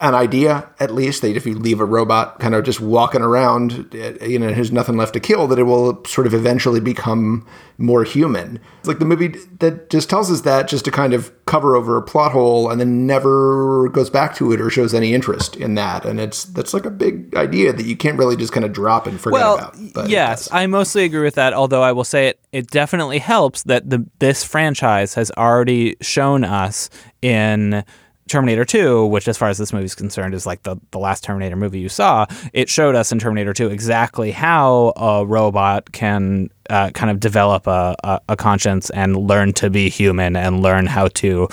an 0.00 0.14
idea, 0.14 0.68
at 0.78 0.92
least, 0.92 1.22
that 1.22 1.36
if 1.36 1.44
you 1.44 1.58
leave 1.58 1.80
a 1.80 1.84
robot 1.84 2.38
kind 2.38 2.54
of 2.54 2.64
just 2.64 2.80
walking 2.80 3.20
around, 3.20 3.92
uh, 3.94 4.24
you 4.24 4.38
know, 4.38 4.52
has 4.52 4.70
nothing 4.70 4.96
left 4.96 5.12
to 5.14 5.20
kill, 5.20 5.48
that 5.48 5.58
it 5.58 5.64
will 5.64 6.04
sort 6.04 6.26
of 6.26 6.34
eventually 6.34 6.78
become 6.78 7.44
more 7.78 8.04
human. 8.04 8.60
It's 8.78 8.86
like 8.86 9.00
the 9.00 9.04
movie 9.04 9.34
that 9.58 9.90
just 9.90 10.08
tells 10.08 10.30
us 10.30 10.42
that 10.42 10.68
just 10.68 10.84
to 10.84 10.92
kind 10.92 11.14
of 11.14 11.32
cover 11.46 11.74
over 11.74 11.96
a 11.96 12.02
plot 12.02 12.30
hole 12.30 12.70
and 12.70 12.80
then 12.80 13.06
never 13.06 13.88
goes 13.88 14.08
back 14.08 14.36
to 14.36 14.52
it 14.52 14.60
or 14.60 14.70
shows 14.70 14.94
any 14.94 15.14
interest 15.14 15.56
in 15.56 15.74
that. 15.74 16.04
And 16.04 16.20
it's 16.20 16.44
that's 16.44 16.72
like 16.72 16.84
a 16.84 16.90
big 16.90 17.34
idea 17.34 17.72
that 17.72 17.84
you 17.84 17.96
can't 17.96 18.18
really 18.18 18.36
just 18.36 18.52
kind 18.52 18.64
of 18.64 18.72
drop 18.72 19.08
and 19.08 19.20
forget 19.20 19.40
well, 19.40 19.58
about. 19.58 19.76
But 19.94 20.10
yes, 20.10 20.48
I 20.52 20.66
mostly 20.68 21.04
agree 21.04 21.22
with 21.22 21.34
that. 21.34 21.54
Although 21.54 21.82
I 21.82 21.90
will 21.90 22.04
say 22.04 22.28
it, 22.28 22.40
it 22.52 22.68
definitely 22.70 23.18
helps 23.18 23.64
that 23.64 23.90
the 23.90 24.06
this 24.20 24.44
franchise 24.44 25.14
has 25.14 25.32
already 25.36 25.96
shown 26.00 26.44
us 26.44 26.88
in 27.20 27.84
Terminator 28.28 28.64
2, 28.64 29.06
which, 29.06 29.28
as 29.28 29.36
far 29.36 29.48
as 29.48 29.58
this 29.58 29.72
movie 29.72 29.86
is 29.86 29.94
concerned, 29.94 30.34
is 30.34 30.46
like 30.46 30.62
the, 30.62 30.76
the 30.90 30.98
last 30.98 31.24
Terminator 31.24 31.56
movie 31.56 31.80
you 31.80 31.88
saw, 31.88 32.26
it 32.52 32.68
showed 32.68 32.94
us 32.94 33.12
in 33.12 33.18
Terminator 33.18 33.52
2 33.52 33.68
exactly 33.68 34.30
how 34.30 34.92
a 34.96 35.26
robot 35.26 35.92
can 35.92 36.50
uh, 36.70 36.90
kind 36.90 37.10
of 37.10 37.20
develop 37.20 37.66
a, 37.66 37.96
a, 38.04 38.20
a, 38.30 38.36
conscience 38.36 38.90
and 38.90 39.16
learn 39.16 39.52
to 39.54 39.70
be 39.70 39.88
human 39.88 40.36
and 40.36 40.62
learn 40.62 40.86
how 40.86 41.08
to. 41.08 41.48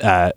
Uh, 0.00 0.30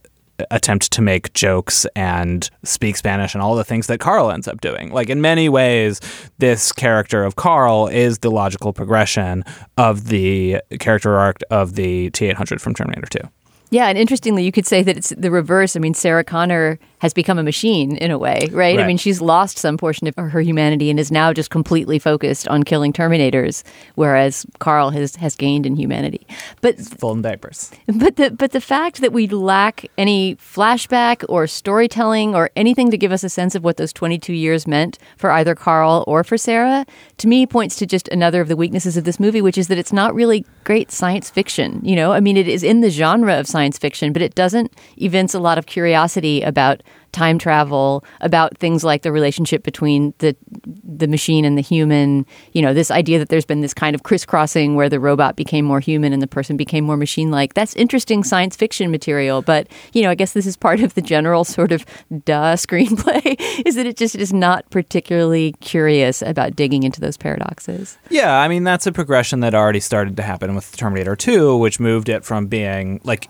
attempt 0.51 0.91
to 0.91 1.01
make 1.01 1.33
jokes 1.33 1.85
and 1.97 2.49
speak 2.63 2.95
Spanish 2.95 3.33
and 3.33 3.41
all 3.41 3.55
the 3.55 3.63
things 3.63 3.87
that 3.87 3.99
Carl 3.99 4.31
ends 4.31 4.47
up 4.47 4.61
doing. 4.61 4.91
Like 4.91 5.09
in 5.09 5.21
many 5.21 5.49
ways, 5.49 5.99
this 6.37 6.71
character 6.71 7.23
of 7.23 7.35
Carl 7.35 7.87
is 7.87 8.19
the 8.19 8.31
logical 8.31 8.73
progression 8.73 9.43
of 9.77 10.07
the 10.07 10.61
character 10.79 11.17
arc 11.17 11.39
of 11.49 11.75
the 11.75 12.09
T 12.11 12.27
eight 12.27 12.37
hundred 12.37 12.61
from 12.61 12.73
Terminator 12.73 13.07
Two. 13.07 13.29
Yeah, 13.71 13.87
and 13.87 13.97
interestingly, 13.97 14.43
you 14.43 14.51
could 14.51 14.65
say 14.65 14.81
that 14.81 14.97
it's 14.97 15.09
the 15.09 15.29
reverse. 15.29 15.75
I 15.75 15.79
mean, 15.79 15.93
Sarah 15.93 16.23
Connor 16.23 16.79
has 16.99 17.13
become 17.13 17.37
a 17.37 17.43
machine 17.43 17.95
in 17.97 18.11
a 18.11 18.17
way, 18.17 18.39
right? 18.51 18.75
right? 18.75 18.79
I 18.79 18.87
mean, 18.87 18.97
she's 18.97 19.21
lost 19.21 19.57
some 19.57 19.77
portion 19.77 20.07
of 20.07 20.15
her 20.15 20.41
humanity 20.41 20.89
and 20.89 20.99
is 20.99 21.11
now 21.11 21.31
just 21.31 21.49
completely 21.49 21.97
focused 21.97 22.47
on 22.47 22.63
killing 22.63 22.91
Terminators, 22.91 23.63
whereas 23.95 24.45
Carl 24.59 24.89
has 24.89 25.15
has 25.17 25.35
gained 25.35 25.65
in 25.65 25.75
humanity. 25.75 26.25
But 26.61 26.79
full 26.79 27.13
in 27.13 27.21
diapers. 27.21 27.71
But 27.87 28.15
the 28.15 28.31
but 28.31 28.51
the 28.51 28.61
fact 28.61 29.01
that 29.01 29.13
we 29.13 29.27
lack 29.27 29.85
any 29.97 30.35
flashback 30.35 31.23
or 31.29 31.47
storytelling 31.47 32.35
or 32.35 32.49
anything 32.55 32.91
to 32.91 32.97
give 32.97 33.11
us 33.11 33.23
a 33.23 33.29
sense 33.29 33.55
of 33.55 33.63
what 33.63 33.77
those 33.77 33.93
22 33.93 34.33
years 34.33 34.67
meant 34.67 34.97
for 35.17 35.31
either 35.31 35.55
Carl 35.55 36.03
or 36.07 36.23
for 36.23 36.37
Sarah, 36.37 36.85
to 37.17 37.27
me 37.27 37.45
points 37.45 37.75
to 37.77 37.85
just 37.85 38.07
another 38.09 38.41
of 38.41 38.47
the 38.47 38.55
weaknesses 38.55 38.97
of 38.97 39.03
this 39.03 39.19
movie, 39.19 39.41
which 39.41 39.57
is 39.57 39.67
that 39.67 39.77
it's 39.77 39.93
not 39.93 40.15
really 40.15 40.45
great 40.63 40.91
science 40.91 41.29
fiction. 41.29 41.79
You 41.83 41.95
know, 41.95 42.11
I 42.11 42.19
mean, 42.19 42.35
it 42.35 42.47
is 42.47 42.63
in 42.63 42.81
the 42.81 42.89
genre 42.89 43.39
of 43.39 43.47
science 43.47 43.58
fiction, 43.77 44.13
but 44.13 44.21
it 44.21 44.35
doesn't 44.35 44.73
evince 44.97 45.33
a 45.33 45.39
lot 45.39 45.57
of 45.57 45.65
curiosity 45.65 46.41
about 46.41 46.83
time 47.11 47.39
travel, 47.39 48.03
about 48.21 48.57
things 48.57 48.83
like 48.83 49.01
the 49.01 49.11
relationship 49.11 49.63
between 49.63 50.13
the 50.19 50.35
the 50.83 51.07
machine 51.07 51.45
and 51.45 51.57
the 51.57 51.61
human. 51.61 52.25
You 52.53 52.61
know, 52.61 52.73
this 52.73 52.91
idea 52.91 53.19
that 53.19 53.29
there's 53.29 53.45
been 53.45 53.61
this 53.61 53.73
kind 53.73 53.95
of 53.95 54.03
crisscrossing 54.03 54.75
where 54.75 54.89
the 54.89 54.99
robot 54.99 55.35
became 55.35 55.65
more 55.65 55.79
human 55.79 56.13
and 56.13 56.21
the 56.21 56.27
person 56.27 56.57
became 56.57 56.83
more 56.83 56.97
machine-like. 56.97 57.53
That's 57.53 57.75
interesting 57.75 58.23
science 58.23 58.55
fiction 58.55 58.91
material, 58.91 59.41
but 59.41 59.67
you 59.93 60.01
know, 60.01 60.09
I 60.09 60.15
guess 60.15 60.33
this 60.33 60.45
is 60.45 60.57
part 60.57 60.79
of 60.81 60.93
the 60.93 61.01
general 61.01 61.43
sort 61.43 61.71
of 61.71 61.85
duh 62.25 62.55
screenplay 62.55 63.35
is 63.65 63.75
that 63.75 63.85
it 63.85 63.97
just 63.97 64.15
is 64.15 64.33
not 64.33 64.69
particularly 64.69 65.53
curious 65.61 66.21
about 66.21 66.55
digging 66.55 66.83
into 66.83 67.01
those 67.01 67.17
paradoxes. 67.17 67.97
Yeah, 68.09 68.39
I 68.39 68.47
mean 68.47 68.63
that's 68.63 68.87
a 68.87 68.91
progression 68.91 69.39
that 69.41 69.55
already 69.55 69.79
started 69.79 70.17
to 70.17 70.23
happen 70.23 70.55
with 70.55 70.75
Terminator 70.77 71.15
2, 71.15 71.57
which 71.57 71.79
moved 71.79 72.09
it 72.09 72.23
from 72.23 72.47
being 72.47 73.01
like 73.03 73.29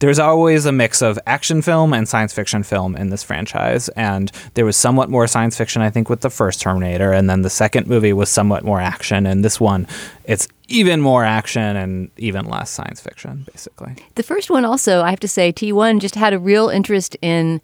there's 0.00 0.18
always 0.18 0.64
a 0.64 0.72
mix 0.72 1.02
of 1.02 1.18
action 1.26 1.62
film 1.62 1.92
and 1.92 2.08
science 2.08 2.32
fiction 2.32 2.62
film 2.62 2.94
in 2.96 3.10
this 3.10 3.22
franchise. 3.22 3.88
And 3.90 4.30
there 4.54 4.64
was 4.64 4.76
somewhat 4.76 5.10
more 5.10 5.26
science 5.26 5.56
fiction, 5.56 5.82
I 5.82 5.90
think, 5.90 6.08
with 6.08 6.20
the 6.20 6.30
first 6.30 6.60
Terminator. 6.60 7.12
And 7.12 7.28
then 7.28 7.42
the 7.42 7.50
second 7.50 7.86
movie 7.86 8.12
was 8.12 8.28
somewhat 8.28 8.64
more 8.64 8.80
action. 8.80 9.26
And 9.26 9.44
this 9.44 9.60
one, 9.60 9.86
it's 10.24 10.46
even 10.68 11.00
more 11.00 11.24
action 11.24 11.76
and 11.76 12.10
even 12.16 12.46
less 12.46 12.70
science 12.70 13.00
fiction, 13.00 13.46
basically. 13.52 13.96
The 14.14 14.22
first 14.22 14.50
one, 14.50 14.64
also, 14.64 15.02
I 15.02 15.10
have 15.10 15.20
to 15.20 15.28
say, 15.28 15.52
T1 15.52 16.00
just 16.00 16.14
had 16.14 16.32
a 16.32 16.38
real 16.38 16.68
interest 16.68 17.16
in 17.22 17.60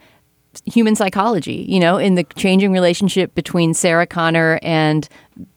human 0.65 0.95
psychology, 0.95 1.67
you 1.69 1.81
know, 1.81 1.99
in 1.99 2.15
the 2.15 2.25
changing 2.37 2.73
relationship 2.73 3.35
between 3.35 3.75
Sarah 3.75 4.07
Connor 4.07 4.59
and 4.63 5.09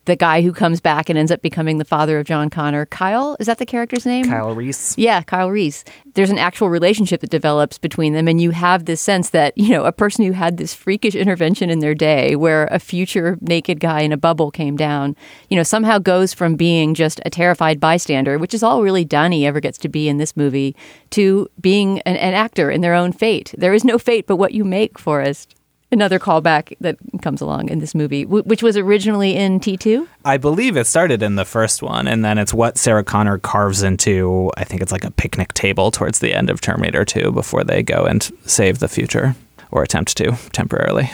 the 0.06 0.16
guy 0.16 0.42
who 0.42 0.54
comes 0.54 0.80
back 0.80 1.10
and 1.10 1.20
ends 1.20 1.32
up 1.32 1.42
becoming 1.42 1.78
the 1.78 1.86
father 1.86 2.18
of 2.18 2.26
John 2.26 2.50
Connor. 2.50 2.86
Kyle, 2.86 3.36
is 3.40 3.48
that 3.48 3.58
the 3.58 3.66
character's 3.66 4.06
name? 4.06 4.26
Kyle 4.26 4.56
Reese. 4.56 4.98
Yeah, 4.98 5.22
Kyle 5.22 5.52
Reese. 5.52 5.84
There's 6.14 6.30
an 6.30 6.38
actual 6.38 6.70
relationship 6.70 7.22
that 7.22 7.30
develops 7.30 7.78
between 7.78 8.14
them, 8.14 8.28
and 8.28 8.40
you 8.40 8.52
have 8.52 8.86
this 8.86 9.02
sense 9.02 9.32
that, 9.32 9.58
you 9.58 9.70
know, 9.70 9.84
a 9.84 9.92
person 9.92 10.26
who 10.26 10.32
had 10.32 10.58
this 10.58 10.74
freakish 10.74 11.14
intervention 11.14 11.70
in 11.70 11.80
their 11.80 11.94
day 11.94 12.36
where 12.36 12.66
a 12.72 12.80
future 12.80 13.38
naked 13.42 13.80
guy 13.80 14.02
in 14.02 14.14
a 14.14 14.18
bubble 14.18 14.50
came 14.50 14.78
down, 14.78 15.16
you 15.50 15.58
know, 15.58 15.64
somehow 15.64 16.00
goes 16.00 16.34
from 16.34 16.56
being 16.56 16.94
just 16.94 17.20
a 17.26 17.30
terrified 17.30 17.80
bystander, 17.80 18.40
which 18.40 18.54
is 18.54 18.64
all 18.64 18.84
really 18.84 19.06
Dani 19.06 19.44
ever 19.44 19.60
gets 19.60 19.78
to 19.80 19.90
be 19.90 20.08
in 20.08 20.18
this 20.18 20.38
movie, 20.38 20.76
to 21.12 21.50
being 21.60 22.00
an, 22.02 22.16
an 22.16 22.34
actor 22.34 22.72
in 22.72 22.82
their 22.82 22.94
own 22.94 23.12
fate. 23.12 23.54
There 23.58 23.74
is 23.74 23.84
no 23.84 23.98
fate 23.98 24.26
but 24.26 24.38
what 24.38 24.54
you 24.54 24.64
make, 24.64 24.98
Forrest 24.98 25.57
another 25.92 26.20
callback 26.20 26.76
that 26.82 26.98
comes 27.22 27.42
along 27.42 27.70
in 27.70 27.80
this 27.80 27.96
movie, 27.96 28.26
which 28.26 28.62
was 28.62 28.78
originally 28.78 29.36
in 29.36 29.60
T2? 29.60 30.08
I 30.26 30.38
believe 30.38 30.76
it 30.78 30.88
started 30.88 31.24
in 31.24 31.36
the 31.36 31.46
first 31.46 31.82
one, 31.82 32.08
and 32.08 32.24
then 32.24 32.38
it's 32.38 32.54
what 32.54 32.78
Sarah 32.78 33.04
Connor 33.04 33.38
carves 33.38 33.84
into, 33.84 34.52
I 34.58 34.64
think 34.64 34.82
it's 34.82 34.92
like 34.92 35.06
a 35.06 35.12
picnic 35.12 35.54
table 35.54 35.92
towards 35.92 36.20
the 36.20 36.34
end 36.34 36.50
of 36.50 36.62
Terminator 36.62 37.06
2 37.06 37.32
before 37.32 37.64
they 37.64 37.84
go 37.84 38.06
and 38.06 38.30
save 38.46 38.80
the 38.80 38.88
future, 38.88 39.36
or 39.72 39.84
attempt 39.84 40.18
to 40.18 40.38
temporarily. 40.52 41.10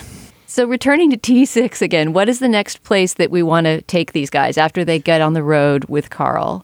So, 0.47 0.67
returning 0.67 1.09
to 1.09 1.17
T6 1.17 1.81
again, 1.81 2.13
what 2.13 2.29
is 2.29 2.37
the 2.37 2.47
next 2.47 2.83
place 2.83 3.15
that 3.15 3.31
we 3.31 3.41
want 3.41 3.65
to 3.65 3.81
take 3.81 4.11
these 4.11 4.29
guys 4.29 4.55
after 4.55 4.85
they 4.85 4.99
get 4.99 5.19
on 5.19 5.33
the 5.33 5.41
road 5.41 5.85
with 5.85 6.11
Carl? 6.11 6.63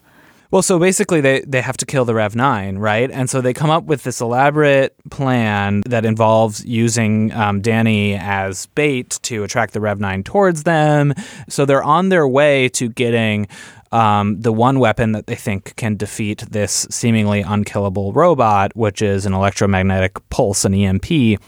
Well, 0.52 0.64
so 0.64 0.80
basically, 0.80 1.22
they, 1.22 1.42
they 1.42 1.62
have 1.62 1.78
to 1.78 1.86
kill 1.86 2.06
the 2.06 2.16
Rev 2.16 2.36
9, 2.36 2.80
right? 2.80 3.12
And 3.12 3.30
so 3.30 3.40
they 3.40 3.54
come 3.54 3.70
up 3.70 3.84
with 3.84 4.02
this 4.02 4.20
elaborate 4.20 4.96
plan 5.12 5.82
that 5.86 6.06
involves 6.06 6.66
using 6.66 7.32
um, 7.34 7.62
Dani 7.62 8.18
as 8.20 8.66
bait 8.68 9.20
to 9.24 9.44
attract 9.44 9.74
the 9.74 9.80
Rev 9.80 10.00
9 10.00 10.24
towards 10.24 10.64
them. 10.64 11.14
So 11.50 11.66
they're 11.66 11.84
on 11.84 12.10
their 12.10 12.28
way 12.28 12.68
to 12.70 12.90
getting 12.90 13.48
um, 13.92 14.42
the 14.42 14.52
one 14.52 14.80
weapon 14.80 15.12
that 15.12 15.28
they 15.28 15.36
think 15.36 15.76
can 15.76 15.96
defeat 15.96 16.40
this 16.50 16.88
seemingly 16.90 17.42
unkillable 17.42 18.12
robot, 18.14 18.76
which 18.76 19.04
is 19.04 19.28
an 19.28 19.34
electromagnetic 19.34 20.18
pulse, 20.30 20.66
an 20.66 20.74
EMP 20.74 21.40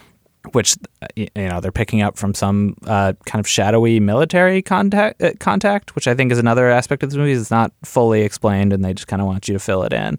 which 0.54 0.76
you 1.16 1.30
know 1.36 1.62
they're 1.62 1.72
picking 1.72 2.02
up 2.02 2.18
from 2.18 2.34
some 2.34 2.76
uh, 2.86 3.14
kind 3.26 3.40
of 3.40 3.48
shadowy 3.48 4.00
military 4.00 4.62
contact, 4.62 5.22
uh, 5.22 5.32
contact, 5.40 5.96
which 5.96 6.08
I 6.08 6.16
think 6.16 6.32
is 6.32 6.38
another 6.38 6.70
aspect 6.70 7.04
of 7.04 7.10
this 7.10 7.18
movie. 7.18 7.34
It's 7.34 7.52
not 7.52 7.72
fully 7.84 8.22
explained, 8.22 8.74
and 8.74 8.84
they 8.84 8.94
just 8.94 9.08
kind 9.08 9.22
of 9.22 9.28
want 9.28 9.48
you 9.48 9.54
to 9.54 9.60
fill 9.60 9.84
it 9.84 9.94
in. 9.94 10.18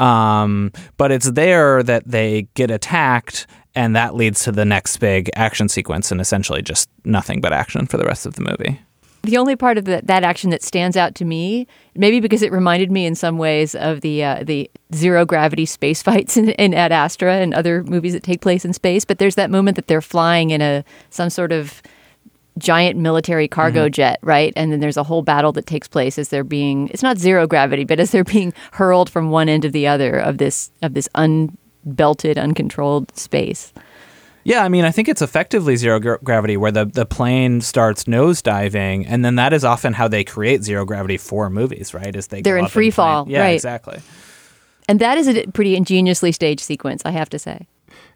Um, 0.00 0.72
but 0.96 1.12
it's 1.12 1.30
there 1.30 1.82
that 1.82 2.06
they 2.06 2.48
get 2.54 2.70
attacked, 2.70 3.46
and 3.74 3.94
that 3.96 4.14
leads 4.14 4.44
to 4.44 4.52
the 4.52 4.64
next 4.64 4.96
big 4.98 5.30
action 5.36 5.68
sequence, 5.68 6.10
and 6.10 6.20
essentially 6.20 6.62
just 6.62 6.88
nothing 7.04 7.40
but 7.40 7.52
action 7.52 7.86
for 7.86 7.96
the 7.96 8.04
rest 8.04 8.26
of 8.26 8.34
the 8.34 8.42
movie. 8.42 8.80
The 9.24 9.38
only 9.38 9.56
part 9.56 9.78
of 9.78 9.86
the, 9.86 10.02
that 10.04 10.22
action 10.22 10.50
that 10.50 10.62
stands 10.62 10.96
out 10.96 11.14
to 11.16 11.24
me, 11.24 11.66
maybe 11.94 12.20
because 12.20 12.42
it 12.42 12.52
reminded 12.52 12.92
me 12.92 13.06
in 13.06 13.14
some 13.14 13.38
ways 13.38 13.74
of 13.74 14.02
the 14.02 14.22
uh, 14.22 14.44
the 14.44 14.70
zero 14.94 15.24
gravity 15.24 15.64
space 15.64 16.02
fights 16.08 16.36
in, 16.36 16.50
in 16.50 16.74
Ad 16.74 16.92
Astra 16.92 17.36
and 17.36 17.54
other 17.54 17.82
movies 17.84 18.12
that 18.12 18.22
take 18.22 18.40
place 18.40 18.64
in 18.64 18.72
space. 18.72 19.04
But 19.04 19.18
there's 19.18 19.34
that 19.36 19.50
moment 19.50 19.76
that 19.76 19.86
they're 19.86 20.02
flying 20.02 20.50
in 20.50 20.60
a 20.60 20.84
some 21.10 21.30
sort 21.30 21.52
of 21.52 21.82
giant 22.58 22.98
military 22.98 23.48
cargo 23.48 23.86
mm-hmm. 23.86 23.92
jet, 23.92 24.18
right? 24.22 24.52
And 24.56 24.70
then 24.70 24.80
there's 24.80 24.96
a 24.96 25.02
whole 25.02 25.22
battle 25.22 25.52
that 25.52 25.66
takes 25.66 25.88
place 25.88 26.18
as 26.18 26.28
they're 26.28 26.44
being 26.44 26.88
it's 26.88 27.02
not 27.02 27.18
zero 27.18 27.46
gravity, 27.46 27.84
but 27.84 27.98
as 27.98 28.10
they're 28.10 28.24
being 28.24 28.52
hurled 28.72 29.08
from 29.08 29.30
one 29.30 29.48
end 29.48 29.62
to 29.62 29.70
the 29.70 29.86
other 29.86 30.18
of 30.18 30.38
this 30.38 30.70
of 30.82 30.94
this 30.94 31.08
unbelted, 31.14 32.38
uncontrolled 32.38 33.16
space. 33.16 33.72
Yeah, 34.44 34.62
I 34.62 34.68
mean, 34.68 34.84
I 34.84 34.90
think 34.90 35.08
it's 35.08 35.22
effectively 35.22 35.74
zero 35.76 35.98
gra- 35.98 36.18
gravity 36.22 36.56
where 36.56 36.70
the, 36.70 36.84
the 36.84 37.06
plane 37.06 37.62
starts 37.62 38.04
nosediving, 38.04 39.06
and 39.08 39.24
then 39.24 39.36
that 39.36 39.52
is 39.52 39.64
often 39.64 39.94
how 39.94 40.06
they 40.06 40.22
create 40.22 40.62
zero 40.62 40.84
gravity 40.84 41.16
for 41.16 41.48
movies, 41.48 41.94
right? 41.94 42.14
Is 42.14 42.26
they 42.26 42.42
they're 42.42 42.58
in 42.58 42.68
free 42.68 42.90
fall, 42.90 43.26
yeah, 43.28 43.40
right? 43.40 43.54
Exactly. 43.54 44.00
And 44.86 45.00
that 45.00 45.16
is 45.16 45.28
a 45.28 45.46
pretty 45.46 45.76
ingeniously 45.76 46.30
staged 46.30 46.60
sequence, 46.60 47.00
I 47.06 47.10
have 47.10 47.30
to 47.30 47.38
say. 47.38 47.66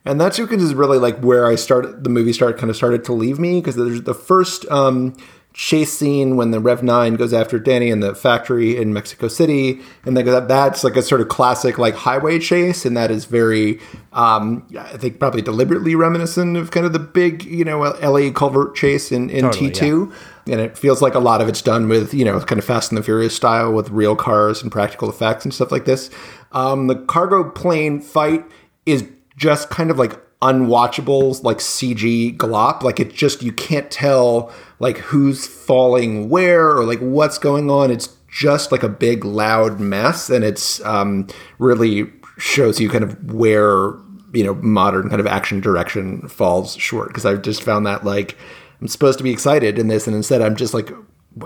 And 0.05 0.21
that 0.21 0.35
sequence 0.35 0.63
is 0.63 0.75
really 0.75 0.99
like 0.99 1.19
where 1.21 1.47
I 1.47 1.55
started. 1.55 2.05
The 2.05 2.11
movie 2.11 2.33
started 2.33 2.59
kind 2.59 2.71
of 2.71 2.77
started 2.77 3.05
to 3.05 3.13
leave 3.13 3.39
me 3.39 3.61
because 3.61 3.77
there's 3.77 4.03
the 4.03 4.15
first 4.15 4.71
um, 4.71 5.17
chase 5.59 5.93
scene 5.93 6.37
when 6.37 6.53
the 6.53 6.61
Rev 6.61 6.85
9 6.85 7.17
goes 7.17 7.33
after 7.33 7.59
Dani 7.59 7.91
in 7.91 7.99
the 7.99 8.15
factory 8.15 8.77
in 8.77 8.93
Mexico 8.93 9.27
City. 9.27 9.81
And 10.05 10.17
that, 10.17 10.47
that's 10.47 10.85
like 10.85 10.95
a 10.95 11.03
sort 11.03 11.21
of 11.21 11.27
classic 11.27 11.79
like 11.79 11.97
highway 11.97 12.39
chase. 12.39 12.87
And 12.87 12.97
that 12.97 13.11
is 13.11 13.25
very, 13.25 13.81
um, 14.13 14.65
I 14.79 14.97
think 14.97 15.19
probably 15.19 15.43
deliberately 15.43 15.97
reminiscent 15.97 16.57
of 16.57 16.71
kind 16.71 16.87
of 16.87 16.93
the 16.93 17.01
big, 17.01 17.43
you 17.43 17.65
know, 17.65 17.81
LA 17.81 18.31
culvert 18.31 18.77
chase 18.77 19.11
in, 19.11 19.31
in 19.31 19.43
totally, 19.43 19.73
T2. 19.73 20.09
Yeah. 20.47 20.53
And 20.53 20.61
it 20.61 20.79
feels 20.79 21.03
like 21.03 21.15
a 21.15 21.19
lot 21.19 21.41
of 21.41 21.49
it's 21.49 21.61
done 21.61 21.89
with, 21.89 22.15
you 22.15 22.25
know, 22.25 22.39
kind 22.41 22.61
of 22.61 22.65
Fast 22.65 22.93
and 22.93 22.99
the 22.99 23.03
Furious 23.03 23.35
style 23.35 23.73
with 23.73 23.91
real 23.91 24.15
cars 24.15 24.63
and 24.63 24.71
practical 24.71 25.11
effects 25.11 25.45
and 25.45 25.53
stuff 25.53 25.73
like 25.73 25.87
this. 25.87 26.09
Um, 26.53 26.87
the 26.87 26.95
cargo 26.95 27.51
plane 27.51 28.01
fight 28.01 28.45
is 28.87 29.09
just 29.37 29.71
kind 29.71 29.91
of 29.91 29.99
like 29.99 30.21
unwatchable 30.41 31.43
like 31.43 31.59
CG 31.59 32.37
glop. 32.37 32.83
Like 32.83 33.01
it 33.01 33.13
just 33.13 33.43
you 33.43 33.53
can't 33.53 33.91
tell 33.91 34.53
like 34.79 34.99
who's 34.99 35.47
falling 35.47 36.29
where 36.29 36.71
or 36.71 36.85
like 36.85 37.01
what's 37.01 37.39
going 37.39 37.71
on. 37.71 37.91
It's 37.91 38.09
just 38.29 38.71
like 38.71 38.83
a 38.83 38.89
big 38.89 39.25
loud 39.25 39.81
mess, 39.81 40.31
and 40.31 40.45
it's 40.45 40.85
um, 40.85 41.27
really 41.59 42.11
shows 42.37 42.81
you 42.81 42.89
kind 42.89 43.05
of 43.05 43.33
where 43.33 43.95
you 44.33 44.45
know 44.45 44.55
modern 44.57 45.09
kind 45.09 45.21
of 45.21 45.27
action 45.27 45.61
direction 45.61 46.29
falls 46.29 46.77
short. 46.77 47.09
Because 47.09 47.27
I've 47.27 47.43
just 47.43 47.63
found 47.63 47.87
that 47.87 48.05
like 48.05 48.37
I'm 48.81 48.89
supposed 48.89 49.19
to 49.19 49.25
be 49.25 49.31
excited 49.31 49.79
in 49.79 49.89
this, 49.89 50.07
and 50.07 50.15
instead 50.15 50.43
I'm 50.43 50.57
just 50.57 50.75
like 50.75 50.91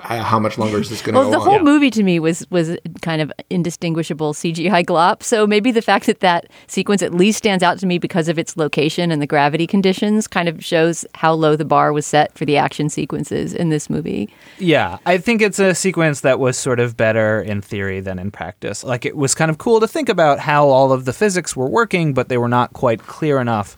how 0.00 0.38
much 0.38 0.58
longer 0.58 0.80
is 0.80 0.90
this 0.90 1.02
going 1.02 1.14
to 1.14 1.20
well, 1.20 1.30
go 1.30 1.32
the 1.32 1.40
on? 1.40 1.48
whole 1.48 1.58
movie 1.60 1.90
to 1.90 2.02
me 2.02 2.18
was 2.18 2.46
was 2.50 2.76
kind 3.00 3.20
of 3.20 3.32
indistinguishable 3.50 4.34
CGI 4.34 4.84
glop. 4.84 5.22
So 5.22 5.46
maybe 5.46 5.70
the 5.70 5.82
fact 5.82 6.06
that 6.06 6.20
that 6.20 6.46
sequence 6.66 7.02
at 7.02 7.14
least 7.14 7.38
stands 7.38 7.62
out 7.62 7.78
to 7.80 7.86
me 7.86 7.98
because 7.98 8.28
of 8.28 8.38
its 8.38 8.56
location 8.56 9.10
and 9.10 9.20
the 9.20 9.26
gravity 9.26 9.66
conditions 9.66 10.26
kind 10.26 10.48
of 10.48 10.64
shows 10.64 11.04
how 11.14 11.32
low 11.32 11.56
the 11.56 11.64
bar 11.64 11.92
was 11.92 12.06
set 12.06 12.36
for 12.36 12.44
the 12.44 12.56
action 12.56 12.88
sequences 12.88 13.54
in 13.54 13.68
this 13.68 13.90
movie. 13.90 14.28
Yeah, 14.58 14.98
I 15.06 15.18
think 15.18 15.42
it's 15.42 15.58
a 15.58 15.74
sequence 15.74 16.20
that 16.20 16.38
was 16.38 16.56
sort 16.56 16.80
of 16.80 16.96
better 16.96 17.40
in 17.40 17.60
theory 17.60 18.00
than 18.00 18.18
in 18.18 18.30
practice. 18.30 18.84
Like 18.84 19.04
it 19.04 19.16
was 19.16 19.34
kind 19.34 19.50
of 19.50 19.58
cool 19.58 19.80
to 19.80 19.88
think 19.88 20.08
about 20.08 20.38
how 20.38 20.68
all 20.68 20.92
of 20.92 21.04
the 21.04 21.12
physics 21.12 21.56
were 21.56 21.68
working, 21.68 22.14
but 22.14 22.28
they 22.28 22.38
were 22.38 22.48
not 22.48 22.72
quite 22.72 23.06
clear 23.06 23.40
enough 23.40 23.76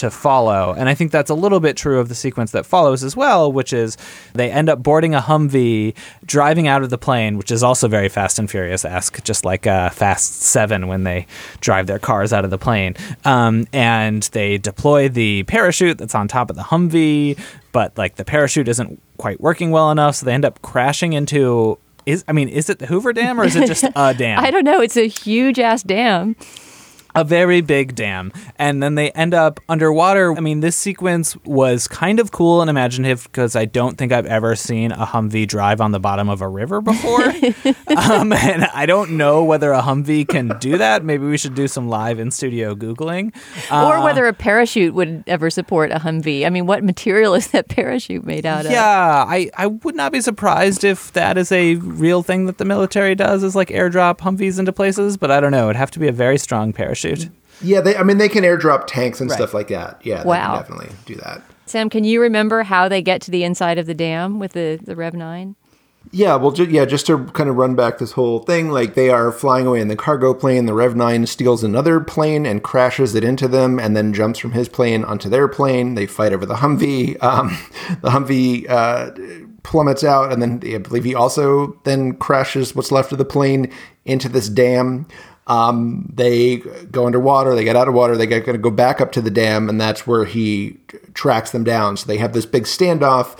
to 0.00 0.10
follow. 0.10 0.74
And 0.76 0.88
I 0.88 0.94
think 0.94 1.12
that's 1.12 1.30
a 1.30 1.34
little 1.34 1.60
bit 1.60 1.76
true 1.76 2.00
of 2.00 2.08
the 2.08 2.14
sequence 2.14 2.52
that 2.52 2.66
follows 2.66 3.04
as 3.04 3.14
well, 3.14 3.52
which 3.52 3.72
is 3.72 3.96
they 4.32 4.50
end 4.50 4.68
up 4.68 4.82
boarding 4.82 5.14
a 5.14 5.20
Humvee, 5.20 5.94
driving 6.24 6.66
out 6.68 6.82
of 6.82 6.90
the 6.90 6.98
plane, 6.98 7.36
which 7.36 7.50
is 7.50 7.62
also 7.62 7.86
very 7.86 8.08
Fast 8.08 8.38
and 8.38 8.50
Furious 8.50 8.84
esque, 8.84 9.22
just 9.22 9.44
like 9.44 9.66
uh, 9.66 9.90
Fast 9.90 10.42
7 10.42 10.86
when 10.86 11.04
they 11.04 11.26
drive 11.60 11.86
their 11.86 11.98
cars 11.98 12.32
out 12.32 12.44
of 12.44 12.50
the 12.50 12.58
plane. 12.58 12.96
Um, 13.24 13.66
and 13.72 14.22
they 14.32 14.58
deploy 14.58 15.08
the 15.08 15.42
parachute 15.44 15.98
that's 15.98 16.14
on 16.14 16.28
top 16.28 16.50
of 16.50 16.56
the 16.56 16.62
Humvee, 16.62 17.38
but 17.72 17.96
like 17.98 18.16
the 18.16 18.24
parachute 18.24 18.68
isn't 18.68 19.00
quite 19.18 19.40
working 19.40 19.70
well 19.70 19.90
enough, 19.90 20.16
so 20.16 20.26
they 20.26 20.32
end 20.32 20.44
up 20.44 20.62
crashing 20.62 21.12
into. 21.12 21.78
Is 22.06 22.24
I 22.26 22.32
mean, 22.32 22.48
is 22.48 22.70
it 22.70 22.78
the 22.78 22.86
Hoover 22.86 23.12
Dam 23.12 23.38
or 23.38 23.44
is 23.44 23.54
it 23.54 23.66
just 23.66 23.84
a 23.94 24.14
dam? 24.14 24.38
I 24.38 24.50
don't 24.50 24.64
know. 24.64 24.80
It's 24.80 24.96
a 24.96 25.06
huge 25.06 25.58
ass 25.58 25.82
dam. 25.82 26.34
A 27.14 27.24
very 27.24 27.60
big 27.60 27.94
dam 27.94 28.32
and 28.56 28.82
then 28.82 28.94
they 28.94 29.10
end 29.12 29.34
up 29.34 29.60
underwater 29.68 30.34
i 30.36 30.40
mean 30.40 30.60
this 30.60 30.76
sequence 30.76 31.36
was 31.44 31.88
kind 31.88 32.20
of 32.20 32.30
cool 32.32 32.60
and 32.60 32.70
imaginative 32.70 33.24
because 33.24 33.56
i 33.56 33.64
don't 33.64 33.96
think 33.98 34.12
i've 34.12 34.26
ever 34.26 34.54
seen 34.56 34.92
a 34.92 35.06
humvee 35.06 35.46
drive 35.46 35.80
on 35.80 35.92
the 35.92 36.00
bottom 36.00 36.28
of 36.28 36.40
a 36.40 36.48
river 36.48 36.80
before 36.80 37.22
um, 37.96 38.32
and 38.32 38.64
i 38.74 38.86
don't 38.86 39.10
know 39.10 39.42
whether 39.44 39.72
a 39.72 39.82
humvee 39.82 40.26
can 40.26 40.48
do 40.58 40.78
that 40.78 41.04
maybe 41.04 41.26
we 41.26 41.36
should 41.38 41.54
do 41.54 41.66
some 41.68 41.88
live 41.88 42.18
in 42.18 42.30
studio 42.30 42.74
googling 42.74 43.34
or 43.70 43.96
Uh, 43.96 44.04
whether 44.04 44.26
a 44.26 44.32
parachute 44.32 44.94
would 44.94 45.24
ever 45.26 45.50
support 45.50 45.90
a 45.92 45.96
Humvee. 45.96 46.46
I 46.46 46.50
mean, 46.50 46.66
what 46.66 46.82
material 46.84 47.34
is 47.40 47.48
that 47.48 47.68
parachute 47.68 48.24
made 48.24 48.46
out 48.46 48.64
of? 48.66 48.72
yeah, 48.72 49.24
I, 49.26 49.50
I 49.56 49.66
would 49.66 49.94
not 49.94 50.12
be 50.12 50.20
surprised 50.20 50.84
if 50.84 51.12
that 51.12 51.36
is 51.36 51.50
a 51.52 51.74
real 51.76 52.22
thing 52.22 52.46
that 52.46 52.58
the 52.58 52.64
military 52.64 53.14
does, 53.14 53.42
is 53.42 53.54
like 53.56 53.68
airdrop 53.68 54.18
Humvees 54.18 54.58
into 54.58 54.72
places. 54.72 55.16
But 55.16 55.30
I 55.30 55.40
don't 55.40 55.50
know. 55.52 55.64
It'd 55.64 55.76
have 55.76 55.90
to 55.92 55.98
be 55.98 56.08
a 56.08 56.12
very 56.12 56.38
strong 56.38 56.72
parachute. 56.72 57.09
Yeah, 57.62 57.80
they, 57.80 57.94
I 57.96 58.02
mean, 58.02 58.18
they 58.18 58.28
can 58.28 58.42
airdrop 58.44 58.86
tanks 58.86 59.20
and 59.20 59.28
Right. 59.30 59.36
stuff 59.36 59.52
like 59.54 59.68
that. 59.68 60.00
Yeah, 60.02 60.24
Wow. 60.24 60.34
they 60.34 60.62
can 60.62 60.76
definitely 60.78 60.96
do 61.06 61.14
that. 61.16 61.42
Sam, 61.66 61.90
can 61.90 62.04
you 62.04 62.20
remember 62.20 62.62
how 62.62 62.88
they 62.88 63.02
get 63.02 63.20
to 63.22 63.30
the 63.30 63.44
inside 63.44 63.78
of 63.78 63.86
the 63.86 63.94
dam 63.94 64.38
with 64.38 64.52
the, 64.52 64.80
the 64.82 64.96
Rev 64.96 65.14
9? 65.14 65.54
Yeah, 66.12 66.36
well, 66.36 66.50
ju- 66.50 66.64
yeah, 66.64 66.86
just 66.86 67.06
to 67.06 67.26
kind 67.26 67.50
of 67.50 67.56
run 67.56 67.74
back 67.76 67.98
this 67.98 68.12
whole 68.12 68.38
thing, 68.40 68.70
like 68.70 68.94
they 68.94 69.10
are 69.10 69.30
flying 69.30 69.66
away 69.66 69.80
in 69.80 69.88
the 69.88 69.94
cargo 69.94 70.32
plane. 70.32 70.64
The 70.64 70.72
Rev 70.72 70.96
9 70.96 71.26
steals 71.26 71.62
another 71.62 72.00
plane 72.00 72.46
and 72.46 72.62
crashes 72.62 73.14
it 73.14 73.22
into 73.22 73.46
them 73.46 73.78
and 73.78 73.94
then 73.94 74.14
jumps 74.14 74.38
from 74.38 74.52
his 74.52 74.66
plane 74.68 75.04
onto 75.04 75.28
their 75.28 75.46
plane. 75.46 75.94
They 75.96 76.06
fight 76.06 76.32
over 76.32 76.46
the 76.46 76.54
Humvee. 76.56 77.18
Um, 77.22 77.50
the 78.00 78.08
Humvee 78.10 78.68
uh, 78.68 79.10
plummets 79.62 80.02
out, 80.02 80.32
and 80.32 80.40
then 80.40 80.60
I 80.74 80.78
believe 80.78 81.04
he 81.04 81.14
also 81.14 81.78
then 81.84 82.14
crashes 82.14 82.74
what's 82.74 82.90
left 82.90 83.12
of 83.12 83.18
the 83.18 83.24
plane 83.26 83.70
into 84.06 84.28
this 84.30 84.48
dam. 84.48 85.06
Um, 85.50 86.08
they 86.14 86.58
go 86.92 87.06
underwater, 87.06 87.56
they 87.56 87.64
get 87.64 87.74
out 87.74 87.88
of 87.88 87.94
water, 87.94 88.16
they 88.16 88.28
get 88.28 88.46
going 88.46 88.56
to 88.56 88.62
go 88.62 88.70
back 88.70 89.00
up 89.00 89.10
to 89.12 89.20
the 89.20 89.32
dam, 89.32 89.68
and 89.68 89.80
that's 89.80 90.06
where 90.06 90.24
he 90.24 90.78
tracks 91.12 91.50
them 91.50 91.64
down. 91.64 91.96
So 91.96 92.06
they 92.06 92.18
have 92.18 92.34
this 92.34 92.46
big 92.46 92.64
standoff 92.64 93.36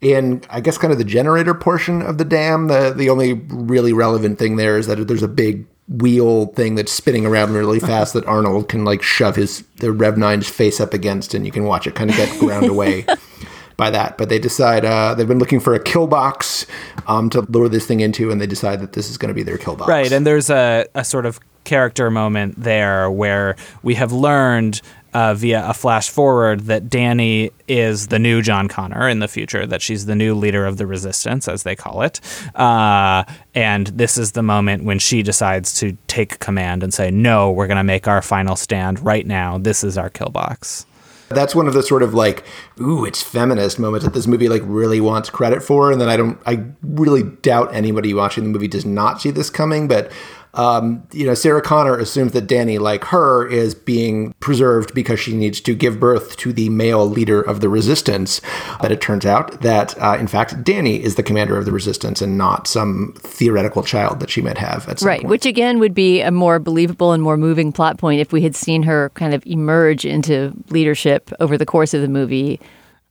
in 0.00 0.42
I 0.50 0.60
guess 0.60 0.76
kind 0.76 0.92
of 0.92 0.98
the 0.98 1.04
generator 1.04 1.54
portion 1.54 2.02
of 2.02 2.18
the 2.18 2.24
dam. 2.24 2.66
The 2.66 2.92
the 2.92 3.08
only 3.08 3.34
really 3.34 3.92
relevant 3.92 4.40
thing 4.40 4.56
there 4.56 4.76
is 4.76 4.88
that 4.88 5.06
there's 5.06 5.22
a 5.22 5.28
big 5.28 5.64
wheel 5.88 6.46
thing 6.46 6.74
that's 6.74 6.90
spinning 6.90 7.24
around 7.24 7.52
really 7.52 7.78
fast 7.92 8.12
that 8.14 8.26
Arnold 8.26 8.68
can 8.68 8.84
like 8.84 9.00
shove 9.00 9.36
his 9.36 9.62
the 9.76 9.92
Rev 9.92 10.16
9's 10.16 10.48
face 10.48 10.80
up 10.80 10.92
against 10.92 11.32
and 11.32 11.46
you 11.46 11.52
can 11.52 11.64
watch 11.64 11.86
it 11.86 11.94
kind 11.94 12.10
of 12.10 12.16
get 12.16 12.40
ground 12.40 12.66
away 12.66 13.06
by 13.76 13.88
that. 13.90 14.18
But 14.18 14.28
they 14.28 14.40
decide 14.40 14.84
uh, 14.84 15.14
they've 15.14 15.28
been 15.28 15.38
looking 15.38 15.60
for 15.60 15.74
a 15.74 15.82
kill 15.82 16.08
box 16.08 16.66
um, 17.06 17.30
to 17.30 17.42
lure 17.42 17.68
this 17.68 17.86
thing 17.86 18.00
into 18.00 18.32
and 18.32 18.40
they 18.40 18.48
decide 18.48 18.80
that 18.80 18.94
this 18.94 19.08
is 19.08 19.16
going 19.16 19.28
to 19.28 19.34
be 19.34 19.44
their 19.44 19.58
kill 19.58 19.76
box. 19.76 19.88
Right, 19.88 20.10
and 20.10 20.26
there's 20.26 20.50
a, 20.50 20.86
a 20.96 21.04
sort 21.04 21.26
of 21.26 21.38
character 21.64 22.10
moment 22.10 22.54
there 22.60 23.10
where 23.10 23.56
we 23.82 23.94
have 23.94 24.12
learned 24.12 24.80
uh, 25.14 25.34
via 25.34 25.68
a 25.68 25.74
flash 25.74 26.08
forward 26.08 26.60
that 26.60 26.88
Dani 26.88 27.52
is 27.68 28.08
the 28.08 28.18
new 28.18 28.42
John 28.42 28.68
Connor 28.68 29.08
in 29.08 29.18
the 29.18 29.28
future, 29.28 29.66
that 29.66 29.82
she's 29.82 30.06
the 30.06 30.14
new 30.14 30.34
leader 30.34 30.64
of 30.64 30.78
the 30.78 30.86
resistance, 30.86 31.48
as 31.48 31.62
they 31.64 31.76
call 31.76 32.02
it. 32.02 32.20
Uh, 32.54 33.24
and 33.54 33.88
this 33.88 34.16
is 34.16 34.32
the 34.32 34.42
moment 34.42 34.84
when 34.84 34.98
she 34.98 35.22
decides 35.22 35.78
to 35.80 35.96
take 36.06 36.38
command 36.38 36.82
and 36.82 36.94
say, 36.94 37.10
No, 37.10 37.50
we're 37.50 37.66
going 37.66 37.76
to 37.76 37.84
make 37.84 38.08
our 38.08 38.22
final 38.22 38.56
stand 38.56 39.00
right 39.00 39.26
now. 39.26 39.58
This 39.58 39.84
is 39.84 39.98
our 39.98 40.08
kill 40.08 40.30
box. 40.30 40.86
That's 41.28 41.54
one 41.54 41.66
of 41.66 41.72
the 41.72 41.82
sort 41.82 42.02
of 42.02 42.12
like, 42.12 42.44
ooh, 42.78 43.06
it's 43.06 43.22
feminist 43.22 43.78
moments 43.78 44.04
that 44.04 44.12
this 44.12 44.26
movie 44.26 44.50
like 44.50 44.60
really 44.66 45.00
wants 45.00 45.30
credit 45.30 45.62
for, 45.62 45.90
and 45.90 45.98
that 46.00 46.08
I 46.08 46.16
don't, 46.16 46.38
I 46.44 46.64
really 46.82 47.22
doubt 47.22 47.74
anybody 47.74 48.12
watching 48.12 48.44
the 48.44 48.50
movie 48.50 48.68
does 48.68 48.84
not 48.84 49.22
see 49.22 49.30
this 49.30 49.48
coming. 49.48 49.88
But 49.88 50.12
um, 50.54 51.06
you 51.12 51.26
know, 51.26 51.34
Sarah 51.34 51.62
Connor 51.62 51.96
assumes 51.96 52.32
that 52.32 52.46
Dani, 52.46 52.78
like 52.78 53.04
her, 53.04 53.46
is 53.46 53.74
being 53.74 54.34
preserved 54.40 54.92
because 54.94 55.18
she 55.18 55.34
needs 55.34 55.60
to 55.62 55.74
give 55.74 55.98
birth 55.98 56.36
to 56.38 56.52
the 56.52 56.68
male 56.68 57.08
leader 57.08 57.40
of 57.40 57.60
the 57.60 57.70
resistance. 57.70 58.40
But 58.80 58.92
it 58.92 59.00
turns 59.00 59.24
out 59.24 59.62
that, 59.62 60.00
uh, 60.02 60.16
in 60.18 60.26
fact, 60.26 60.62
Dani 60.62 61.00
is 61.00 61.14
the 61.14 61.22
commander 61.22 61.56
of 61.56 61.64
the 61.64 61.72
resistance 61.72 62.20
and 62.20 62.36
not 62.36 62.66
some 62.66 63.14
theoretical 63.18 63.82
child 63.82 64.20
that 64.20 64.28
she 64.28 64.42
might 64.42 64.58
have 64.58 64.88
at 64.88 64.98
some 64.98 65.06
point. 65.06 65.08
Right, 65.08 65.20
point. 65.20 65.30
which 65.30 65.46
again 65.46 65.78
would 65.78 65.94
be 65.94 66.20
a 66.20 66.30
more 66.30 66.58
believable 66.58 67.12
and 67.12 67.22
more 67.22 67.38
moving 67.38 67.72
plot 67.72 67.96
point 67.96 68.20
if 68.20 68.32
we 68.32 68.42
had 68.42 68.54
seen 68.54 68.82
her 68.82 69.10
kind 69.14 69.32
of 69.32 69.42
emerge 69.46 70.04
into 70.04 70.52
leadership 70.68 71.30
over 71.40 71.56
the 71.56 71.66
course 71.66 71.94
of 71.94 72.02
the 72.02 72.08
movie. 72.08 72.60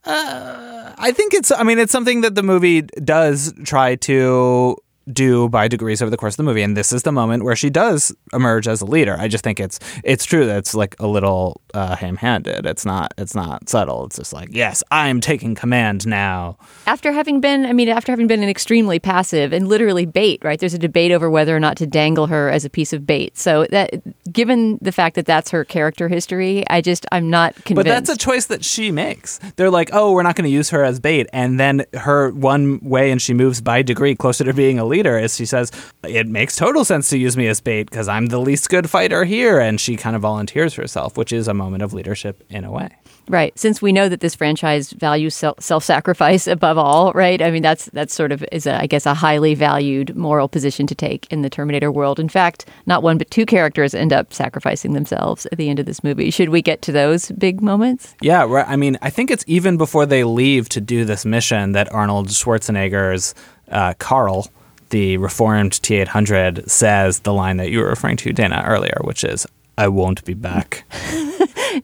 I 0.06 1.12
think 1.12 1.34
it's. 1.34 1.52
I 1.52 1.64
mean, 1.64 1.80
it's 1.80 1.92
something 1.92 2.22
that 2.22 2.36
the 2.36 2.44
movie 2.44 2.82
does 2.82 3.54
try 3.64 3.96
to 3.96 4.78
do 5.12 5.50
by 5.50 5.68
degrees 5.68 6.02
over 6.02 6.10
the 6.10 6.18
course 6.18 6.34
of 6.34 6.38
the 6.38 6.44
movie, 6.44 6.62
and 6.62 6.76
this 6.76 6.92
is 6.94 7.04
the 7.04 7.12
moment 7.12 7.44
where 7.44 7.56
she 7.56 7.70
does 7.70 8.14
emerge 8.34 8.68
as 8.68 8.82
a 8.82 8.86
leader. 8.86 9.16
I 9.20 9.28
just 9.28 9.44
think 9.44 9.60
it's 9.60 9.80
it's 10.04 10.26
true 10.26 10.46
that 10.46 10.58
it's 10.58 10.74
like 10.74 10.96
a 11.00 11.08
little 11.08 11.62
uh, 11.74 11.96
ham-handed. 11.96 12.66
It's 12.66 12.86
not 12.86 13.14
it's 13.18 13.36
not 13.36 13.70
subtle. 13.70 14.06
It's 14.06 14.18
just 14.18 14.34
like 14.34 14.50
yes, 14.52 14.84
I'm 14.92 15.22
taking 15.22 15.56
command 15.56 16.08
now. 16.08 16.58
After 16.88 17.12
having 17.12 17.42
been, 17.42 17.66
I 17.66 17.74
mean, 17.74 17.90
after 17.90 18.12
having 18.12 18.28
been 18.28 18.44
an 18.44 18.50
extremely 18.50 19.00
passive 19.00 19.54
and 19.54 19.68
literally 19.68 20.06
bait, 20.06 20.44
right? 20.44 20.60
There's 20.60 20.74
a 20.74 20.80
debate 20.80 21.12
over 21.12 21.30
whether 21.30 21.56
or 21.56 21.60
not 21.60 21.78
to 21.78 21.88
dangle 21.88 22.28
her 22.28 22.50
as 22.50 22.66
a 22.66 22.70
piece 22.70 22.94
of 22.94 23.06
bait. 23.08 23.38
So 23.38 23.66
that, 23.72 24.02
given 24.32 24.78
the 24.82 24.92
fact 24.92 25.16
that 25.16 25.26
that's 25.26 25.52
her 25.52 25.64
character 25.66 26.08
history, 26.08 26.64
I 26.70 26.82
just 26.82 27.06
I'm 27.12 27.30
not 27.30 27.56
convinced. 27.66 27.76
But 27.76 27.84
that's 27.86 28.10
a 28.10 28.18
choice 28.18 28.46
that 28.48 28.64
she 28.64 28.92
makes. 28.92 29.40
They're 29.56 29.70
like, 29.70 29.90
oh, 29.94 30.12
we're 30.14 30.24
not 30.24 30.36
going 30.36 30.50
to 30.50 30.52
use 30.54 30.70
her 30.70 30.84
as 30.84 31.00
bait. 31.00 31.28
And 31.34 31.60
then 31.60 31.86
her 31.94 32.32
one 32.32 32.80
way, 32.82 33.12
and 33.12 33.22
she 33.22 33.34
moves 33.34 33.62
by 33.62 33.82
degree 33.82 34.16
closer 34.16 34.44
to 34.44 34.54
being 34.54 34.80
a 34.80 34.86
leader, 34.92 35.18
is 35.18 35.36
she 35.36 35.46
says, 35.46 35.72
it 36.04 36.28
makes 36.28 36.56
total 36.56 36.86
sense 36.86 37.10
to 37.10 37.18
use 37.18 37.36
me 37.36 37.48
as 37.48 37.62
bait 37.62 37.90
because 37.90 38.08
I'm 38.08 38.28
the 38.28 38.40
least 38.40 38.70
good 38.70 38.90
fighter 38.90 39.24
here. 39.24 39.60
And 39.60 39.82
she 39.82 39.96
kind 39.96 40.16
of 40.16 40.22
volunteers 40.22 40.76
herself, 40.76 41.18
which 41.18 41.32
is 41.32 41.48
a 41.48 41.54
moment 41.54 41.82
of 41.82 41.94
leadership 41.94 42.44
in 42.50 42.64
a 42.64 42.72
way. 42.72 42.90
Right. 43.28 43.58
Since 43.58 43.82
we 43.82 43.92
know 43.92 44.10
that 44.10 44.20
this 44.20 44.36
franchise 44.36 44.92
values 44.92 45.36
self 45.36 45.84
sacrifice 45.84 46.48
above 46.58 46.78
all, 46.78 47.12
right? 47.14 47.42
I 47.42 47.52
mean, 47.52 47.62
that's 47.62 47.86
that's 47.94 48.14
sort 48.14 48.32
of 48.32 48.44
is 48.52 48.68
a, 48.68 48.82
I 48.82 48.88
guess 48.88 49.06
a 49.06 49.14
highly 49.14 49.56
valued 49.56 50.16
moral 50.16 50.48
position 50.48 50.88
to 50.88 50.96
take 50.96 51.32
in 51.32 51.42
the 51.42 51.50
Terminator 51.50 51.92
world. 51.92 52.20
In 52.20 52.30
fact, 52.30 52.66
not 52.86 53.04
one 53.04 53.18
but 53.18 53.32
two 53.32 53.46
characters 53.46 53.94
end 53.94 54.12
up 54.12 54.34
sacrificing 54.34 54.94
themselves 54.94 55.46
at 55.52 55.58
the 55.58 55.70
end 55.70 55.80
of 55.80 55.86
this 55.86 56.04
movie. 56.04 56.30
Should 56.30 56.50
we 56.50 56.62
get 56.62 56.82
to 56.84 56.92
those 56.92 57.32
big 57.32 57.62
moments? 57.62 58.16
Yeah, 58.22 58.46
right. 58.46 58.66
I 58.68 58.76
mean, 58.76 58.98
I 59.02 59.10
think 59.10 59.32
it's 59.32 59.46
even 59.48 59.78
before 59.78 60.06
they 60.06 60.24
leave 60.24 60.68
to 60.70 60.82
do 60.82 61.06
this 61.06 61.26
mission 61.26 61.72
that 61.72 61.92
Arnold 61.94 62.28
Schwarzenegger's 62.30 63.34
uh, 63.70 63.94
Carl, 64.00 64.48
the 64.92 65.18
reformed 65.18 65.82
T 65.82 65.96
800, 65.96 66.70
says 66.70 67.22
the 67.22 67.34
line 67.34 67.58
that 67.58 67.70
you 67.70 67.80
were 67.80 67.88
referring 67.88 68.18
to, 68.18 68.32
Dana, 68.32 68.64
earlier, 68.66 69.00
which 69.04 69.24
is, 69.24 69.48
I 69.78 69.88
won't 69.88 70.24
be 70.24 70.34
back. 70.34 70.84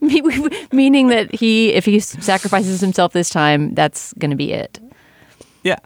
Meaning 0.72 1.08
that 1.08 1.34
he, 1.34 1.72
if 1.72 1.84
he 1.84 1.98
sacrifices 2.00 2.80
himself 2.80 3.12
this 3.12 3.30
time, 3.30 3.74
that's 3.74 4.12
going 4.14 4.30
to 4.30 4.36
be 4.36 4.52
it. 4.52 4.78
Yeah. 5.64 5.78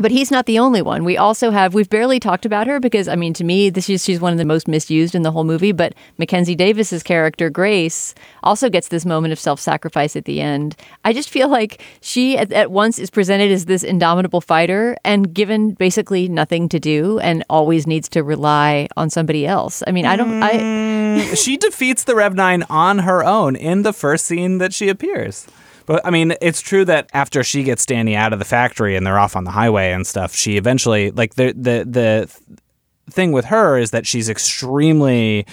But 0.00 0.10
he's 0.10 0.30
not 0.30 0.46
the 0.46 0.58
only 0.58 0.80
one. 0.82 1.04
We 1.04 1.16
also 1.16 1.50
have 1.50 1.74
we've 1.74 1.88
barely 1.88 2.18
talked 2.18 2.46
about 2.46 2.66
her 2.66 2.80
because 2.80 3.06
I 3.06 3.16
mean 3.16 3.34
to 3.34 3.44
me 3.44 3.70
this 3.70 3.88
is 3.90 4.02
she's 4.02 4.20
one 4.20 4.32
of 4.32 4.38
the 4.38 4.44
most 4.44 4.66
misused 4.66 5.14
in 5.14 5.22
the 5.22 5.30
whole 5.30 5.44
movie, 5.44 5.72
but 5.72 5.94
Mackenzie 6.18 6.56
Davis's 6.56 7.02
character 7.02 7.50
Grace 7.50 8.14
also 8.42 8.70
gets 8.70 8.88
this 8.88 9.04
moment 9.04 9.32
of 9.32 9.38
self-sacrifice 9.38 10.16
at 10.16 10.24
the 10.24 10.40
end. 10.40 10.74
I 11.04 11.12
just 11.12 11.28
feel 11.28 11.48
like 11.48 11.82
she 12.00 12.38
at, 12.38 12.50
at 12.52 12.70
once 12.70 12.98
is 12.98 13.10
presented 13.10 13.52
as 13.52 13.66
this 13.66 13.82
indomitable 13.82 14.40
fighter 14.40 14.96
and 15.04 15.34
given 15.34 15.72
basically 15.72 16.28
nothing 16.28 16.68
to 16.70 16.80
do 16.80 17.18
and 17.20 17.44
always 17.50 17.86
needs 17.86 18.08
to 18.10 18.22
rely 18.22 18.88
on 18.96 19.10
somebody 19.10 19.46
else. 19.46 19.82
I 19.86 19.92
mean, 19.92 20.06
I 20.06 20.16
don't 20.16 20.42
I 20.42 20.90
Mm, 21.10 21.36
she 21.42 21.56
defeats 21.56 22.04
the 22.04 22.14
Rev 22.14 22.34
9 22.34 22.64
on 22.70 23.00
her 23.00 23.24
own 23.24 23.56
in 23.56 23.82
the 23.82 23.92
first 23.92 24.24
scene 24.24 24.58
that 24.58 24.72
she 24.72 24.88
appears. 24.88 25.46
But 25.90 26.06
I 26.06 26.10
mean, 26.10 26.34
it's 26.40 26.60
true 26.60 26.84
that 26.84 27.10
after 27.12 27.42
she 27.42 27.64
gets 27.64 27.84
Dani 27.84 28.14
out 28.14 28.32
of 28.32 28.38
the 28.38 28.44
factory 28.44 28.94
and 28.94 29.04
they're 29.04 29.18
off 29.18 29.34
on 29.34 29.42
the 29.42 29.50
highway 29.50 29.90
and 29.90 30.06
stuff, 30.06 30.32
she 30.32 30.56
eventually 30.56 31.10
like 31.10 31.34
the 31.34 31.46
the 31.46 31.84
the 31.84 32.30
thing 33.10 33.32
with 33.32 33.46
her 33.46 33.76
is 33.76 33.90
that 33.90 34.06
she's 34.06 34.28
extremely 34.28 35.46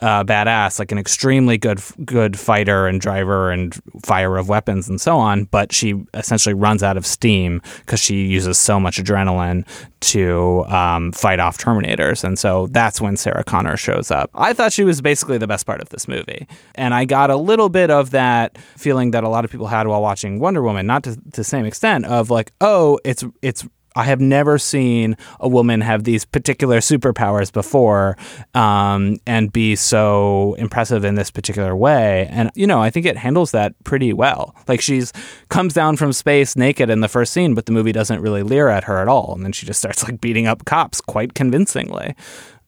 uh, 0.00 0.24
badass, 0.24 0.78
like 0.78 0.92
an 0.92 0.98
extremely 0.98 1.56
good 1.56 1.80
good 2.04 2.38
fighter 2.38 2.86
and 2.86 3.00
driver 3.00 3.50
and 3.50 3.80
fire 4.04 4.36
of 4.36 4.48
weapons 4.48 4.88
and 4.88 5.00
so 5.00 5.16
on. 5.16 5.44
But 5.44 5.72
she 5.72 5.94
essentially 6.14 6.54
runs 6.54 6.82
out 6.82 6.96
of 6.96 7.06
steam 7.06 7.62
because 7.80 8.00
she 8.00 8.26
uses 8.26 8.58
so 8.58 8.78
much 8.78 8.98
adrenaline 8.98 9.66
to 10.00 10.64
um, 10.66 11.12
fight 11.12 11.40
off 11.40 11.56
Terminators, 11.56 12.22
and 12.24 12.38
so 12.38 12.66
that's 12.68 13.00
when 13.00 13.16
Sarah 13.16 13.44
Connor 13.44 13.76
shows 13.76 14.10
up. 14.10 14.30
I 14.34 14.52
thought 14.52 14.72
she 14.72 14.84
was 14.84 15.00
basically 15.00 15.38
the 15.38 15.46
best 15.46 15.66
part 15.66 15.80
of 15.80 15.88
this 15.88 16.06
movie, 16.06 16.46
and 16.74 16.92
I 16.92 17.06
got 17.06 17.30
a 17.30 17.36
little 17.36 17.68
bit 17.68 17.90
of 17.90 18.10
that 18.10 18.58
feeling 18.76 19.12
that 19.12 19.24
a 19.24 19.28
lot 19.28 19.44
of 19.44 19.50
people 19.50 19.66
had 19.66 19.88
while 19.88 20.02
watching 20.02 20.38
Wonder 20.38 20.62
Woman, 20.62 20.86
not 20.86 21.04
to 21.04 21.16
the 21.24 21.44
same 21.44 21.64
extent 21.64 22.04
of 22.04 22.30
like, 22.30 22.52
oh, 22.60 22.98
it's 23.04 23.24
it's 23.40 23.66
I 23.96 24.04
have 24.04 24.20
never 24.20 24.58
seen 24.58 25.16
a 25.40 25.48
woman 25.48 25.80
have 25.80 26.04
these 26.04 26.24
particular 26.24 26.78
superpowers 26.78 27.52
before 27.52 28.16
um, 28.54 29.16
and 29.26 29.52
be 29.52 29.74
so 29.74 30.54
impressive 30.58 31.04
in 31.04 31.14
this 31.14 31.30
particular 31.30 31.74
way. 31.74 32.28
And 32.30 32.50
you 32.54 32.66
know, 32.66 32.80
I 32.80 32.90
think 32.90 33.06
it 33.06 33.16
handles 33.16 33.50
that 33.52 33.74
pretty 33.84 34.12
well. 34.12 34.54
Like 34.68 34.80
she's 34.80 35.12
comes 35.48 35.72
down 35.72 35.96
from 35.96 36.12
space 36.12 36.56
naked 36.56 36.90
in 36.90 37.00
the 37.00 37.08
first 37.08 37.32
scene, 37.32 37.54
but 37.54 37.66
the 37.66 37.72
movie 37.72 37.92
doesn't 37.92 38.20
really 38.20 38.42
leer 38.42 38.68
at 38.68 38.84
her 38.84 38.98
at 38.98 39.08
all, 39.08 39.32
and 39.34 39.42
then 39.42 39.52
she 39.52 39.66
just 39.66 39.80
starts 39.80 40.04
like 40.04 40.20
beating 40.20 40.46
up 40.46 40.64
cops 40.66 41.00
quite 41.00 41.34
convincingly. 41.34 42.14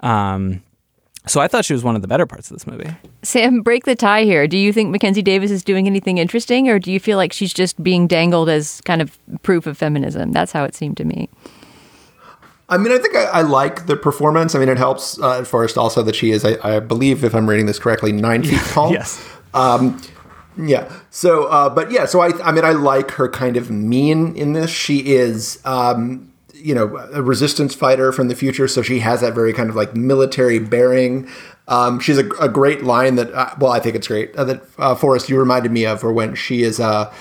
Um, 0.00 0.62
so 1.26 1.40
I 1.40 1.48
thought 1.48 1.64
she 1.64 1.72
was 1.72 1.84
one 1.84 1.96
of 1.96 2.02
the 2.02 2.08
better 2.08 2.26
parts 2.26 2.50
of 2.50 2.56
this 2.56 2.66
movie. 2.66 2.90
Sam, 3.22 3.60
break 3.60 3.84
the 3.84 3.94
tie 3.96 4.24
here. 4.24 4.46
Do 4.46 4.56
you 4.56 4.72
think 4.72 4.90
Mackenzie 4.90 5.22
Davis 5.22 5.50
is 5.50 5.62
doing 5.62 5.86
anything 5.86 6.18
interesting, 6.18 6.68
or 6.68 6.78
do 6.78 6.92
you 6.92 7.00
feel 7.00 7.16
like 7.16 7.32
she's 7.32 7.52
just 7.52 7.82
being 7.82 8.06
dangled 8.06 8.48
as 8.48 8.80
kind 8.82 9.02
of 9.02 9.18
proof 9.42 9.66
of 9.66 9.76
feminism? 9.76 10.32
That's 10.32 10.52
how 10.52 10.64
it 10.64 10.74
seemed 10.74 10.96
to 10.98 11.04
me. 11.04 11.28
I 12.70 12.76
mean, 12.76 12.92
I 12.92 12.98
think 12.98 13.16
I, 13.16 13.24
I 13.24 13.42
like 13.42 13.86
the 13.86 13.96
performance. 13.96 14.54
I 14.54 14.58
mean, 14.58 14.68
it 14.68 14.76
helps 14.76 15.18
uh, 15.20 15.38
at 15.40 15.46
first 15.46 15.78
also 15.78 16.02
that 16.02 16.14
she 16.14 16.30
is, 16.30 16.44
I, 16.44 16.76
I 16.76 16.80
believe, 16.80 17.24
if 17.24 17.34
I'm 17.34 17.48
reading 17.48 17.66
this 17.66 17.78
correctly, 17.78 18.12
nine 18.12 18.42
feet 18.42 18.60
tall. 18.68 18.92
yes. 18.92 19.26
Um, 19.54 20.00
yeah. 20.58 20.92
So, 21.10 21.44
uh, 21.44 21.70
but 21.70 21.90
yeah. 21.90 22.04
So 22.04 22.20
I, 22.20 22.30
I 22.42 22.52
mean, 22.52 22.64
I 22.64 22.72
like 22.72 23.12
her 23.12 23.28
kind 23.28 23.56
of 23.56 23.70
mean 23.70 24.36
in 24.36 24.52
this. 24.52 24.70
She 24.70 25.14
is, 25.14 25.60
um, 25.64 26.30
you 26.60 26.74
know, 26.74 26.96
a 27.12 27.22
resistance 27.22 27.74
fighter 27.74 28.12
from 28.12 28.28
the 28.28 28.34
future, 28.34 28.68
so 28.68 28.82
she 28.82 29.00
has 29.00 29.20
that 29.20 29.34
very 29.34 29.52
kind 29.52 29.70
of 29.70 29.76
like 29.76 29.94
military 29.94 30.58
bearing. 30.58 31.28
Um, 31.68 32.00
she's 32.00 32.18
a, 32.18 32.28
a, 32.40 32.48
great 32.48 32.82
line 32.82 33.16
that, 33.16 33.32
uh, 33.32 33.54
well, 33.58 33.72
I 33.72 33.80
think 33.80 33.94
it's 33.94 34.08
great 34.08 34.34
uh, 34.36 34.44
that 34.44 34.62
uh, 34.78 34.94
Forrest 34.94 35.28
you 35.28 35.38
reminded 35.38 35.70
me 35.70 35.84
of, 35.84 36.02
or 36.02 36.12
when 36.12 36.34
she 36.34 36.62
is. 36.62 36.80
Uh, 36.80 37.12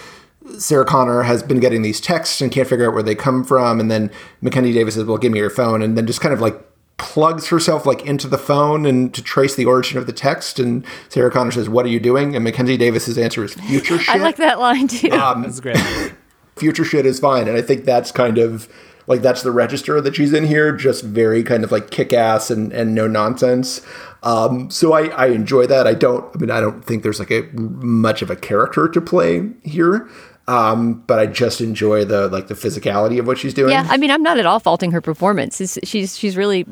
Sarah 0.57 0.85
Connor 0.85 1.23
has 1.23 1.43
been 1.43 1.59
getting 1.59 1.81
these 1.81 1.99
texts 1.99 2.39
and 2.39 2.49
can't 2.49 2.69
figure 2.69 2.88
out 2.88 2.93
where 2.93 3.03
they 3.03 3.15
come 3.15 3.43
from, 3.43 3.81
and 3.81 3.91
then 3.91 4.09
Mackenzie 4.41 4.71
Davis 4.71 4.95
says, 4.95 5.03
"Well, 5.03 5.17
give 5.17 5.33
me 5.33 5.39
your 5.39 5.49
phone," 5.49 5.81
and 5.81 5.97
then 5.97 6.07
just 6.07 6.21
kind 6.21 6.33
of 6.33 6.39
like 6.39 6.57
plugs 6.97 7.47
herself 7.47 7.85
like 7.85 8.05
into 8.05 8.27
the 8.27 8.38
phone 8.38 8.85
and 8.85 9.13
to 9.13 9.21
trace 9.21 9.55
the 9.55 9.65
origin 9.65 9.97
of 9.97 10.07
the 10.07 10.13
text. 10.13 10.57
And 10.59 10.85
Sarah 11.09 11.29
Connor 11.29 11.51
says, 11.51 11.67
"What 11.67 11.85
are 11.85 11.89
you 11.89 11.99
doing?" 11.99 12.33
And 12.33 12.45
Mackenzie 12.45 12.77
Davis's 12.77 13.17
answer 13.17 13.43
is 13.43 13.55
future 13.55 13.99
shit. 13.99 14.15
I 14.15 14.19
like 14.19 14.38
that 14.38 14.59
line 14.59 14.88
too. 14.88 15.11
Um, 15.11 15.41
That's 15.41 15.59
great. 15.59 15.77
future 16.55 16.85
shit 16.85 17.05
is 17.05 17.19
fine, 17.19 17.47
and 17.47 17.57
I 17.57 17.61
think 17.61 17.85
that's 17.85 18.11
kind 18.11 18.38
of 18.38 18.67
like 19.08 19.22
that's 19.22 19.41
the 19.41 19.51
register 19.51 19.99
that 20.01 20.16
she's 20.16 20.34
in 20.34 20.45
here, 20.45 20.76
just 20.76 21.03
very 21.03 21.41
kind 21.43 21.64
of 21.64 21.72
like 21.72 21.89
kick 21.89 22.14
ass 22.14 22.51
and, 22.51 22.72
and 22.74 22.93
no 22.93 23.08
nonsense. 23.08 23.82
Um, 24.24 24.70
so 24.70 24.93
I, 24.93 25.08
I 25.08 25.28
enjoy 25.28 25.66
that. 25.68 25.88
I 25.88 25.93
don't, 25.93 26.26
I 26.36 26.39
mean, 26.39 26.51
I 26.51 26.60
don't 26.60 26.84
think 26.84 27.03
there's 27.03 27.20
like 27.20 27.32
a 27.32 27.43
much 27.53 28.22
of 28.22 28.30
a 28.30 28.36
character 28.36 28.88
to 28.89 29.01
play 29.01 29.49
here. 29.64 30.10
Um, 30.49 31.03
but 31.08 31.20
I 31.20 31.26
just 31.26 31.60
enjoy 31.60 32.05
the 32.05 32.30
like 32.30 32.47
the 32.47 32.53
physicality 32.53 33.20
of 33.20 33.28
what 33.28 33.38
she's 33.38 33.53
doing. 33.53 33.72
Yeah, 33.72 33.86
I 33.89 33.97
mean, 33.97 34.12
I'm 34.12 34.24
not 34.24 34.38
at 34.38 34.45
all 34.45 34.62
faulting 34.62 34.91
her 34.91 35.01
performance. 35.01 35.60
It's, 35.60 35.78
she's 35.84 36.18
she's 36.18 36.38
really 36.38 36.66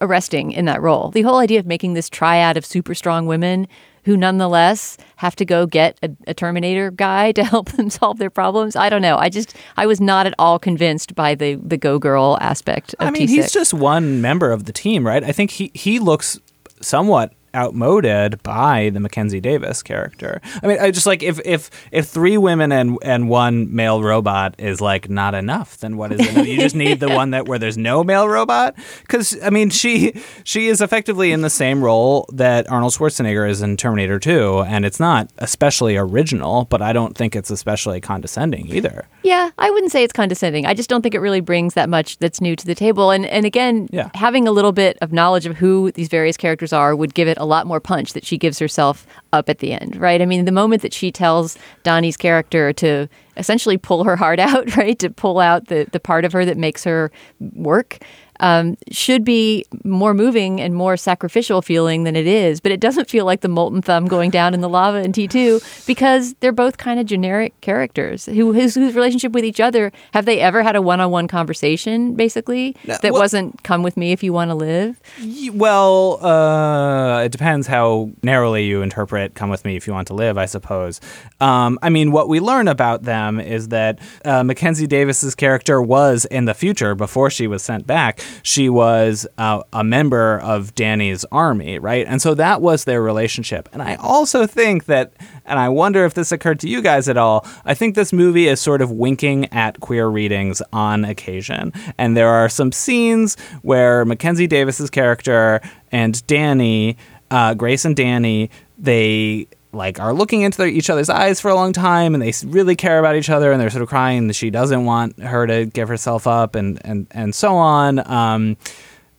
arresting 0.00 0.50
in 0.52 0.64
that 0.64 0.82
role. 0.82 1.10
The 1.10 1.22
whole 1.22 1.38
idea 1.38 1.60
of 1.60 1.66
making 1.66 1.94
this 1.94 2.08
triad 2.08 2.56
of 2.56 2.66
super 2.66 2.94
strong 2.94 3.26
women 3.26 3.68
who 4.04 4.16
nonetheless 4.16 4.96
have 5.16 5.36
to 5.36 5.44
go 5.44 5.66
get 5.66 5.98
a, 6.02 6.10
a, 6.26 6.34
Terminator 6.34 6.90
guy 6.90 7.32
to 7.38 7.44
help 7.44 7.70
them 7.72 7.90
solve 7.90 8.18
their 8.18 8.30
problems. 8.30 8.76
I 8.76 8.88
don't 8.88 9.02
know. 9.02 9.16
I 9.16 9.28
just 9.28 9.56
I 9.76 9.86
was 9.86 10.00
not 10.00 10.26
at 10.26 10.34
all 10.38 10.58
convinced 10.58 11.14
by 11.14 11.34
the 11.34 11.56
the 11.56 11.76
go 11.76 11.98
girl 11.98 12.38
aspect. 12.40 12.94
Of 12.94 13.08
I 13.08 13.10
mean, 13.10 13.26
T6. 13.26 13.30
he's 13.30 13.52
just 13.52 13.74
one 13.74 14.20
member 14.20 14.52
of 14.52 14.64
the 14.64 14.72
team, 14.72 15.06
right? 15.06 15.22
I 15.22 15.32
think 15.32 15.50
he 15.50 15.70
he 15.74 15.98
looks 15.98 16.38
somewhat 16.80 17.32
outmoded 17.54 18.42
by 18.42 18.90
the 18.90 19.00
Mackenzie 19.00 19.40
Davis 19.40 19.82
character. 19.82 20.40
I 20.62 20.66
mean, 20.66 20.78
I 20.80 20.90
just 20.90 21.06
like 21.06 21.22
if 21.22 21.40
if 21.44 21.70
if 21.92 22.06
three 22.06 22.36
women 22.36 22.72
and 22.72 22.98
and 23.02 23.28
one 23.28 23.74
male 23.74 24.02
robot 24.02 24.54
is 24.58 24.80
like 24.80 25.08
not 25.08 25.34
enough, 25.34 25.78
then 25.78 25.96
what 25.96 26.12
is 26.12 26.20
it? 26.20 26.46
You 26.46 26.58
just 26.58 26.74
need 26.74 27.00
the 27.00 27.08
one 27.08 27.30
that 27.30 27.46
where 27.46 27.58
there's 27.58 27.78
no 27.78 28.02
male 28.02 28.28
robot 28.28 28.74
because 29.02 29.36
I 29.42 29.50
mean 29.50 29.70
she 29.70 30.20
she 30.44 30.68
is 30.68 30.80
effectively 30.80 31.32
in 31.32 31.42
the 31.42 31.50
same 31.50 31.82
role 31.82 32.26
that 32.32 32.70
Arnold 32.70 32.92
Schwarzenegger 32.92 33.48
is 33.48 33.62
in 33.62 33.76
Terminator 33.76 34.18
2, 34.18 34.60
and 34.60 34.84
it's 34.84 35.00
not 35.00 35.30
especially 35.38 35.96
original, 35.96 36.66
but 36.66 36.82
I 36.82 36.92
don't 36.92 37.16
think 37.16 37.36
it's 37.36 37.50
especially 37.50 38.00
condescending 38.00 38.68
either. 38.68 39.06
Yeah, 39.22 39.50
I 39.58 39.70
wouldn't 39.70 39.92
say 39.92 40.02
it's 40.02 40.12
condescending. 40.12 40.66
I 40.66 40.74
just 40.74 40.88
don't 40.88 41.02
think 41.02 41.14
it 41.14 41.20
really 41.20 41.40
brings 41.40 41.74
that 41.74 41.88
much 41.88 42.18
that's 42.18 42.40
new 42.40 42.56
to 42.56 42.66
the 42.66 42.74
table. 42.74 43.10
And 43.10 43.26
and 43.26 43.44
again, 43.44 43.88
yeah. 43.90 44.10
having 44.14 44.46
a 44.48 44.52
little 44.52 44.72
bit 44.72 44.96
of 45.00 45.12
knowledge 45.12 45.46
of 45.46 45.56
who 45.56 45.92
these 45.92 46.08
various 46.08 46.36
characters 46.36 46.72
are 46.72 46.94
would 46.96 47.14
give 47.14 47.28
it 47.28 47.38
a 47.40 47.46
lot 47.46 47.66
more 47.66 47.80
punch 47.80 48.12
that 48.12 48.24
she 48.24 48.38
gives 48.38 48.58
herself 48.58 49.06
up 49.32 49.48
at 49.48 49.58
the 49.58 49.72
end, 49.72 49.96
right? 49.96 50.20
I 50.20 50.26
mean, 50.26 50.44
the 50.44 50.52
moment 50.52 50.82
that 50.82 50.92
she 50.92 51.10
tells 51.10 51.56
Dani's 51.82 52.16
character 52.16 52.72
to 52.74 53.08
essentially 53.36 53.78
pull 53.78 54.04
her 54.04 54.16
heart 54.16 54.38
out, 54.38 54.76
right, 54.76 54.98
to 54.98 55.10
pull 55.10 55.40
out 55.40 55.66
the 55.66 55.86
the 55.92 56.00
part 56.00 56.24
of 56.24 56.32
her 56.32 56.44
that 56.44 56.56
makes 56.56 56.84
her 56.84 57.10
work. 57.54 57.98
Um, 58.40 58.76
should 58.90 59.22
be 59.24 59.64
more 59.84 60.14
moving 60.14 60.60
and 60.60 60.74
more 60.74 60.96
sacrificial 60.96 61.60
feeling 61.62 62.04
than 62.04 62.16
it 62.16 62.26
is, 62.26 62.60
but 62.60 62.72
it 62.72 62.80
doesn't 62.80 63.10
feel 63.10 63.24
like 63.26 63.42
the 63.42 63.48
molten 63.48 63.82
thumb 63.82 64.06
going 64.06 64.30
down 64.30 64.54
in 64.54 64.60
the 64.62 64.68
lava 64.68 64.98
in 65.04 65.12
T2 65.12 65.86
because 65.86 66.32
they're 66.40 66.50
both 66.50 66.78
kind 66.78 66.98
of 66.98 67.04
generic 67.06 67.52
characters 67.60 68.24
who 68.26 68.52
whose, 68.54 68.74
whose 68.74 68.94
relationship 68.94 69.32
with 69.32 69.44
each 69.44 69.60
other 69.60 69.92
have 70.14 70.24
they 70.24 70.40
ever 70.40 70.62
had 70.62 70.74
a 70.74 70.80
one-on-one 70.80 71.28
conversation 71.28 72.14
basically 72.14 72.74
No, 72.86 72.96
that 73.02 73.12
well- 73.12 73.20
wasn't 73.20 73.62
come 73.62 73.82
with 73.82 73.96
me 73.98 74.12
if 74.12 74.22
you 74.22 74.32
want 74.32 74.50
to 74.50 74.54
live. 74.54 74.98
Y- 75.22 75.50
Well, 75.52 76.24
uh, 76.24 77.22
it 77.24 77.32
depends 77.32 77.66
how 77.66 78.10
narrowly 78.22 78.64
you 78.64 78.80
interpret 78.82 79.34
"Come 79.34 79.50
with 79.50 79.64
me 79.66 79.76
if 79.76 79.86
you 79.86 79.92
want 79.92 80.06
to 80.08 80.14
live." 80.14 80.38
I 80.38 80.46
suppose. 80.46 81.00
Um, 81.40 81.78
I 81.82 81.90
mean, 81.90 82.10
what 82.12 82.28
we 82.28 82.40
learn 82.40 82.68
about 82.68 83.02
them 83.02 83.38
is 83.40 83.68
that 83.68 83.98
uh, 84.24 84.42
Mackenzie 84.44 84.86
Davis's 84.86 85.34
character 85.34 85.82
was 85.82 86.24
in 86.24 86.46
the 86.46 86.54
future 86.54 86.94
before 86.94 87.28
she 87.30 87.46
was 87.46 87.62
sent 87.62 87.86
back. 87.86 88.20
She 88.42 88.68
was 88.68 89.26
uh, 89.38 89.62
a 89.72 89.84
member 89.84 90.38
of 90.40 90.74
Dani's 90.74 91.24
army, 91.32 91.78
right? 91.78 92.06
And 92.06 92.20
so 92.20 92.34
that 92.34 92.60
was 92.60 92.84
their 92.84 93.02
relationship. 93.02 93.68
And 93.72 93.82
I 93.82 93.96
also 93.96 94.46
think 94.46 94.86
that, 94.86 95.12
and 95.44 95.58
I 95.58 95.68
wonder 95.68 96.04
if 96.04 96.14
this 96.14 96.32
occurred 96.32 96.60
to 96.60 96.68
you 96.68 96.82
guys 96.82 97.08
at 97.08 97.16
all. 97.16 97.46
I 97.64 97.74
think 97.74 97.94
this 97.94 98.12
movie 98.12 98.48
is 98.48 98.60
sort 98.60 98.82
of 98.82 98.90
winking 98.90 99.52
at 99.52 99.80
queer 99.80 100.08
readings 100.08 100.62
on 100.72 101.04
occasion, 101.04 101.72
and 101.98 102.16
there 102.16 102.28
are 102.28 102.48
some 102.48 102.72
scenes 102.72 103.36
where 103.62 104.04
Mackenzie 104.04 104.46
Davis's 104.46 104.90
character 104.90 105.60
and 105.92 106.14
Dani, 106.26 106.96
uh, 107.30 107.54
Grace 107.54 107.84
and 107.84 107.96
Dani, 107.96 108.50
they 108.78 109.46
like 109.72 110.00
are 110.00 110.12
looking 110.12 110.42
into 110.42 110.58
their, 110.58 110.66
each 110.66 110.90
other's 110.90 111.08
eyes 111.08 111.40
for 111.40 111.50
a 111.50 111.54
long 111.54 111.72
time 111.72 112.14
and 112.14 112.22
they 112.22 112.32
really 112.46 112.76
care 112.76 112.98
about 112.98 113.16
each 113.16 113.30
other 113.30 113.52
and 113.52 113.60
they're 113.60 113.70
sort 113.70 113.82
of 113.82 113.88
crying 113.88 114.26
that 114.26 114.34
she 114.34 114.50
doesn't 114.50 114.84
want 114.84 115.18
her 115.20 115.46
to 115.46 115.66
give 115.66 115.88
herself 115.88 116.26
up 116.26 116.54
and 116.54 116.80
and 116.84 117.06
and 117.12 117.34
so 117.34 117.54
on. 117.54 118.06
Um, 118.10 118.56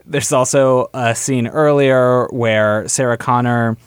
there's 0.05 0.31
also 0.31 0.89
a 0.93 1.15
scene 1.15 1.47
earlier 1.47 2.27
where 2.31 2.87
Sarah 2.87 3.17
Connor 3.17 3.77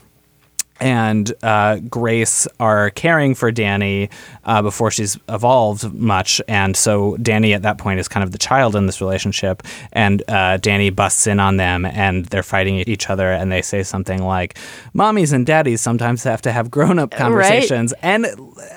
and 0.84 1.32
uh, 1.42 1.78
Grace 1.88 2.46
are 2.60 2.90
caring 2.90 3.34
for 3.34 3.50
Dani 3.50 4.10
uh, 4.44 4.60
before 4.60 4.90
she's 4.90 5.18
evolved 5.30 5.94
much. 5.94 6.42
And 6.46 6.76
so 6.76 7.16
Dani 7.16 7.54
at 7.54 7.62
that 7.62 7.78
point 7.78 8.00
is 8.00 8.06
kind 8.06 8.22
of 8.22 8.32
the 8.32 8.38
child 8.38 8.76
in 8.76 8.84
this 8.84 9.00
relationship. 9.00 9.62
And 9.94 10.22
uh, 10.28 10.58
Dani 10.58 10.94
busts 10.94 11.26
in 11.26 11.40
on 11.40 11.56
them 11.56 11.86
and 11.86 12.26
they're 12.26 12.42
fighting 12.42 12.76
each 12.86 13.08
other. 13.08 13.32
And 13.32 13.50
they 13.50 13.62
say 13.62 13.82
something 13.82 14.22
like, 14.22 14.58
Mommies 14.94 15.32
and 15.32 15.46
daddies 15.46 15.80
sometimes 15.80 16.22
have 16.24 16.42
to 16.42 16.52
have 16.52 16.70
grown 16.70 16.98
up 16.98 17.10
conversations. 17.12 17.94
And 18.02 18.26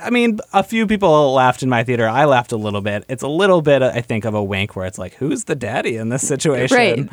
I 0.01 0.09
mean, 0.09 0.39
a 0.53 0.63
few 0.63 0.87
people 0.87 1.33
laughed 1.33 1.61
in 1.61 1.67
my 1.67 1.83
theater. 1.83 2.07
I 2.07 2.23
laughed 2.23 2.53
a 2.53 2.57
little 2.57 2.79
bit. 2.81 3.03
It's 3.09 3.23
a 3.23 3.27
little 3.27 3.61
bit, 3.61 3.81
I 3.81 3.99
think, 3.99 4.23
of 4.23 4.33
a 4.33 4.41
wink 4.41 4.77
where 4.77 4.85
it's 4.85 4.97
like, 4.97 5.15
who's 5.15 5.43
the 5.43 5.55
daddy 5.55 5.97
in 5.97 6.07
this 6.07 6.25
situation? 6.25 6.77
Right. 6.77 7.09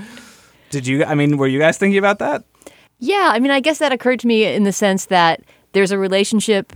Did 0.70 0.86
you, 0.86 1.04
I 1.04 1.16
mean, 1.16 1.36
were 1.36 1.48
you 1.48 1.58
guys 1.58 1.78
thinking 1.78 1.98
about 1.98 2.20
that? 2.20 2.44
Yeah, 2.98 3.30
I 3.32 3.38
mean, 3.38 3.50
I 3.50 3.60
guess 3.60 3.78
that 3.78 3.92
occurred 3.92 4.20
to 4.20 4.26
me 4.26 4.44
in 4.44 4.62
the 4.64 4.72
sense 4.72 5.06
that 5.06 5.42
there's 5.72 5.90
a 5.90 5.98
relationship 5.98 6.72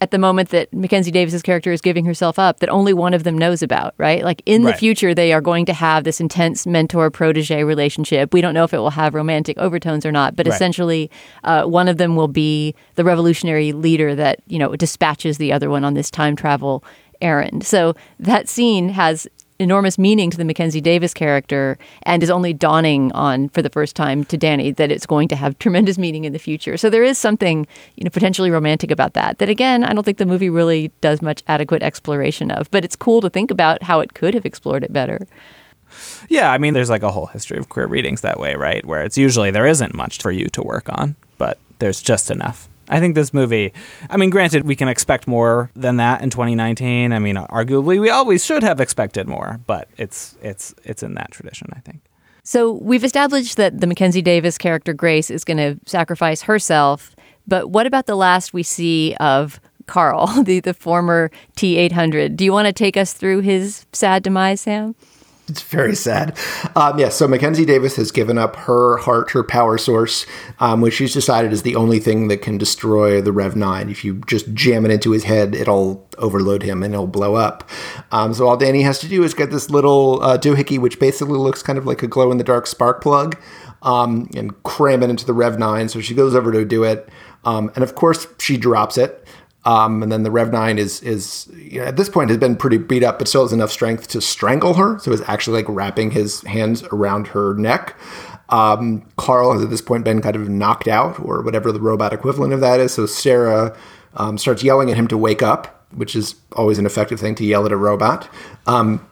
at 0.00 0.10
the 0.10 0.18
moment 0.18 0.50
that 0.50 0.70
Mackenzie 0.74 1.10
Davis's 1.10 1.40
character 1.40 1.72
is 1.72 1.80
giving 1.80 2.04
herself 2.04 2.38
up 2.38 2.60
that 2.60 2.68
only 2.68 2.92
one 2.92 3.14
of 3.14 3.24
them 3.24 3.36
knows 3.38 3.62
about, 3.62 3.94
right? 3.96 4.22
Like 4.22 4.42
in 4.44 4.62
the 4.62 4.74
future, 4.74 5.14
they 5.14 5.32
are 5.32 5.40
going 5.40 5.64
to 5.66 5.72
have 5.72 6.04
this 6.04 6.20
intense 6.20 6.66
mentor 6.66 7.10
protege 7.10 7.64
relationship. 7.64 8.34
We 8.34 8.42
don't 8.42 8.52
know 8.52 8.64
if 8.64 8.74
it 8.74 8.78
will 8.78 8.90
have 8.90 9.14
romantic 9.14 9.56
overtones 9.56 10.04
or 10.04 10.12
not, 10.12 10.36
but 10.36 10.46
Right. 10.46 10.54
essentially, 10.54 11.10
uh, 11.44 11.64
one 11.64 11.88
of 11.88 11.96
them 11.96 12.14
will 12.14 12.28
be 12.28 12.74
the 12.96 13.04
revolutionary 13.04 13.72
leader 13.72 14.14
that 14.14 14.40
you 14.46 14.58
know 14.58 14.76
dispatches 14.76 15.38
the 15.38 15.50
other 15.50 15.70
one 15.70 15.82
on 15.82 15.94
this 15.94 16.10
time 16.10 16.36
travel 16.36 16.84
errand. 17.22 17.64
So 17.64 17.94
that 18.20 18.50
scene 18.50 18.90
has 18.90 19.26
enormous 19.58 19.98
meaning 19.98 20.30
to 20.30 20.36
the 20.36 20.44
Mackenzie 20.44 20.80
Davis 20.80 21.14
character 21.14 21.78
and 22.02 22.22
is 22.22 22.30
only 22.30 22.52
dawning 22.52 23.12
on 23.12 23.48
for 23.50 23.62
the 23.62 23.70
first 23.70 23.96
time 23.96 24.24
to 24.24 24.38
Dani 24.38 24.76
that 24.76 24.90
it's 24.90 25.06
going 25.06 25.28
to 25.28 25.36
have 25.36 25.58
tremendous 25.58 25.98
meaning 25.98 26.24
in 26.24 26.32
the 26.32 26.38
future. 26.38 26.76
So 26.76 26.90
there 26.90 27.04
is 27.04 27.18
something, 27.18 27.66
you 27.96 28.04
know, 28.04 28.10
potentially 28.10 28.50
romantic 28.50 28.90
about 28.90 29.14
that. 29.14 29.38
That 29.38 29.48
again, 29.48 29.84
I 29.84 29.92
don't 29.92 30.04
think 30.04 30.18
the 30.18 30.26
movie 30.26 30.50
really 30.50 30.92
does 31.00 31.22
much 31.22 31.42
adequate 31.48 31.82
exploration 31.82 32.50
of, 32.50 32.70
but 32.70 32.84
it's 32.84 32.96
cool 32.96 33.20
to 33.20 33.30
think 33.30 33.50
about 33.50 33.82
how 33.82 34.00
it 34.00 34.14
could 34.14 34.34
have 34.34 34.46
explored 34.46 34.84
it 34.84 34.92
better. 34.92 35.26
Yeah, 36.28 36.50
I 36.50 36.58
mean, 36.58 36.74
there's 36.74 36.90
like 36.90 37.02
a 37.02 37.10
whole 37.10 37.26
history 37.26 37.58
of 37.58 37.68
queer 37.68 37.86
readings 37.86 38.20
that 38.22 38.40
way, 38.40 38.54
right? 38.54 38.84
Where 38.84 39.02
it's 39.02 39.16
usually 39.16 39.50
there 39.50 39.66
isn't 39.66 39.94
much 39.94 40.20
for 40.20 40.30
you 40.30 40.46
to 40.48 40.62
work 40.62 40.88
on, 40.90 41.16
but 41.38 41.58
there's 41.78 42.02
just 42.02 42.30
enough. 42.30 42.68
I 42.88 43.00
think 43.00 43.14
this 43.14 43.34
movie, 43.34 43.72
I 44.08 44.16
mean, 44.16 44.30
granted, 44.30 44.64
we 44.64 44.76
can 44.76 44.88
expect 44.88 45.26
more 45.26 45.70
than 45.74 45.96
that 45.96 46.22
in 46.22 46.30
2019. 46.30 47.12
I 47.12 47.18
mean, 47.18 47.36
arguably, 47.36 48.00
we 48.00 48.10
always 48.10 48.44
should 48.44 48.62
have 48.62 48.80
expected 48.80 49.26
more, 49.26 49.60
but 49.66 49.88
it's 49.96 50.36
it's 50.42 50.74
it's 50.84 51.02
in 51.02 51.14
that 51.14 51.30
tradition, 51.32 51.68
I 51.74 51.80
think. 51.80 52.00
So 52.42 52.72
we've 52.72 53.02
established 53.02 53.56
that 53.56 53.80
the 53.80 53.88
Mackenzie 53.88 54.22
Davis 54.22 54.56
character 54.56 54.92
Grace 54.92 55.30
is 55.30 55.42
going 55.44 55.56
to 55.56 55.80
sacrifice 55.84 56.42
herself, 56.42 57.16
but 57.46 57.70
what 57.70 57.86
about 57.86 58.06
the 58.06 58.14
last 58.14 58.52
we 58.52 58.62
see 58.62 59.16
of 59.18 59.60
Carl, 59.86 60.26
the 60.44 60.60
the 60.60 60.74
former 60.74 61.30
T800? 61.56 62.36
Do 62.36 62.44
you 62.44 62.52
want 62.52 62.66
to 62.66 62.72
take 62.72 62.96
us 62.96 63.12
through 63.12 63.40
his 63.40 63.84
sad 63.92 64.22
demise, 64.22 64.60
Sam? 64.60 64.94
It's 65.48 65.62
very 65.62 65.94
sad. 65.94 66.36
Um, 66.74 66.98
yeah, 66.98 67.08
so 67.08 67.28
Mackenzie 67.28 67.64
Davis 67.64 67.94
has 67.96 68.10
given 68.10 68.36
up 68.36 68.56
her 68.56 68.96
heart, 68.96 69.30
her 69.30 69.44
power 69.44 69.78
source, 69.78 70.26
um, 70.58 70.80
which 70.80 70.94
she's 70.94 71.14
decided 71.14 71.52
is 71.52 71.62
the 71.62 71.76
only 71.76 72.00
thing 72.00 72.26
that 72.28 72.42
can 72.42 72.58
destroy 72.58 73.20
the 73.20 73.30
Rev 73.30 73.54
9. 73.54 73.88
If 73.88 74.04
you 74.04 74.22
just 74.26 74.52
jam 74.54 74.84
it 74.84 74.90
into 74.90 75.12
his 75.12 75.22
head, 75.22 75.54
it'll 75.54 76.04
overload 76.18 76.64
him 76.64 76.82
and 76.82 76.92
it'll 76.92 77.06
blow 77.06 77.36
up. 77.36 77.68
Um, 78.10 78.34
so 78.34 78.48
all 78.48 78.58
Dani 78.58 78.82
has 78.82 78.98
to 79.00 79.08
do 79.08 79.22
is 79.22 79.34
get 79.34 79.52
this 79.52 79.70
little 79.70 80.20
uh, 80.20 80.36
doohickey, 80.36 80.80
which 80.80 80.98
basically 80.98 81.38
looks 81.38 81.62
kind 81.62 81.78
of 81.78 81.86
like 81.86 82.02
a 82.02 82.08
glow 82.08 82.32
in 82.32 82.38
the 82.38 82.44
dark 82.44 82.66
spark 82.66 83.00
plug, 83.00 83.40
um, 83.82 84.28
and 84.34 84.60
cram 84.64 85.04
it 85.04 85.10
into 85.10 85.24
the 85.24 85.32
Rev 85.32 85.60
9. 85.60 85.88
So 85.88 86.00
she 86.00 86.14
goes 86.14 86.34
over 86.34 86.50
to 86.50 86.64
do 86.64 86.82
it. 86.82 87.08
Um, 87.44 87.70
and 87.76 87.84
of 87.84 87.94
course, 87.94 88.26
she 88.40 88.56
drops 88.56 88.98
it. 88.98 89.24
Um, 89.66 90.00
and 90.00 90.12
then 90.12 90.22
the 90.22 90.30
Rev 90.30 90.52
9 90.52 90.78
is, 90.78 91.02
is 91.02 91.50
you 91.56 91.80
know, 91.80 91.86
at 91.86 91.96
this 91.96 92.08
point 92.08 92.30
has 92.30 92.38
been 92.38 92.54
pretty 92.54 92.78
beat 92.78 93.02
up, 93.02 93.18
but 93.18 93.26
still 93.26 93.42
has 93.42 93.52
enough 93.52 93.72
strength 93.72 94.06
to 94.08 94.20
strangle 94.20 94.74
her. 94.74 94.98
So 95.00 95.10
he's 95.10 95.22
actually 95.22 95.60
like 95.62 95.68
wrapping 95.68 96.12
his 96.12 96.40
hands 96.42 96.84
around 96.84 97.26
her 97.28 97.52
neck. 97.54 97.98
Um, 98.48 99.04
Carl 99.16 99.54
has 99.54 99.64
at 99.64 99.70
this 99.70 99.80
point 99.82 100.04
been 100.04 100.22
kind 100.22 100.36
of 100.36 100.48
knocked 100.48 100.86
out, 100.86 101.18
or 101.18 101.42
whatever 101.42 101.72
the 101.72 101.80
robot 101.80 102.12
equivalent 102.12 102.52
of 102.52 102.60
that 102.60 102.78
is. 102.78 102.94
So 102.94 103.06
Sarah 103.06 103.76
um, 104.14 104.38
starts 104.38 104.62
yelling 104.62 104.88
at 104.88 104.96
him 104.96 105.08
to 105.08 105.18
wake 105.18 105.42
up, 105.42 105.84
which 105.92 106.14
is 106.14 106.36
always 106.52 106.78
an 106.78 106.86
effective 106.86 107.18
thing 107.18 107.34
to 107.34 107.44
yell 107.44 107.66
at 107.66 107.72
a 107.72 107.76
robot. 107.76 108.28
Um, 108.68 109.04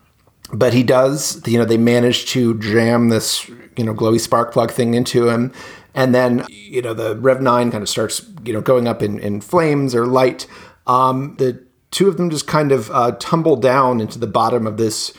but 0.52 0.72
he 0.72 0.84
does, 0.84 1.44
you 1.48 1.58
know, 1.58 1.64
they 1.64 1.78
manage 1.78 2.26
to 2.26 2.56
jam 2.60 3.08
this, 3.08 3.48
you 3.76 3.82
know, 3.84 3.92
glowy 3.92 4.20
spark 4.20 4.52
plug 4.52 4.70
thing 4.70 4.94
into 4.94 5.28
him. 5.28 5.52
And 5.94 6.14
then, 6.14 6.44
you 6.48 6.82
know, 6.82 6.92
the 6.92 7.16
Rev 7.16 7.40
9 7.40 7.70
kind 7.70 7.82
of 7.82 7.88
starts, 7.88 8.24
you 8.44 8.52
know, 8.52 8.60
going 8.60 8.88
up 8.88 9.02
in, 9.02 9.18
in 9.20 9.40
flames 9.40 9.94
or 9.94 10.06
light. 10.06 10.46
Um, 10.86 11.36
the 11.38 11.64
two 11.90 12.08
of 12.08 12.16
them 12.16 12.30
just 12.30 12.48
kind 12.48 12.72
of 12.72 12.90
uh, 12.90 13.12
tumble 13.12 13.56
down 13.56 14.00
into 14.00 14.18
the 14.18 14.26
bottom 14.26 14.66
of 14.66 14.76
this, 14.76 15.12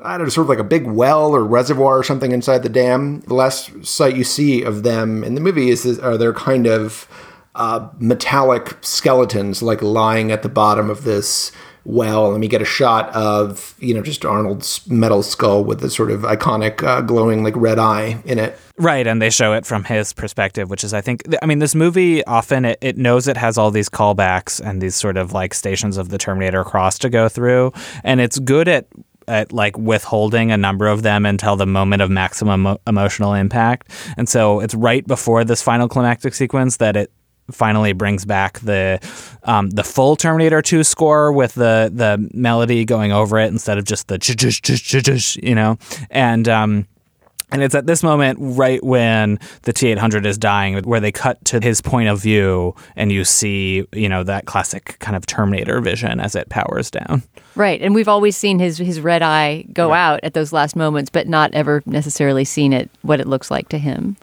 I 0.00 0.16
don't 0.16 0.26
know, 0.26 0.30
sort 0.30 0.46
of 0.46 0.48
like 0.48 0.58
a 0.58 0.64
big 0.64 0.86
well 0.86 1.32
or 1.32 1.44
reservoir 1.44 1.98
or 1.98 2.02
something 2.02 2.32
inside 2.32 2.62
the 2.62 2.70
dam. 2.70 3.20
The 3.20 3.34
last 3.34 3.84
sight 3.84 4.16
you 4.16 4.24
see 4.24 4.62
of 4.62 4.82
them 4.82 5.22
in 5.22 5.34
the 5.34 5.40
movie 5.42 5.68
is, 5.68 5.84
is 5.84 5.98
are 5.98 6.16
they're 6.16 6.32
kind 6.32 6.66
of 6.66 7.06
uh, 7.54 7.90
metallic 7.98 8.78
skeletons, 8.80 9.62
like 9.62 9.82
lying 9.82 10.32
at 10.32 10.42
the 10.42 10.48
bottom 10.48 10.88
of 10.88 11.04
this 11.04 11.52
well, 11.84 12.30
Let 12.30 12.40
me 12.40 12.48
get 12.48 12.62
a 12.62 12.66
shot 12.66 13.08
of 13.14 13.74
you 13.78 13.94
know 13.94 14.02
just 14.02 14.24
Arnold's 14.24 14.86
metal 14.88 15.22
skull 15.22 15.64
with 15.64 15.80
the 15.80 15.90
sort 15.90 16.10
of 16.10 16.22
iconic 16.22 16.82
uh, 16.82 17.00
glowing 17.00 17.42
like 17.42 17.56
red 17.56 17.78
eye 17.78 18.22
in 18.24 18.38
it. 18.38 18.58
Right, 18.78 19.06
and 19.06 19.20
they 19.20 19.30
show 19.30 19.52
it 19.52 19.66
from 19.66 19.84
his 19.84 20.12
perspective, 20.12 20.70
which 20.70 20.82
is, 20.82 20.94
I 20.94 21.02
think, 21.02 21.22
I 21.42 21.46
mean, 21.46 21.58
this 21.58 21.74
movie 21.74 22.24
often 22.24 22.64
it, 22.64 22.78
it 22.80 22.96
knows 22.96 23.28
it 23.28 23.36
has 23.36 23.58
all 23.58 23.70
these 23.70 23.88
callbacks 23.88 24.60
and 24.64 24.80
these 24.80 24.94
sort 24.94 25.16
of 25.16 25.32
like 25.32 25.54
stations 25.54 25.98
of 25.98 26.08
the 26.08 26.18
Terminator 26.18 26.64
cross 26.64 26.98
to 27.00 27.10
go 27.10 27.28
through, 27.28 27.72
and 28.04 28.20
it's 28.20 28.38
good 28.38 28.68
at 28.68 28.86
at 29.28 29.52
like 29.52 29.78
withholding 29.78 30.50
a 30.50 30.56
number 30.56 30.88
of 30.88 31.02
them 31.02 31.24
until 31.24 31.54
the 31.54 31.66
moment 31.66 32.02
of 32.02 32.10
maximum 32.10 32.60
emo- 32.60 32.80
emotional 32.86 33.34
impact, 33.34 33.90
and 34.16 34.28
so 34.28 34.60
it's 34.60 34.74
right 34.74 35.06
before 35.06 35.44
this 35.44 35.62
final 35.62 35.88
climactic 35.88 36.34
sequence 36.34 36.78
that 36.78 36.96
it 36.96 37.12
finally 37.50 37.92
brings 37.92 38.24
back 38.24 38.58
the 38.60 38.98
um, 39.44 39.70
the 39.70 39.84
full 39.84 40.16
Terminator 40.16 40.62
2 40.62 40.84
score 40.84 41.32
with 41.32 41.54
the 41.54 41.90
the 41.92 42.28
melody 42.32 42.84
going 42.84 43.12
over 43.12 43.38
it 43.38 43.46
instead 43.46 43.78
of 43.78 43.84
just 43.84 44.08
the 44.08 45.40
you 45.42 45.54
know 45.54 45.78
and 46.10 46.48
um 46.48 46.86
and 47.52 47.62
it's 47.62 47.74
at 47.74 47.86
this 47.86 48.02
moment, 48.02 48.38
right 48.40 48.82
when 48.82 49.38
the 49.62 49.74
T 49.74 49.88
800 49.88 50.24
is 50.24 50.38
dying, 50.38 50.82
where 50.84 51.00
they 51.00 51.12
cut 51.12 51.44
to 51.46 51.60
his 51.60 51.82
point 51.82 52.08
of 52.08 52.18
view 52.20 52.74
and 52.96 53.12
you 53.12 53.24
see, 53.24 53.86
you 53.92 54.08
know, 54.08 54.24
that 54.24 54.46
classic 54.46 54.96
kind 55.00 55.14
of 55.14 55.26
Terminator 55.26 55.80
vision 55.82 56.18
as 56.18 56.34
it 56.34 56.48
powers 56.48 56.90
down. 56.90 57.22
Right, 57.54 57.82
and 57.82 57.94
we've 57.94 58.08
always 58.08 58.38
seen 58.38 58.58
his 58.58 58.78
his 58.78 59.00
red 59.00 59.20
eye 59.20 59.66
go 59.74 59.92
out 59.92 60.20
at 60.22 60.32
those 60.32 60.54
last 60.54 60.74
moments, 60.74 61.10
but 61.10 61.28
not 61.28 61.52
ever 61.52 61.82
necessarily 61.84 62.46
seen 62.46 62.72
it 62.72 62.90
what 63.02 63.20
it 63.20 63.28
looks 63.28 63.50
like 63.50 63.68
to 63.68 63.78
him. 63.78 64.16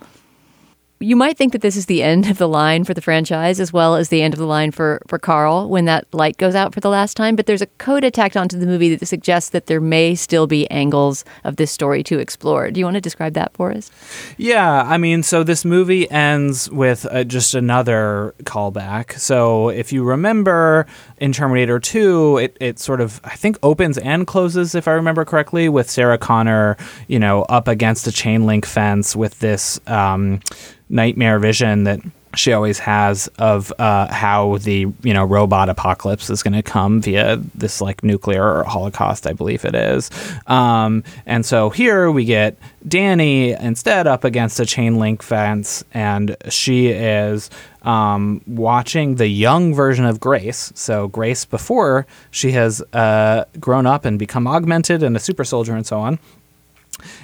You 1.02 1.16
might 1.16 1.38
think 1.38 1.54
that 1.54 1.62
this 1.62 1.78
is 1.78 1.86
the 1.86 2.04
end 2.04 2.30
of 2.30 2.38
the 2.38 2.48
line 2.48 2.84
for 2.84 2.94
the 2.94 3.02
franchise, 3.02 3.62
as 3.62 3.72
well 3.72 3.96
as 3.96 4.10
the 4.10 4.22
end 4.22 4.34
of 4.34 4.40
the 4.40 4.46
line 4.46 4.72
for 4.72 5.02
for 5.08 5.18
Carl 5.18 5.70
when 5.70 5.86
that 5.86 6.06
light 6.14 6.38
goes 6.38 6.56
out 6.56 6.74
for 6.74 6.82
the 6.82 6.90
last 6.90 7.16
time. 7.16 7.38
But 7.38 7.46
there's 7.46 7.62
a 7.62 7.68
coda 7.78 8.12
tacked 8.12 8.36
onto 8.36 8.60
the 8.60 8.66
movie 8.66 8.94
that 8.94 9.06
suggests 9.06 9.52
that 9.52 9.68
there 9.68 9.80
may 9.80 10.14
still 10.16 10.46
be 10.46 10.70
angles 10.70 11.24
of 11.46 11.56
this 11.56 11.72
story 11.72 12.04
to 12.04 12.20
explore. 12.20 12.70
Do 12.70 12.80
you 12.80 12.86
want 12.86 12.96
to 12.96 13.02
describe 13.02 13.34
that 13.36 13.54
for 13.54 13.72
us? 13.72 13.90
Yeah, 14.38 14.84
I 14.84 14.98
mean, 14.98 15.24
so 15.24 15.44
this 15.44 15.64
movie 15.64 16.10
ends 16.12 16.70
with 16.70 17.06
uh, 17.10 17.24
just 17.24 17.56
another 17.56 18.36
callback. 18.44 19.18
So 19.18 19.70
if 19.70 19.94
you 19.94 20.04
remember 20.04 20.86
in 21.18 21.32
Terminator 21.32 21.80
2, 21.80 22.38
it, 22.40 22.58
it 22.60 22.80
sort 22.80 23.00
of, 23.00 23.22
I 23.24 23.36
think, 23.36 23.58
opens 23.64 23.98
and 23.98 24.28
closes, 24.28 24.76
if 24.76 24.88
I 24.88 24.92
remember 24.92 25.24
correctly, 25.24 25.70
with 25.70 25.90
Sarah 25.90 26.18
Connor, 26.18 26.76
you 27.08 27.20
know, 27.20 27.44
up 27.44 27.68
against 27.68 28.06
a 28.08 28.12
chain 28.12 28.46
link 28.46 28.66
fence 28.66 29.16
with 29.16 29.40
this 29.40 29.80
um, 29.88 30.42
nightmare 30.90 31.40
vision 31.40 31.84
that 31.84 32.00
she 32.36 32.54
always 32.54 32.80
has 32.80 33.28
of 33.40 33.74
uh, 33.80 34.12
how 34.14 34.58
the 34.60 34.88
you 35.02 35.14
know 35.14 35.24
robot 35.24 35.70
apocalypse 35.70 36.30
is 36.30 36.44
going 36.44 36.54
to 36.54 36.62
come 36.62 37.02
via 37.02 37.38
this 37.56 37.82
like 37.82 38.04
nuclear 38.04 38.64
holocaust, 38.64 39.26
I 39.26 39.34
believe 39.34 39.66
it 39.66 39.76
is. 39.76 40.10
Um, 40.48 41.04
and 41.26 41.46
so 41.46 41.70
here 41.70 42.12
we 42.12 42.26
get 42.26 42.58
Dani 42.88 43.60
instead 43.60 44.06
up 44.06 44.24
against 44.24 44.60
a 44.60 44.66
chain 44.66 45.00
link 45.00 45.24
fence, 45.24 45.84
and 45.94 46.38
she 46.50 46.88
is 46.88 47.50
um, 47.82 48.42
watching 48.46 49.16
the 49.16 49.28
young 49.28 49.74
version 49.74 50.06
of 50.06 50.20
Grace. 50.20 50.72
So 50.76 51.08
Grace 51.08 51.46
before 51.46 52.06
she 52.30 52.52
has 52.52 52.82
uh, 52.94 53.46
grown 53.60 53.88
up 53.88 54.06
and 54.06 54.20
become 54.20 54.48
augmented 54.48 55.02
and 55.02 55.16
a 55.16 55.20
super 55.20 55.44
soldier 55.44 55.76
and 55.76 55.86
so 55.86 56.00
on 56.00 56.20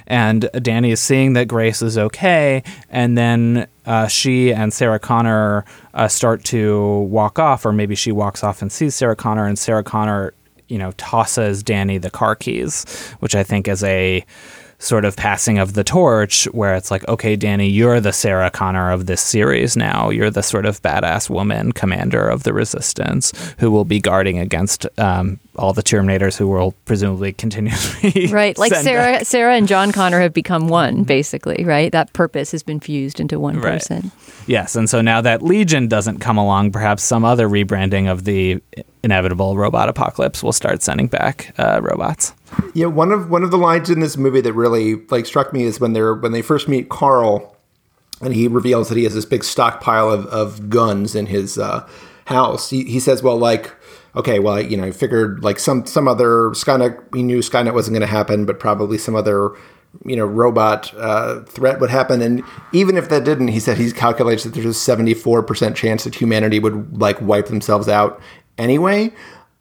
and 0.06 0.42
Dani 0.54 0.92
is 0.92 1.00
seeing 1.00 1.34
that 1.34 1.48
Grace 1.48 1.82
is 1.82 1.98
okay, 1.98 2.62
and 2.90 3.16
then 3.16 3.66
uh, 3.86 4.06
she 4.08 4.52
and 4.52 4.72
Sarah 4.72 4.98
Connor 4.98 5.64
uh, 5.94 6.08
start 6.08 6.44
to 6.46 7.00
walk 7.02 7.38
off, 7.38 7.64
or 7.64 7.72
maybe 7.72 7.94
she 7.94 8.12
walks 8.12 8.42
off 8.42 8.62
and 8.62 8.70
sees 8.70 8.94
Sarah 8.94 9.16
Connor, 9.16 9.46
and 9.46 9.58
Sarah 9.58 9.84
Connor, 9.84 10.34
you 10.68 10.78
know, 10.78 10.92
tosses 10.92 11.62
Dani 11.62 12.00
the 12.00 12.10
car 12.10 12.34
keys, 12.34 12.84
which 13.20 13.34
I 13.34 13.42
think 13.42 13.68
is 13.68 13.84
a 13.84 14.24
sort 14.78 15.04
of 15.04 15.16
passing 15.16 15.58
of 15.58 15.72
the 15.72 15.84
torch 15.84 16.44
where 16.52 16.74
it's 16.74 16.90
like, 16.90 17.06
okay, 17.08 17.36
Dani, 17.36 17.72
you're 17.72 18.00
the 18.00 18.12
Sarah 18.12 18.50
Connor 18.50 18.90
of 18.90 19.06
this 19.06 19.22
series 19.22 19.76
now. 19.76 20.10
You're 20.10 20.30
the 20.30 20.42
sort 20.42 20.66
of 20.66 20.82
badass 20.82 21.30
woman 21.30 21.72
commander 21.72 22.28
of 22.28 22.42
the 22.42 22.52
resistance 22.52 23.32
who 23.58 23.70
will 23.70 23.84
be 23.84 24.00
guarding 24.00 24.38
against 24.38 24.86
um, 24.98 25.40
all 25.58 25.72
the 25.72 25.82
Terminators 25.82 26.36
who 26.36 26.46
will 26.48 26.72
presumably 26.84 27.32
continue 27.32 27.72
to 27.72 28.12
be 28.14 28.26
Right. 28.28 28.56
Like 28.58 28.74
Sarah 28.74 29.12
back. 29.18 29.26
Sarah 29.26 29.54
and 29.56 29.66
John 29.68 29.92
Connor 29.92 30.20
have 30.20 30.32
become 30.32 30.68
one, 30.68 31.02
basically, 31.04 31.64
right? 31.64 31.90
That 31.92 32.12
purpose 32.12 32.52
has 32.52 32.62
been 32.62 32.80
fused 32.80 33.20
into 33.20 33.38
one 33.38 33.56
Right. 33.56 33.72
person. 33.74 34.10
Yes, 34.46 34.76
and 34.76 34.88
so 34.88 35.00
now 35.00 35.20
that 35.22 35.42
Legion 35.42 35.88
doesn't 35.88 36.18
come 36.20 36.38
along, 36.38 36.70
perhaps 36.72 37.02
some 37.02 37.24
other 37.24 37.48
rebranding 37.48 38.10
of 38.10 38.24
the 38.24 38.62
inevitable 39.02 39.56
robot 39.56 39.88
apocalypse 39.88 40.42
will 40.42 40.52
start 40.52 40.82
sending 40.82 41.06
back 41.08 41.52
uh, 41.58 41.80
robots. 41.82 42.32
Yeah, 42.74 42.86
one 42.86 43.10
of 43.12 43.28
one 43.30 43.42
of 43.42 43.50
the 43.50 43.58
lines 43.58 43.90
in 43.90 44.00
this 44.00 44.16
movie 44.16 44.40
that 44.40 44.52
really 44.52 44.96
like 45.10 45.26
struck 45.26 45.52
me 45.52 45.64
is 45.64 45.80
when 45.80 45.92
they're 45.94 46.14
when 46.14 46.30
they 46.32 46.42
first 46.42 46.68
meet 46.68 46.88
Carl, 46.88 47.56
and 48.20 48.34
he 48.34 48.46
reveals 48.48 48.88
that 48.88 48.96
he 48.96 49.04
has 49.04 49.14
this 49.14 49.24
big 49.24 49.42
stockpile 49.44 50.08
of, 50.10 50.26
of 50.26 50.70
guns 50.70 51.14
in 51.16 51.26
his 51.26 51.58
uh, 51.58 51.86
house. 52.26 52.70
He, 52.70 52.84
he 52.84 53.00
says, 53.00 53.22
"Well, 53.22 53.36
like, 53.36 53.74
okay, 54.16 54.38
well, 54.38 54.60
you 54.60 54.76
know, 54.76 54.84
I 54.84 54.90
figured 54.90 55.44
like 55.44 55.58
some 55.58 55.86
some 55.86 56.08
other 56.08 56.50
Skynet. 56.50 57.14
He 57.14 57.22
knew 57.22 57.40
Skynet 57.40 57.74
wasn't 57.74 57.94
going 57.94 58.06
to 58.06 58.06
happen, 58.06 58.46
but 58.46 58.58
probably 58.58 58.98
some 58.98 59.14
other." 59.14 59.52
You 60.04 60.14
know, 60.14 60.26
robot 60.26 60.92
uh, 60.98 61.40
threat 61.44 61.80
would 61.80 61.88
happen, 61.88 62.20
and 62.20 62.42
even 62.74 62.98
if 62.98 63.08
that 63.08 63.24
didn't, 63.24 63.48
he 63.48 63.58
said 63.58 63.78
he 63.78 63.90
calculates 63.92 64.44
that 64.44 64.52
there's 64.52 64.66
a 64.66 64.74
74 64.74 65.42
percent 65.42 65.74
chance 65.74 66.04
that 66.04 66.14
humanity 66.14 66.58
would 66.58 67.00
like 67.00 67.18
wipe 67.22 67.46
themselves 67.46 67.88
out 67.88 68.20
anyway, 68.58 69.10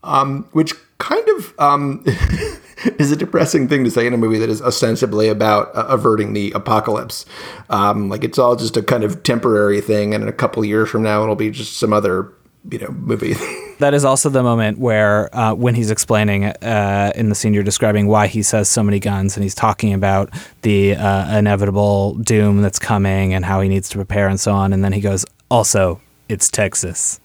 um, 0.04 0.50
which 0.52 0.74
kind 0.98 1.26
of 1.38 1.54
um, 1.58 2.04
is 3.00 3.12
a 3.12 3.16
depressing 3.16 3.68
thing 3.68 3.84
to 3.84 3.92
say 3.92 4.06
in 4.06 4.14
a 4.14 4.18
movie 4.18 4.40
that 4.40 4.50
is 4.50 4.62
ostensibly 4.62 5.30
about 5.30 5.74
uh, 5.76 5.86
averting 5.88 6.34
the 6.34 6.52
apocalypse. 6.52 7.26
Um, 7.70 8.10
like 8.10 8.24
it's 8.24 8.38
all 8.38 8.56
just 8.56 8.76
a 8.76 8.82
kind 8.82 9.04
of 9.04 9.24
temporary 9.24 9.80
thing, 9.80 10.14
and 10.14 10.24
in 10.24 10.28
a 10.28 10.34
couple 10.34 10.66
years 10.66 10.90
from 10.90 11.04
now, 11.04 11.24
it'll 11.24 11.36
be 11.36 11.50
just 11.50 11.78
some 11.78 11.94
other 11.94 12.32
you 12.70 12.80
know 12.80 12.90
movie. 12.92 13.36
That 13.80 13.94
is 13.94 14.06
also 14.06 14.30
the 14.30 14.42
moment 14.42 14.80
where, 14.80 15.36
uh, 15.36 15.54
when 15.54 15.76
he's 15.76 15.92
explaining 15.92 16.46
uh, 16.46 17.12
in 17.14 17.28
the 17.28 17.36
scene 17.36 17.54
you're 17.54 17.62
describing 17.62 18.08
why 18.08 18.28
he 18.28 18.42
says 18.42 18.70
so 18.70 18.82
many 18.82 19.02
guns, 19.02 19.36
and 19.36 19.44
he's 19.44 19.54
talking 19.54 19.94
about 19.94 20.30
the 20.62 20.96
uh, 20.96 21.38
inevitable 21.38 22.14
doom 22.16 22.62
that's 22.62 22.80
coming 22.80 23.34
and 23.34 23.44
how 23.44 23.60
he 23.60 23.68
needs 23.68 23.90
to 23.90 23.98
prepare 23.98 24.30
and 24.30 24.40
so 24.40 24.54
on, 24.54 24.72
and 24.72 24.82
then 24.82 24.94
he 24.94 25.02
goes, 25.02 25.26
"Also, 25.52 26.00
it's 26.30 26.50
Texas." 26.50 27.20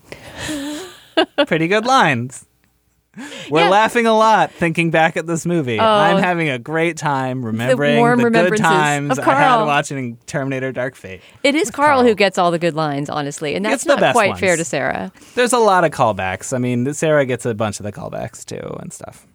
Pretty 1.46 1.68
good 1.68 1.86
lines. 1.86 2.46
We're 3.50 3.62
Yeah. 3.62 3.68
laughing 3.70 4.06
a 4.06 4.16
lot 4.16 4.52
thinking 4.52 4.90
back 4.90 5.16
at 5.16 5.26
this 5.26 5.44
movie. 5.44 5.78
Oh. 5.78 5.84
I'm 5.84 6.22
having 6.22 6.48
a 6.48 6.58
great 6.58 6.96
time 6.96 7.44
remembering 7.44 7.96
the, 7.96 8.00
warm 8.00 8.20
good 8.20 8.56
times 8.56 9.18
of 9.18 9.26
I 9.26 9.34
had 9.34 9.64
watching 9.64 10.16
Terminator 10.26 10.70
Dark 10.70 10.94
Fate. 10.94 11.20
It 11.42 11.54
is 11.54 11.70
Carl, 11.70 12.04
who 12.04 12.14
gets 12.14 12.38
all 12.38 12.50
the 12.50 12.58
good 12.58 12.74
lines, 12.76 13.10
honestly, 13.10 13.54
and 13.56 13.64
that's 13.64 13.84
not 13.84 13.98
quite 14.12 14.30
ones. 14.30 14.40
fair 14.40 14.56
to 14.56 14.64
Sarah. 14.64 15.12
There's 15.34 15.52
a 15.52 15.58
lot 15.58 15.84
of 15.84 15.90
callbacks. 15.90 16.54
I 16.54 16.58
mean, 16.58 16.92
Sarah 16.94 17.26
gets 17.26 17.44
a 17.44 17.54
bunch 17.54 17.80
of 17.80 17.84
the 17.84 17.92
callbacks 17.92 18.44
too 18.44 18.76
and 18.80 18.92
stuff. 18.92 19.26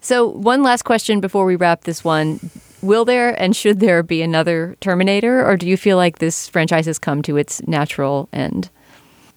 So, 0.00 0.26
one 0.26 0.62
last 0.62 0.82
question 0.82 1.20
before 1.20 1.44
we 1.46 1.56
wrap 1.56 1.84
this 1.84 2.04
one. 2.04 2.50
Will 2.82 3.04
there 3.04 3.40
and 3.40 3.54
should 3.54 3.78
there 3.78 4.02
be 4.02 4.20
another 4.22 4.76
Terminator, 4.80 5.46
or 5.48 5.56
do 5.56 5.68
you 5.68 5.76
feel 5.76 5.96
like 5.96 6.18
this 6.18 6.48
franchise 6.48 6.86
has 6.86 6.98
come 6.98 7.22
to 7.22 7.36
its 7.36 7.62
natural 7.68 8.28
end? 8.32 8.68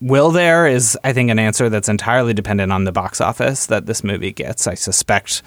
Will 0.01 0.31
there 0.31 0.67
is, 0.67 0.97
I 1.03 1.13
think, 1.13 1.31
an 1.31 1.39
answer 1.39 1.69
that's 1.69 1.89
entirely 1.89 2.33
dependent 2.33 2.71
on 2.71 2.83
the 2.83 2.91
box 2.91 3.21
office 3.21 3.67
that 3.67 3.85
this 3.85 4.03
movie 4.03 4.31
gets. 4.31 4.67
I 4.67 4.75
suspect 4.75 5.41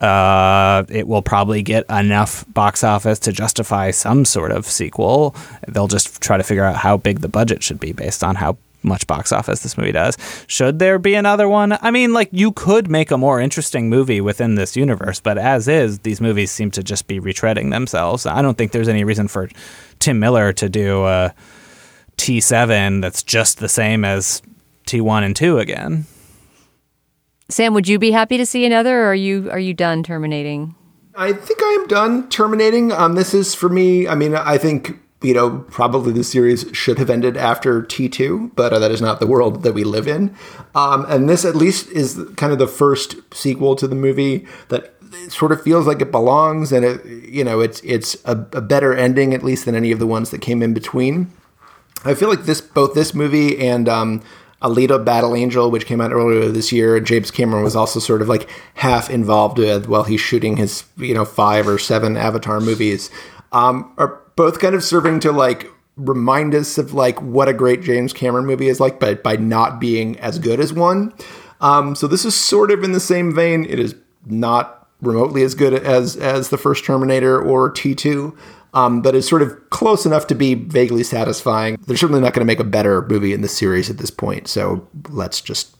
uh, 0.00 0.84
it 0.88 1.06
will 1.06 1.22
probably 1.22 1.62
get 1.62 1.84
enough 1.90 2.44
box 2.52 2.82
office 2.82 3.18
to 3.20 3.32
justify 3.32 3.90
some 3.90 4.24
sort 4.24 4.52
of 4.52 4.64
sequel. 4.66 5.36
They'll 5.68 5.88
just 5.88 6.22
try 6.22 6.38
to 6.38 6.42
figure 6.42 6.64
out 6.64 6.76
how 6.76 6.96
big 6.96 7.20
the 7.20 7.28
budget 7.28 7.62
should 7.62 7.78
be 7.78 7.92
based 7.92 8.24
on 8.24 8.36
how 8.36 8.56
much 8.82 9.06
box 9.06 9.30
office 9.30 9.60
this 9.60 9.76
movie 9.76 9.92
does. 9.92 10.16
Should 10.46 10.78
there 10.78 10.98
be 10.98 11.14
another 11.14 11.48
one? 11.48 11.76
I 11.82 11.90
mean, 11.90 12.14
like, 12.14 12.30
you 12.32 12.52
could 12.52 12.90
make 12.90 13.10
a 13.10 13.18
more 13.18 13.38
interesting 13.38 13.90
movie 13.90 14.22
within 14.22 14.54
this 14.54 14.74
universe, 14.74 15.20
but 15.20 15.36
as 15.36 15.68
is, 15.68 15.98
these 15.98 16.20
movies 16.20 16.50
seem 16.50 16.70
to 16.70 16.82
just 16.82 17.06
be 17.06 17.20
retreading 17.20 17.70
themselves. 17.70 18.24
I 18.24 18.40
don't 18.40 18.56
think 18.56 18.72
there's 18.72 18.88
any 18.88 19.04
reason 19.04 19.28
for 19.28 19.50
Tim 19.98 20.18
Miller 20.18 20.54
to 20.54 20.70
do 20.70 21.04
a 21.04 21.34
T7 22.20 23.00
that's 23.00 23.22
just 23.22 23.60
the 23.60 23.68
same 23.68 24.04
as 24.04 24.42
T1 24.86 25.22
and 25.24 25.34
2 25.34 25.58
again. 25.58 26.04
Sam, 27.48 27.74
would 27.74 27.88
you 27.88 27.98
be 27.98 28.10
happy 28.10 28.36
to 28.36 28.46
see 28.46 28.64
another, 28.64 29.02
or 29.02 29.06
are 29.06 29.14
you 29.14 29.50
are 29.50 29.58
you 29.58 29.74
done 29.74 30.02
terminating? 30.02 30.74
I 31.16 31.32
think 31.32 31.60
I 31.62 31.78
am 31.80 31.86
done 31.88 32.28
terminating. 32.28 32.92
Um, 32.92 33.14
this 33.14 33.34
is 33.34 33.54
for 33.54 33.68
me. 33.68 34.06
I 34.06 34.14
mean, 34.14 34.36
I 34.36 34.58
think 34.58 34.98
you 35.22 35.34
know 35.34 35.64
probably 35.70 36.12
the 36.12 36.22
series 36.22 36.64
should 36.72 36.98
have 36.98 37.10
ended 37.10 37.36
after 37.36 37.82
T 37.82 38.08
two, 38.08 38.52
but 38.54 38.72
uh, 38.72 38.78
that 38.78 38.92
is 38.92 39.00
not 39.00 39.18
the 39.18 39.26
world 39.26 39.62
that 39.64 39.72
we 39.72 39.82
live 39.82 40.06
in. 40.06 40.36
Um, 40.74 41.04
and 41.08 41.28
this 41.28 41.44
at 41.44 41.56
least 41.56 41.90
is 41.90 42.22
kind 42.36 42.52
of 42.52 42.58
the 42.58 42.68
first 42.68 43.16
sequel 43.34 43.74
to 43.76 43.88
the 43.88 43.96
movie 43.96 44.46
that 44.68 44.94
sort 45.28 45.50
of 45.50 45.62
feels 45.62 45.86
like 45.86 46.00
it 46.00 46.12
belongs, 46.12 46.70
and 46.70 46.84
it 46.84 47.04
you 47.04 47.42
know 47.42 47.60
it's 47.60 47.80
it's 47.80 48.14
a, 48.26 48.32
a 48.52 48.60
better 48.60 48.94
ending 48.94 49.34
at 49.34 49.42
least 49.42 49.64
than 49.64 49.74
any 49.74 49.90
of 49.90 49.98
the 49.98 50.06
ones 50.06 50.30
that 50.30 50.40
came 50.40 50.62
in 50.62 50.72
between. 50.72 51.32
I 52.04 52.14
feel 52.14 52.28
like 52.28 52.44
this 52.44 52.60
both 52.60 52.94
this 52.94 53.14
movie 53.14 53.58
and 53.58 53.88
um, 53.88 54.22
Alita 54.62 55.02
Battle 55.04 55.34
Angel, 55.34 55.70
which 55.70 55.86
came 55.86 56.00
out 56.00 56.12
earlier 56.12 56.48
this 56.48 56.72
year, 56.72 57.00
James 57.00 57.30
Cameron 57.30 57.64
was 57.64 57.76
also 57.76 58.00
sort 58.00 58.22
of 58.22 58.28
like 58.28 58.48
half 58.74 59.10
involved 59.10 59.58
with 59.58 59.86
while 59.86 60.04
he's 60.04 60.20
shooting 60.20 60.56
his 60.56 60.84
you 60.96 61.14
know 61.14 61.24
five 61.24 61.66
or 61.66 61.78
seven 61.78 62.16
Avatar 62.16 62.60
movies, 62.60 63.10
um, 63.52 63.92
are 63.98 64.20
both 64.36 64.58
kind 64.58 64.74
of 64.74 64.84
serving 64.84 65.20
to 65.20 65.32
like 65.32 65.70
remind 65.96 66.54
us 66.54 66.78
of 66.78 66.94
like 66.94 67.20
what 67.20 67.48
a 67.48 67.52
great 67.52 67.82
James 67.82 68.12
Cameron 68.12 68.46
movie 68.46 68.68
is 68.68 68.80
like, 68.80 69.00
but 69.00 69.22
by 69.22 69.36
not 69.36 69.80
being 69.80 70.18
as 70.20 70.38
good 70.38 70.60
as 70.60 70.72
one. 70.72 71.12
Um, 71.60 71.94
so 71.94 72.06
this 72.06 72.24
is 72.24 72.34
sort 72.34 72.70
of 72.70 72.82
in 72.82 72.92
the 72.92 73.00
same 73.00 73.34
vein. 73.34 73.66
It 73.66 73.78
is 73.78 73.94
not 74.26 74.88
remotely 75.02 75.42
as 75.42 75.54
good 75.54 75.74
as 75.74 76.16
as 76.16 76.50
the 76.50 76.58
first 76.58 76.84
Terminator 76.84 77.40
or 77.40 77.70
T 77.70 77.94
two 77.94 78.36
um, 78.74 79.02
but 79.02 79.14
is 79.14 79.28
sort 79.28 79.42
of 79.42 79.70
close 79.70 80.06
enough 80.06 80.26
to 80.28 80.34
be 80.34 80.54
vaguely 80.54 81.02
satisfying. 81.02 81.76
They're 81.86 81.96
certainly 81.96 82.22
not 82.22 82.34
going 82.34 82.40
to 82.40 82.46
make 82.46 82.60
a 82.60 82.64
better 82.64 83.02
movie 83.08 83.32
in 83.32 83.40
the 83.40 83.48
series 83.48 83.90
at 83.90 83.98
this 83.98 84.10
point, 84.10 84.48
so 84.48 84.86
let's 85.08 85.40
just 85.40 85.76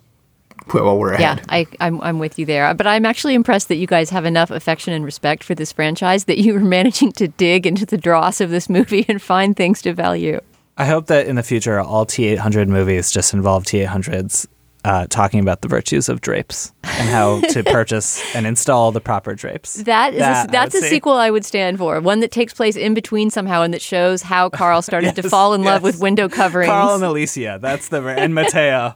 quit 0.68 0.84
while 0.84 0.98
we're 0.98 1.18
Yeah, 1.18 1.32
ahead. 1.32 1.46
I, 1.48 1.66
I'm 1.80 2.00
I'm 2.00 2.18
with 2.18 2.38
you 2.38 2.46
there. 2.46 2.72
But 2.74 2.86
I'm 2.86 3.04
actually 3.04 3.34
impressed 3.34 3.68
that 3.68 3.76
you 3.76 3.86
guys 3.86 4.10
have 4.10 4.24
enough 4.24 4.50
affection 4.50 4.92
and 4.92 5.04
respect 5.04 5.44
for 5.44 5.54
this 5.54 5.72
franchise 5.72 6.24
that 6.24 6.38
you 6.38 6.56
are 6.56 6.60
managing 6.60 7.12
to 7.12 7.28
dig 7.28 7.66
into 7.66 7.84
the 7.84 7.98
dross 7.98 8.40
of 8.40 8.50
this 8.50 8.68
movie 8.68 9.04
and 9.08 9.20
find 9.20 9.56
things 9.56 9.82
to 9.82 9.92
value. 9.92 10.40
I 10.76 10.86
hope 10.86 11.06
that 11.06 11.26
in 11.26 11.36
the 11.36 11.42
future, 11.42 11.78
all 11.78 12.06
T800 12.06 12.68
movies 12.68 13.10
just 13.10 13.34
involve 13.34 13.64
T800s 13.64 14.46
uh, 14.84 15.06
talking 15.08 15.40
about 15.40 15.60
the 15.62 15.68
virtues 15.68 16.08
of 16.08 16.20
drapes 16.20 16.72
and 16.84 17.08
how 17.08 17.40
to 17.52 17.62
purchase 17.64 18.22
and 18.34 18.46
install 18.46 18.92
the 18.92 19.00
proper 19.00 19.34
drapes. 19.34 19.74
That 19.82 20.14
is 20.14 20.20
That 20.20 20.46
a, 20.46 20.48
I 20.48 20.52
that's 20.52 20.74
a 20.74 20.80
see. 20.80 20.88
sequel 20.88 21.12
I 21.14 21.30
would 21.30 21.44
stand 21.44 21.78
for. 21.78 22.00
One 22.00 22.20
that 22.20 22.30
takes 22.30 22.54
place 22.54 22.76
in 22.76 22.94
between 22.94 23.30
somehow 23.30 23.62
and 23.62 23.74
that 23.74 23.82
shows 23.82 24.22
how 24.22 24.48
Carl 24.48 24.82
started 24.82 25.16
to 25.16 25.22
fall 25.30 25.54
in 25.54 25.62
love 25.62 25.82
with 25.82 26.00
window 26.00 26.28
coverings. 26.28 26.70
Carl 26.70 26.94
and 26.94 27.04
Alicia, 27.04 27.58
that's 27.60 27.88
the 27.88 28.02
and 28.06 28.34
Mateo. 28.34 28.94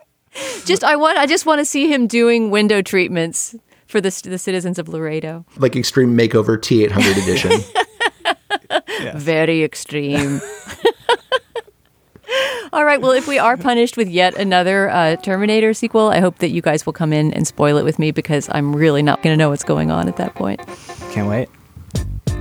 just 0.64 0.84
I 0.84 0.96
want 0.96 1.18
I 1.18 1.26
just 1.26 1.46
want 1.46 1.58
to 1.60 1.64
see 1.64 1.92
him 1.92 2.06
doing 2.06 2.50
window 2.50 2.82
treatments 2.82 3.56
for 3.86 4.00
the 4.00 4.10
the 4.24 4.38
citizens 4.38 4.78
of 4.78 4.88
Laredo. 4.88 5.44
Like 5.56 5.74
Extreme 5.74 6.16
Makeover 6.16 6.56
T800 6.58 7.22
edition. 7.22 7.60
Very 9.16 9.64
extreme. 9.64 10.40
All 12.72 12.84
right. 12.84 13.00
Well, 13.00 13.12
if 13.12 13.26
we 13.26 13.38
are 13.38 13.56
punished 13.56 13.96
with 13.96 14.08
yet 14.08 14.36
another 14.36 14.90
uh, 14.90 15.16
Terminator 15.16 15.72
sequel, 15.74 16.08
I 16.08 16.20
hope 16.20 16.38
that 16.38 16.50
you 16.50 16.60
guys 16.60 16.84
will 16.84 16.92
come 16.92 17.12
in 17.12 17.32
and 17.32 17.46
spoil 17.46 17.76
it 17.78 17.84
with 17.84 17.98
me 17.98 18.10
because 18.10 18.48
I'm 18.52 18.74
really 18.74 19.02
not 19.02 19.22
going 19.22 19.32
to 19.32 19.36
know 19.36 19.50
what's 19.50 19.64
going 19.64 19.90
on 19.90 20.08
at 20.08 20.16
that 20.16 20.34
point. 20.34 20.60
Can't 21.12 21.28
wait. 21.28 21.48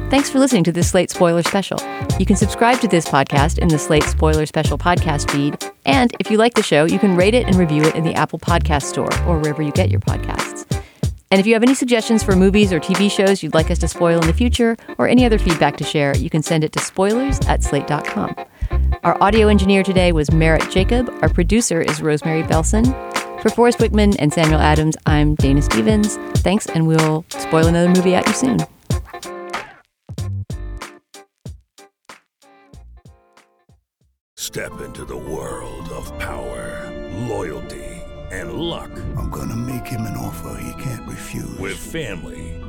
Thanks 0.09 0.29
for 0.29 0.39
listening 0.39 0.63
to 0.65 0.71
this 0.71 0.89
Slate 0.89 1.11
Spoiler 1.11 1.43
Special. 1.43 1.77
You 2.17 2.25
can 2.25 2.37
subscribe 2.37 2.79
to 2.79 2.87
this 2.87 3.05
podcast 3.05 3.57
in 3.57 3.67
the 3.67 3.77
Slate 3.77 4.03
Spoiler 4.03 4.45
Special 4.45 4.77
podcast 4.77 5.29
feed. 5.29 5.61
And 5.85 6.11
if 6.19 6.31
you 6.31 6.37
like 6.37 6.53
the 6.53 6.63
show, 6.63 6.85
you 6.85 6.97
can 6.97 7.15
rate 7.15 7.33
it 7.33 7.45
and 7.45 7.55
review 7.55 7.83
it 7.83 7.95
in 7.95 8.03
the 8.03 8.13
Apple 8.13 8.39
Podcast 8.39 8.83
Store 8.83 9.13
or 9.25 9.37
wherever 9.39 9.61
you 9.61 9.71
get 9.73 9.89
your 9.89 9.99
podcasts. 9.99 10.65
And 11.29 11.41
if 11.41 11.45
you 11.45 11.53
have 11.55 11.63
any 11.63 11.73
suggestions 11.73 12.23
for 12.23 12.37
movies 12.37 12.71
or 12.71 12.79
TV 12.79 13.11
shows 13.11 13.43
you'd 13.43 13.53
like 13.53 13.69
us 13.69 13.79
to 13.79 13.87
spoil 13.89 14.21
in 14.21 14.27
the 14.27 14.33
future, 14.33 14.77
or 14.97 15.09
any 15.09 15.25
other 15.25 15.37
feedback 15.37 15.75
to 15.77 15.83
share, 15.83 16.15
you 16.15 16.29
can 16.29 16.41
send 16.41 16.63
it 16.63 16.71
to 16.71 16.79
spoilers 16.79 17.39
at 17.47 17.63
slate.com. 17.63 18.33
Our 19.03 19.21
audio 19.21 19.47
engineer 19.47 19.83
today 19.83 20.11
was 20.11 20.31
Merritt 20.31 20.69
Jacob. 20.71 21.09
Our 21.21 21.29
producer 21.29 21.81
is 21.81 22.01
Rosemary 22.01 22.43
Belson. 22.43 22.85
For 23.41 23.49
Forrest 23.49 23.77
Wickman 23.79 24.15
and 24.19 24.33
Samuel 24.33 24.59
Adams, 24.59 24.97
I'm 25.05 25.35
Dana 25.35 25.61
Stevens. 25.61 26.17
Thanks, 26.37 26.65
and 26.67 26.87
we'll 26.87 27.23
spoil 27.29 27.67
another 27.67 27.89
movie 27.89 28.15
at 28.15 28.27
you 28.27 28.33
soon. 28.33 28.59
Step 34.35 34.81
into 34.81 35.05
the 35.05 35.15
world 35.15 35.89
of 35.89 36.17
power, 36.17 36.91
loyalty, 37.27 38.01
and 38.31 38.53
luck. 38.53 38.89
I'm 39.15 39.29
gonna 39.29 39.55
make 39.55 39.85
him 39.85 40.01
an 40.01 40.17
offer 40.17 40.59
he 40.59 40.83
can't 40.83 41.07
refuse. 41.07 41.57
With 41.59 41.77
family, 41.77 42.56